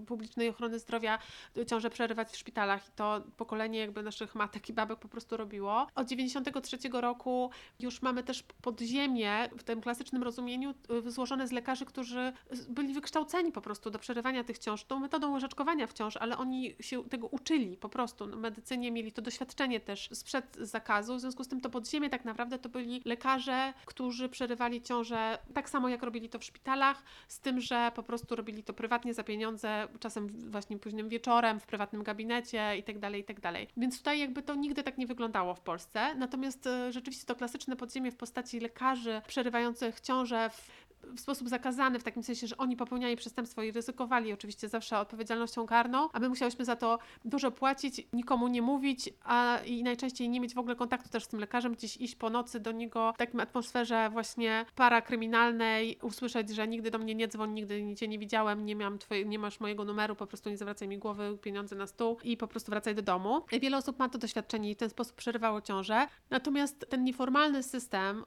publicznej 0.07 0.49
ochrony 0.49 0.79
zdrowia 0.79 1.19
ciąże 1.67 1.91
przerywać 1.91 2.31
w 2.31 2.37
szpitalach 2.37 2.89
i 2.89 2.93
to 2.93 3.23
pokolenie 3.37 3.79
jakby 3.79 4.03
naszych 4.03 4.35
matek 4.35 4.69
i 4.69 4.73
babek 4.73 4.99
po 4.99 5.09
prostu 5.09 5.37
robiło. 5.37 5.87
Od 5.95 6.09
93 6.09 6.79
roku 6.93 7.51
już 7.81 8.03
mamy 8.03 8.23
też 8.23 8.43
podziemie 8.43 9.49
w 9.59 9.63
tym 9.63 9.81
klasycznym 9.81 10.23
rozumieniu 10.23 10.75
y, 11.07 11.11
złożone 11.11 11.49
z 11.49 11.53
lekarzy, 11.53 11.85
którzy 11.85 12.33
byli 12.69 12.95
wykształceni 12.95 13.53
po 13.53 13.61
prostu 13.61 13.91
do 13.91 13.99
przerywania 13.99 14.45
tych 14.45 14.59
ciąż, 14.59 14.85
tą 14.85 15.01
metodą 15.01 15.33
łyżeczkowania 15.33 15.87
w 15.87 15.93
ciąż, 15.93 16.17
ale 16.17 16.39
oni 16.39 16.75
się 16.81 17.05
tego 17.05 17.27
uczyli 17.27 17.77
po 17.77 17.89
prostu. 17.89 18.27
No, 18.27 18.37
medycynie 18.37 18.93
mieli 18.93 19.13
to 19.13 19.23
doświadczenie 19.23 19.81
też 19.81 20.09
sprzed 20.13 20.57
zakazu, 20.61 21.17
w 21.17 21.21
związku 21.21 21.45
z 21.45 21.49
tym 21.49 21.61
to 21.61 21.71
podziemie 21.71 22.11
tak 22.11 22.25
naprawdę 22.25 22.59
to 22.59 22.69
byli 22.69 23.03
lekarze, 23.05 23.73
którzy 23.87 24.29
przerywali 24.29 24.83
ciąże 25.05 25.39
tak 25.55 25.71
samo 25.71 25.89
jak 25.89 26.03
robili 26.03 26.29
to 26.29 26.39
w 26.39 26.45
szpitalach, 26.45 27.03
z 27.29 27.41
tym, 27.41 27.61
że 27.61 27.93
po 27.95 28.03
prostu 28.03 28.37
robili 28.37 28.63
to 28.63 28.73
prywatnie 28.73 29.15
za 29.15 29.25
pieniądze, 29.25 29.89
czasem 30.01 30.51
właśnie 30.51 30.79
późnym 30.79 31.09
wieczorem, 31.09 31.61
w 31.61 31.67
prywatnym 31.67 32.03
gabinecie 32.03 32.77
i 32.79 32.83
tak 32.83 32.99
dalej, 32.99 33.21
i 33.21 33.25
tak. 33.41 33.69
Więc 33.77 33.99
tutaj 33.99 34.19
jakby 34.19 34.43
to 34.43 34.55
nigdy 34.55 34.83
tak 34.83 34.99
nie 34.99 35.07
wyglądało 35.07 35.55
w 35.55 35.61
Polsce. 35.61 36.15
Natomiast 36.15 36.67
e, 36.67 36.93
rzeczywiście 36.93 37.27
to 37.27 37.35
klasyczne 37.35 37.77
podziemie 37.77 38.13
w 38.13 38.17
postaci 38.17 38.61
lekarzy 38.61 39.23
przerywających 39.27 40.01
ciąże 40.01 40.51
w 40.51 40.84
w 41.17 41.21
sposób 41.21 41.49
zakazany, 41.49 41.99
w 41.99 42.03
takim 42.03 42.23
sensie, 42.23 42.47
że 42.47 42.57
oni 42.57 42.77
popełniali 42.77 43.17
przestępstwo 43.17 43.63
i 43.63 43.73
ryzykowali 43.73 44.33
oczywiście 44.33 44.69
zawsze 44.69 44.99
odpowiedzialnością 44.99 45.67
karną, 45.67 46.09
a 46.13 46.21
my 46.21 46.29
musiałyśmy 46.29 46.65
za 46.65 46.77
to 46.77 46.99
dużo 47.25 47.51
płacić, 47.51 48.07
nikomu 48.13 48.49
nie 48.49 48.63
mówić, 48.63 49.11
a 49.25 49.59
i 49.67 49.83
najczęściej 49.83 50.29
nie 50.29 50.41
mieć 50.41 50.55
w 50.55 50.59
ogóle 50.59 50.77
kontaktu 50.77 51.09
też 51.09 51.25
z 51.25 51.29
tym 51.29 51.41
lekarzem, 51.41 51.73
gdzieś 51.73 51.97
iść 51.97 52.15
po 52.15 52.31
nocy 52.31 52.61
do 52.61 52.73
niego 52.73 53.13
w 53.15 53.19
takim 53.19 53.41
atmosferze 53.41 54.11
właśnie 54.11 54.67
parakryminalnej, 54.75 55.99
usłyszeć, 56.03 56.51
że 56.51 56.69
nigdy 56.69 56.91
do 56.91 56.99
mnie 56.99 57.15
nie 57.15 57.29
dzwoń, 57.29 57.53
nigdy 57.53 57.95
cię 57.95 58.09
nie 58.09 58.19
widziałem, 58.19 58.67
nie 58.67 58.75
miałam 58.75 58.99
twoje, 58.99 59.25
nie 59.25 59.39
masz 59.39 59.61
mojego 59.61 59.85
numeru, 59.85 60.17
po 60.17 60.27
prostu 60.27 60.51
nie 60.51 60.57
zawracaj 60.57 60.89
mi 60.89 60.99
głowy, 60.99 61.39
pieniądze 61.43 61.77
na 61.77 61.87
stół 61.87 62.17
i 62.25 62.37
po 62.37 62.49
prostu 62.49 62.71
wracaj 62.71 62.95
do 62.95 63.03
domu. 63.03 63.45
Wiele 63.61 63.77
osób 63.77 63.99
ma 63.99 64.09
to 64.09 64.19
doświadczenie 64.19 64.71
i 64.71 64.75
w 64.75 64.79
ten 64.79 64.91
sposób 64.91 65.17
przerywało 65.17 65.61
ciążę. 65.61 66.07
Natomiast 66.31 66.87
ten 66.91 67.05
nieformalny 67.05 67.63
system 67.63 68.25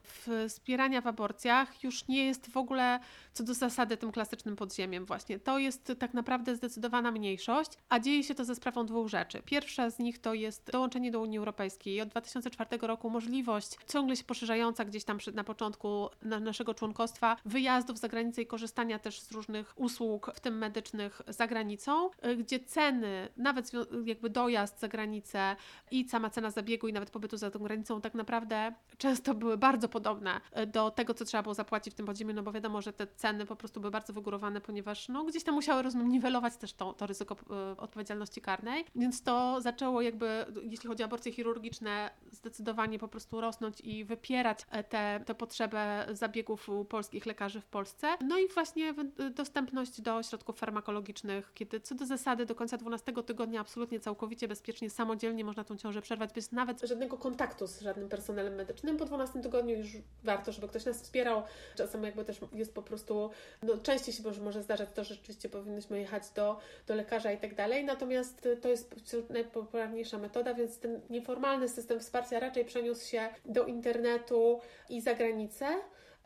wspierania 0.48 1.02
w 1.02 1.08
aborcjach 1.08 1.84
już 1.84 2.08
nie 2.08 2.26
jest 2.26 2.52
w 2.52 2.58
ogóle 2.58 2.67
co 3.34 3.44
do 3.44 3.54
zasady 3.54 3.98
tym 3.98 4.12
klasycznym 4.12 4.56
podziemiem 4.56 5.06
właśnie. 5.06 5.40
To 5.40 5.60
jest 5.60 5.94
tak 6.00 6.14
naprawdę 6.14 6.56
zdecydowana 6.56 7.12
mniejszość, 7.12 7.72
a 7.90 8.00
dzieje 8.00 8.24
się 8.24 8.36
to 8.36 8.46
ze 8.46 8.56
sprawą 8.56 8.86
dwóch 8.86 9.08
rzeczy. 9.08 9.42
Pierwsza 9.46 9.90
z 9.90 10.00
nich 10.00 10.20
to 10.20 10.34
jest 10.34 10.72
dołączenie 10.72 11.12
do 11.12 11.20
Unii 11.22 11.38
Europejskiej. 11.38 12.02
Od 12.02 12.10
2004 12.10 12.88
roku 12.88 13.10
możliwość 13.10 13.78
ciągle 13.88 14.16
się 14.16 14.24
poszerzająca 14.24 14.86
gdzieś 14.86 15.04
tam 15.04 15.18
na 15.34 15.44
początku 15.44 16.10
na 16.22 16.40
naszego 16.40 16.74
członkostwa 16.74 17.38
wyjazdów 17.46 17.98
za 17.98 18.08
granicę 18.08 18.42
i 18.42 18.48
korzystania 18.48 19.00
też 19.00 19.22
z 19.22 19.32
różnych 19.32 19.74
usług, 19.76 20.32
w 20.36 20.40
tym 20.40 20.58
medycznych, 20.58 21.22
za 21.28 21.48
granicą, 21.48 22.10
y, 22.26 22.36
gdzie 22.36 22.60
ceny, 22.60 23.30
nawet 23.38 23.72
jakby 24.06 24.30
dojazd 24.30 24.80
za 24.80 24.88
granicę 24.88 25.56
i 25.92 26.10
sama 26.10 26.30
cena 26.30 26.52
zabiegu 26.52 26.88
i 26.88 26.94
nawet 26.94 27.10
pobytu 27.10 27.38
za 27.38 27.52
tą 27.52 27.60
granicą 27.60 28.02
tak 28.02 28.14
naprawdę 28.14 28.74
często 28.98 29.34
były 29.34 29.58
bardzo 29.58 29.90
podobne 29.90 30.42
y, 30.60 30.66
do 30.66 30.92
tego, 30.92 31.14
co 31.14 31.26
trzeba 31.26 31.44
było 31.44 31.54
zapłacić 31.54 31.94
w 31.94 31.98
tym 31.98 32.06
podziemiu, 32.06 32.34
no 32.34 32.44
bo 32.44 32.52
wiadomo, 32.58 32.82
że 32.82 32.94
te 32.94 33.08
ceny 33.08 33.46
po 33.46 33.56
prostu 33.56 33.80
były 33.80 33.92
bardzo 33.92 34.14
wygórowane, 34.14 34.62
ponieważ 34.62 35.10
no, 35.10 35.24
gdzieś 35.24 35.44
tam 35.44 35.56
musiały 35.56 35.84
niwelować 35.94 36.58
też 36.58 36.74
to, 36.74 36.94
to 36.94 37.08
ryzyko 37.08 37.36
y, 37.74 37.78
odpowiedzialności 37.78 38.42
karnej, 38.42 38.86
więc 38.96 39.24
to 39.24 39.62
zaczęło 39.62 40.02
jakby, 40.02 40.46
jeśli 40.64 40.90
chodzi 40.90 41.04
o 41.04 41.06
aborcje 41.06 41.32
chirurgiczne, 41.32 42.10
zdecydowanie 42.32 43.00
po 43.00 43.08
prostu 43.08 43.42
rosnąć 43.42 43.82
i 43.82 44.06
wypierać 44.06 44.60
e, 44.72 44.84
tę 45.26 45.36
potrzebę 45.36 46.06
zabiegów 46.12 46.70
u 46.70 46.86
polskich 46.86 47.26
lekarzy 47.26 47.62
w 47.62 47.66
Polsce. 47.66 48.08
No 48.22 48.40
i 48.40 48.48
właśnie 48.48 48.94
wy- 48.94 49.30
dostępność 49.30 50.02
do 50.02 50.24
środków 50.24 50.58
farmakologicznych, 50.58 51.52
kiedy 51.54 51.80
co 51.80 51.96
do 51.96 52.06
zasady 52.06 52.46
do 52.46 52.56
końca 52.56 52.78
12 52.78 53.14
tygodnia 53.24 53.62
absolutnie 53.62 54.00
całkowicie 54.00 54.48
bezpiecznie, 54.48 54.90
samodzielnie 54.90 55.46
można 55.46 55.64
tą 55.64 55.78
ciążę 55.78 56.02
przerwać 56.02 56.34
bez 56.34 56.52
nawet 56.52 56.82
żadnego 56.82 57.18
kontaktu 57.18 57.68
z 57.68 57.82
żadnym 57.82 58.10
personelem 58.10 58.56
medycznym. 58.56 58.98
Po 58.98 59.06
12 59.06 59.42
tygodniu 59.42 59.76
już 59.78 59.88
warto, 60.24 60.52
żeby 60.52 60.68
ktoś 60.68 60.86
nas 60.86 61.02
wspierał. 61.02 61.44
Czasem 61.76 62.04
jakby 62.04 62.26
też 62.26 62.37
jest 62.54 62.74
po 62.74 62.82
prostu, 62.82 63.30
no 63.64 63.78
częściej 63.78 64.14
się 64.14 64.24
może, 64.24 64.42
może 64.42 64.64
zdarzać 64.64 64.90
to, 64.96 65.04
że 65.04 65.16
rzeczywiście 65.16 65.50
powinnyśmy 65.50 66.00
jechać 66.00 66.24
do, 66.36 66.60
do 66.88 66.96
lekarza 66.96 67.32
i 67.32 67.38
tak 67.38 67.56
dalej. 67.56 67.86
Natomiast 67.86 68.48
to 68.62 68.70
jest 68.70 68.96
najpopularniejsza 69.30 70.18
metoda, 70.18 70.54
więc 70.54 70.80
ten 70.80 71.02
nieformalny 71.10 71.70
system 71.70 72.00
wsparcia 72.00 72.40
raczej 72.40 72.66
przeniósł 72.66 73.08
się 73.08 73.30
do 73.46 73.66
internetu 73.66 74.60
i 74.90 75.02
za 75.02 75.16
granicę. 75.16 75.66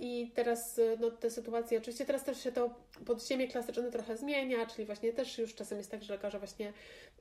I 0.04 0.32
teraz 0.36 0.78
y, 0.78 0.98
no, 1.00 1.12
te 1.12 1.30
sytuacje, 1.30 1.78
oczywiście 1.78 2.06
teraz 2.06 2.24
też 2.24 2.44
się 2.44 2.52
to 2.52 2.70
podziemie 3.06 3.48
klasyczne 3.48 3.92
trochę 3.92 4.18
zmienia, 4.18 4.66
czyli 4.66 4.86
właśnie 4.86 5.14
też 5.14 5.38
już 5.38 5.56
czasem 5.56 5.78
jest 5.78 5.92
tak, 5.92 6.04
że 6.04 6.14
lekarze 6.14 6.40
właśnie 6.40 6.74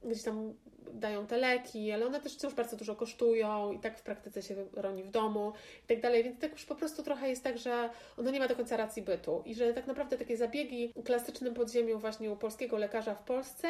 gdzieś 0.05 0.23
tam 0.23 0.55
dają 0.93 1.27
te 1.27 1.37
leki, 1.37 1.93
ale 1.93 2.07
one 2.07 2.21
też 2.21 2.35
wciąż 2.35 2.55
bardzo 2.55 2.77
dużo 2.77 2.97
kosztują 2.97 3.73
i 3.73 3.79
tak 3.79 3.99
w 3.99 4.03
praktyce 4.03 4.43
się 4.43 4.67
roni 4.73 5.03
w 5.03 5.11
domu 5.11 5.53
i 5.85 5.87
tak 5.87 6.01
dalej, 6.01 6.25
więc 6.25 6.41
tak 6.41 6.53
już 6.53 6.65
po 6.65 6.75
prostu 6.75 7.03
trochę 7.03 7.29
jest 7.29 7.45
tak, 7.45 7.59
że 7.59 7.91
ono 8.17 8.31
nie 8.31 8.41
ma 8.41 8.49
do 8.49 8.57
końca 8.57 8.77
racji 8.77 9.03
bytu 9.03 9.43
i 9.47 9.55
że 9.55 9.75
tak 9.75 9.87
naprawdę 9.87 10.19
takie 10.19 10.37
zabiegi 10.37 10.93
w 10.97 11.03
klasycznym 11.03 11.55
podziemiu 11.55 11.99
właśnie 11.99 12.33
u 12.33 12.37
polskiego 12.37 12.77
lekarza 12.77 13.15
w 13.15 13.23
Polsce 13.23 13.69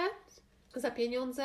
za 0.75 0.91
pieniądze 0.91 1.43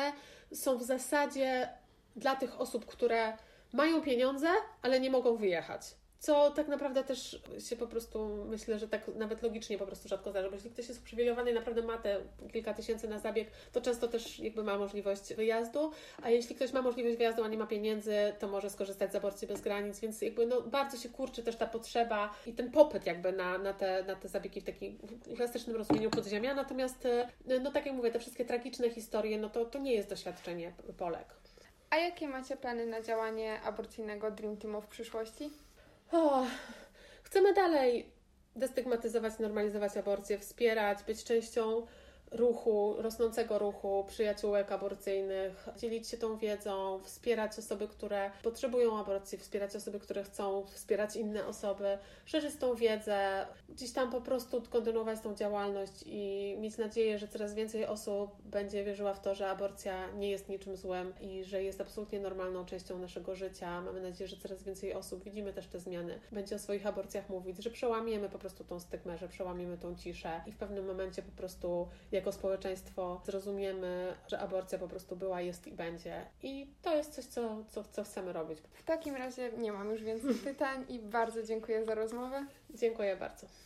są 0.52 0.78
w 0.78 0.82
zasadzie 0.82 1.68
dla 2.16 2.36
tych 2.36 2.60
osób, 2.60 2.86
które 2.86 3.32
mają 3.72 4.02
pieniądze, 4.02 4.48
ale 4.82 5.00
nie 5.00 5.10
mogą 5.10 5.36
wyjechać. 5.36 5.82
Co 6.18 6.50
tak 6.50 6.68
naprawdę 6.68 7.04
też 7.04 7.42
się 7.68 7.76
po 7.76 7.86
prostu 7.86 8.44
myślę, 8.48 8.78
że 8.78 8.88
tak 8.88 9.08
nawet 9.14 9.42
logicznie 9.42 9.78
po 9.78 9.86
prostu 9.86 10.08
rzadko 10.08 10.30
zdarza, 10.30 10.48
bo 10.48 10.54
jeśli 10.54 10.70
ktoś 10.70 10.88
jest 10.88 11.00
uprzywilejowany 11.00 11.50
i 11.50 11.54
naprawdę 11.54 11.82
ma 11.82 11.98
te 11.98 12.20
kilka 12.52 12.74
tysięcy 12.74 13.08
na 13.08 13.18
zabieg, 13.18 13.50
to 13.72 13.80
często 13.80 14.08
też 14.08 14.38
jakby 14.38 14.64
ma 14.64 14.78
możliwość 14.78 15.34
wyjazdu, 15.34 15.90
a 16.22 16.30
jeśli 16.30 16.56
ktoś 16.56 16.72
ma 16.72 16.82
możliwość 16.82 17.16
wyjazdu, 17.16 17.44
a 17.44 17.48
nie 17.48 17.58
ma 17.58 17.66
pieniędzy, 17.66 18.14
to 18.38 18.48
może 18.48 18.70
skorzystać 18.70 19.12
z 19.12 19.14
aborcji 19.14 19.48
bez 19.48 19.60
granic, 19.60 20.00
więc 20.00 20.22
jakby 20.22 20.46
no 20.46 20.62
bardzo 20.62 20.96
się 20.96 21.08
kurczy 21.08 21.42
też 21.42 21.56
ta 21.56 21.66
potrzeba 21.66 22.34
i 22.46 22.52
ten 22.52 22.70
popyt 22.70 23.06
jakby 23.06 23.32
na, 23.32 23.58
na, 23.58 23.72
te, 23.72 24.04
na 24.04 24.16
te 24.16 24.28
zabiegi 24.28 24.60
w 24.60 24.64
takim 24.64 24.98
klasycznym 25.36 25.76
rozumieniu 25.76 26.10
podziemia, 26.10 26.54
natomiast 26.54 27.06
e, 27.06 27.28
no 27.60 27.70
tak 27.70 27.86
jak 27.86 27.94
mówię, 27.94 28.10
te 28.10 28.18
wszystkie 28.18 28.44
tragiczne 28.44 28.90
historie, 28.90 29.38
no 29.38 29.50
to, 29.50 29.64
to 29.64 29.78
nie 29.78 29.92
jest 29.92 30.08
doświadczenie 30.08 30.72
Polek. 30.98 31.26
A 31.90 31.96
jakie 31.96 32.28
macie 32.28 32.56
plany 32.56 32.86
na 32.86 33.02
działanie 33.02 33.60
aborcyjnego 33.60 34.30
Dream 34.30 34.56
Teamu 34.56 34.80
w 34.80 34.86
przyszłości? 34.86 35.50
O, 36.12 36.46
chcemy 37.22 37.54
dalej 37.54 38.12
destygmatyzować, 38.56 39.38
normalizować 39.38 39.96
aborcję, 39.96 40.38
wspierać, 40.38 40.98
być 41.02 41.24
częścią 41.24 41.86
ruchu, 42.30 42.94
rosnącego 42.98 43.58
ruchu 43.58 44.04
przyjaciółek 44.08 44.72
aborcyjnych, 44.72 45.68
dzielić 45.76 46.08
się 46.08 46.16
tą 46.16 46.36
wiedzą, 46.36 47.00
wspierać 47.02 47.58
osoby, 47.58 47.88
które 47.88 48.30
potrzebują 48.42 48.98
aborcji, 48.98 49.38
wspierać 49.38 49.76
osoby, 49.76 50.00
które 50.00 50.24
chcą 50.24 50.66
wspierać 50.66 51.16
inne 51.16 51.46
osoby, 51.46 51.98
szerzyć 52.24 52.56
tą 52.56 52.74
wiedzę, 52.74 53.46
gdzieś 53.68 53.92
tam 53.92 54.10
po 54.10 54.20
prostu 54.20 54.62
kontynuować 54.70 55.20
tą 55.20 55.34
działalność 55.34 55.92
i 56.06 56.56
mieć 56.60 56.76
nadzieję, 56.76 57.18
że 57.18 57.28
coraz 57.28 57.54
więcej 57.54 57.86
osób 57.86 58.30
będzie 58.44 58.84
wierzyła 58.84 59.14
w 59.14 59.20
to, 59.20 59.34
że 59.34 59.48
aborcja 59.48 60.10
nie 60.10 60.30
jest 60.30 60.48
niczym 60.48 60.76
złym 60.76 61.12
i 61.20 61.44
że 61.44 61.62
jest 61.62 61.80
absolutnie 61.80 62.20
normalną 62.20 62.64
częścią 62.64 62.98
naszego 62.98 63.34
życia. 63.34 63.80
Mamy 63.80 64.00
nadzieję, 64.00 64.28
że 64.28 64.36
coraz 64.36 64.62
więcej 64.62 64.94
osób, 64.94 65.24
widzimy 65.24 65.52
też 65.52 65.66
te 65.66 65.80
zmiany, 65.80 66.20
będzie 66.32 66.56
o 66.56 66.58
swoich 66.58 66.86
aborcjach 66.86 67.28
mówić, 67.28 67.64
że 67.64 67.70
przełamiemy 67.70 68.28
po 68.28 68.38
prostu 68.38 68.64
tą 68.64 68.80
stygmę, 68.80 69.18
że 69.18 69.28
przełamiemy 69.28 69.78
tą 69.78 69.96
ciszę 69.96 70.40
i 70.46 70.52
w 70.52 70.56
pewnym 70.56 70.86
momencie 70.86 71.22
po 71.22 71.32
prostu 71.32 71.88
jako 72.16 72.32
społeczeństwo 72.32 73.20
zrozumiemy, 73.24 74.14
że 74.28 74.38
aborcja 74.38 74.78
po 74.78 74.88
prostu 74.88 75.16
była, 75.16 75.40
jest 75.40 75.66
i 75.66 75.72
będzie. 75.72 76.26
I 76.42 76.66
to 76.82 76.96
jest 76.96 77.14
coś, 77.14 77.24
co, 77.24 77.64
co, 77.68 77.84
co 77.84 78.04
chcemy 78.04 78.32
robić. 78.32 78.58
W 78.72 78.82
takim 78.82 79.16
razie 79.16 79.52
nie 79.58 79.72
mam 79.72 79.90
już 79.90 80.02
więcej 80.02 80.34
pytań 80.34 80.84
i 80.88 80.98
bardzo 80.98 81.42
dziękuję 81.42 81.84
za 81.84 81.94
rozmowę. 81.94 82.46
Dziękuję 82.70 83.16
bardzo. 83.16 83.46